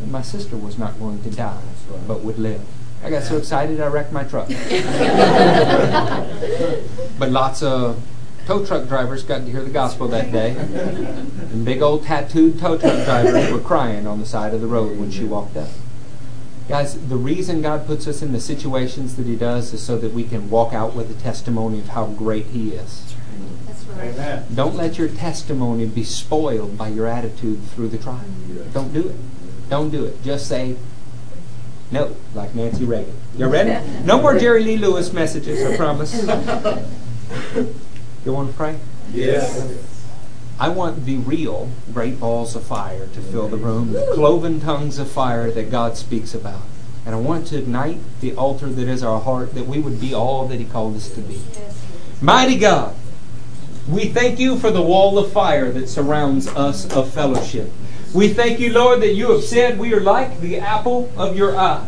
that 0.00 0.08
my 0.08 0.22
sister 0.22 0.56
was 0.56 0.78
not 0.78 0.98
going 0.98 1.22
to 1.22 1.30
die, 1.30 1.60
right. 1.90 2.06
but 2.08 2.20
would 2.20 2.38
live. 2.38 2.62
I 3.04 3.10
got 3.10 3.22
so 3.22 3.36
excited 3.36 3.80
I 3.80 3.88
wrecked 3.88 4.12
my 4.12 4.24
truck. 4.24 4.48
but 7.18 7.30
lots 7.30 7.62
of 7.62 8.02
tow 8.46 8.64
truck 8.64 8.88
drivers 8.88 9.22
got 9.22 9.44
to 9.44 9.50
hear 9.50 9.62
the 9.62 9.70
gospel 9.70 10.08
that 10.08 10.32
day. 10.32 10.56
And 10.56 11.66
big 11.66 11.82
old 11.82 12.04
tattooed 12.04 12.58
tow 12.58 12.78
truck 12.78 13.04
drivers 13.04 13.52
were 13.52 13.60
crying 13.60 14.06
on 14.06 14.20
the 14.20 14.26
side 14.26 14.54
of 14.54 14.62
the 14.62 14.66
road 14.66 14.98
when 14.98 15.10
she 15.10 15.24
walked 15.24 15.56
up. 15.56 15.68
Guys, 16.66 17.08
the 17.08 17.16
reason 17.16 17.60
God 17.60 17.86
puts 17.86 18.06
us 18.06 18.22
in 18.22 18.32
the 18.32 18.40
situations 18.40 19.16
that 19.16 19.26
He 19.26 19.36
does 19.36 19.74
is 19.74 19.82
so 19.82 19.98
that 19.98 20.14
we 20.14 20.24
can 20.24 20.48
walk 20.48 20.72
out 20.72 20.94
with 20.94 21.10
a 21.10 21.22
testimony 21.22 21.80
of 21.80 21.88
how 21.88 22.06
great 22.06 22.46
He 22.46 22.70
is. 22.70 23.14
That's 23.66 23.84
right. 23.84 24.14
Amen. 24.14 24.46
Don't 24.54 24.76
let 24.76 24.96
your 24.96 25.08
testimony 25.08 25.84
be 25.84 26.04
spoiled 26.04 26.78
by 26.78 26.88
your 26.88 27.06
attitude 27.06 27.62
through 27.74 27.88
the 27.88 27.98
trial. 27.98 28.24
Don't 28.72 28.94
do 28.94 29.08
it. 29.08 29.16
Don't 29.68 29.90
do 29.90 30.06
it. 30.06 30.22
Just 30.22 30.48
say 30.48 30.76
no, 31.94 32.14
like 32.34 32.54
Nancy 32.56 32.84
Reagan. 32.84 33.14
You 33.38 33.46
ready? 33.46 33.72
No 34.04 34.20
more 34.20 34.36
Jerry 34.36 34.64
Lee 34.64 34.76
Lewis 34.76 35.12
messages, 35.12 35.64
I 35.64 35.76
promise. 35.76 36.12
You 38.24 38.32
want 38.32 38.50
to 38.50 38.56
pray? 38.56 38.78
Yes. 39.12 39.78
I 40.58 40.70
want 40.70 41.04
the 41.04 41.18
real 41.18 41.70
great 41.92 42.18
balls 42.18 42.56
of 42.56 42.64
fire 42.64 43.06
to 43.06 43.20
fill 43.20 43.48
the 43.48 43.56
room, 43.56 43.92
the 43.92 44.10
cloven 44.12 44.60
tongues 44.60 44.98
of 44.98 45.08
fire 45.10 45.50
that 45.52 45.70
God 45.70 45.96
speaks 45.96 46.34
about. 46.34 46.62
And 47.06 47.14
I 47.14 47.18
want 47.18 47.46
to 47.48 47.58
ignite 47.58 47.98
the 48.20 48.34
altar 48.34 48.66
that 48.66 48.88
is 48.88 49.04
our 49.04 49.20
heart, 49.20 49.54
that 49.54 49.66
we 49.66 49.78
would 49.78 50.00
be 50.00 50.12
all 50.12 50.48
that 50.48 50.58
He 50.58 50.64
called 50.64 50.96
us 50.96 51.08
to 51.10 51.20
be. 51.20 51.40
Mighty 52.20 52.58
God, 52.58 52.96
we 53.88 54.06
thank 54.06 54.40
you 54.40 54.58
for 54.58 54.70
the 54.70 54.82
wall 54.82 55.18
of 55.18 55.30
fire 55.30 55.70
that 55.70 55.88
surrounds 55.88 56.48
us 56.48 56.90
of 56.92 57.12
fellowship. 57.12 57.70
We 58.14 58.28
thank 58.28 58.60
you, 58.60 58.72
Lord, 58.72 59.00
that 59.02 59.14
you 59.14 59.32
have 59.32 59.42
said 59.42 59.76
we 59.76 59.92
are 59.92 60.00
like 60.00 60.40
the 60.40 60.60
apple 60.60 61.12
of 61.16 61.36
your 61.36 61.56
eye. 61.56 61.84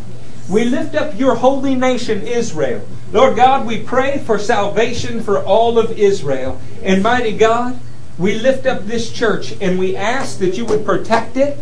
We 0.49 0.65
lift 0.65 0.93
up 0.93 1.17
your 1.17 1.35
holy 1.35 1.73
nation, 1.73 2.21
Israel. 2.27 2.85
Lord 3.13 3.37
God, 3.37 3.65
we 3.65 3.81
pray 3.81 4.19
for 4.19 4.37
salvation 4.37 5.23
for 5.23 5.41
all 5.41 5.79
of 5.79 5.97
Israel. 5.97 6.59
And 6.83 7.01
mighty 7.01 7.35
God, 7.35 7.79
we 8.17 8.39
lift 8.39 8.65
up 8.65 8.85
this 8.85 9.11
church 9.11 9.53
and 9.61 9.79
we 9.79 9.95
ask 9.95 10.39
that 10.39 10.57
you 10.57 10.65
would 10.65 10.85
protect 10.85 11.37
it 11.37 11.57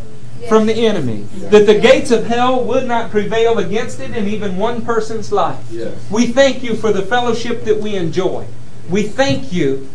from 0.49 0.65
the 0.65 0.85
enemy, 0.85 1.23
that 1.49 1.65
the 1.65 1.79
gates 1.79 2.11
of 2.11 2.25
hell 2.25 2.63
would 2.63 2.87
not 2.87 3.11
prevail 3.11 3.59
against 3.59 3.99
it 3.99 4.15
in 4.15 4.27
even 4.27 4.57
one 4.57 4.83
person's 4.83 5.31
life. 5.31 5.63
Yes. 5.71 5.95
We 6.11 6.27
thank 6.27 6.63
you 6.63 6.75
for 6.75 6.91
the 6.91 7.01
fellowship 7.01 7.63
that 7.65 7.79
we 7.79 7.95
enjoy. 7.95 8.45
We 8.89 9.03
thank 9.03 9.53
you 9.53 9.89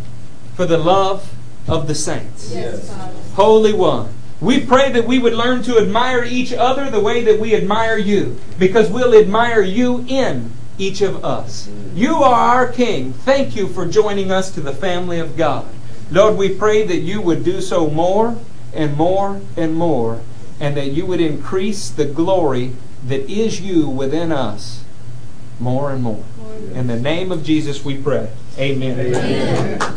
for 0.55 0.67
the 0.67 0.79
love 0.79 1.33
of 1.69 1.87
the 1.87 1.95
saints. 1.95 2.53
Yes, 2.53 2.93
Holy 3.35 3.73
One. 3.73 4.13
We 4.41 4.65
pray 4.65 4.91
that 4.93 5.07
we 5.07 5.19
would 5.19 5.35
learn 5.35 5.63
to 5.65 5.79
admire 5.79 6.25
each 6.25 6.53
other 6.53 6.89
the 6.89 7.01
way 7.01 7.23
that 7.25 7.39
we 7.39 7.55
admire 7.55 7.99
you, 7.99 8.39
because 8.59 8.91
we'll 8.91 9.15
admire 9.15 9.63
you 9.63 10.05
in 10.09 10.53
each 10.79 11.03
of 11.03 11.23
us. 11.25 11.69
You 11.95 12.17
are 12.17 12.57
our 12.57 12.73
King. 12.73 13.13
Thank 13.13 13.55
you 13.55 13.69
for 13.69 13.87
joining 13.87 14.33
us 14.33 14.51
to 14.53 14.61
the 14.61 14.73
family 14.73 15.19
of 15.19 15.37
God. 15.37 15.67
Lord, 16.11 16.37
we 16.37 16.55
pray 16.55 16.87
that 16.87 17.01
you 17.01 17.21
would 17.21 17.45
do 17.45 17.61
so 17.61 17.91
more 17.91 18.39
and 18.73 18.97
more 18.97 19.43
and 19.57 19.75
more, 19.75 20.23
and 20.59 20.77
that 20.77 20.93
you 20.93 21.05
would 21.05 21.21
increase 21.21 21.91
the 21.91 22.07
glory 22.07 22.73
that 23.07 23.29
is 23.31 23.61
you 23.61 23.89
within 23.89 24.33
us 24.33 24.85
more 25.59 25.91
and 25.93 26.03
more. 26.03 26.25
In 26.73 26.87
the 26.87 26.99
name 26.99 27.31
of 27.31 27.45
Jesus 27.45 27.85
we 27.85 27.97
pray. 27.99 28.31
Amen. 28.59 28.99
Amen. 28.99 29.91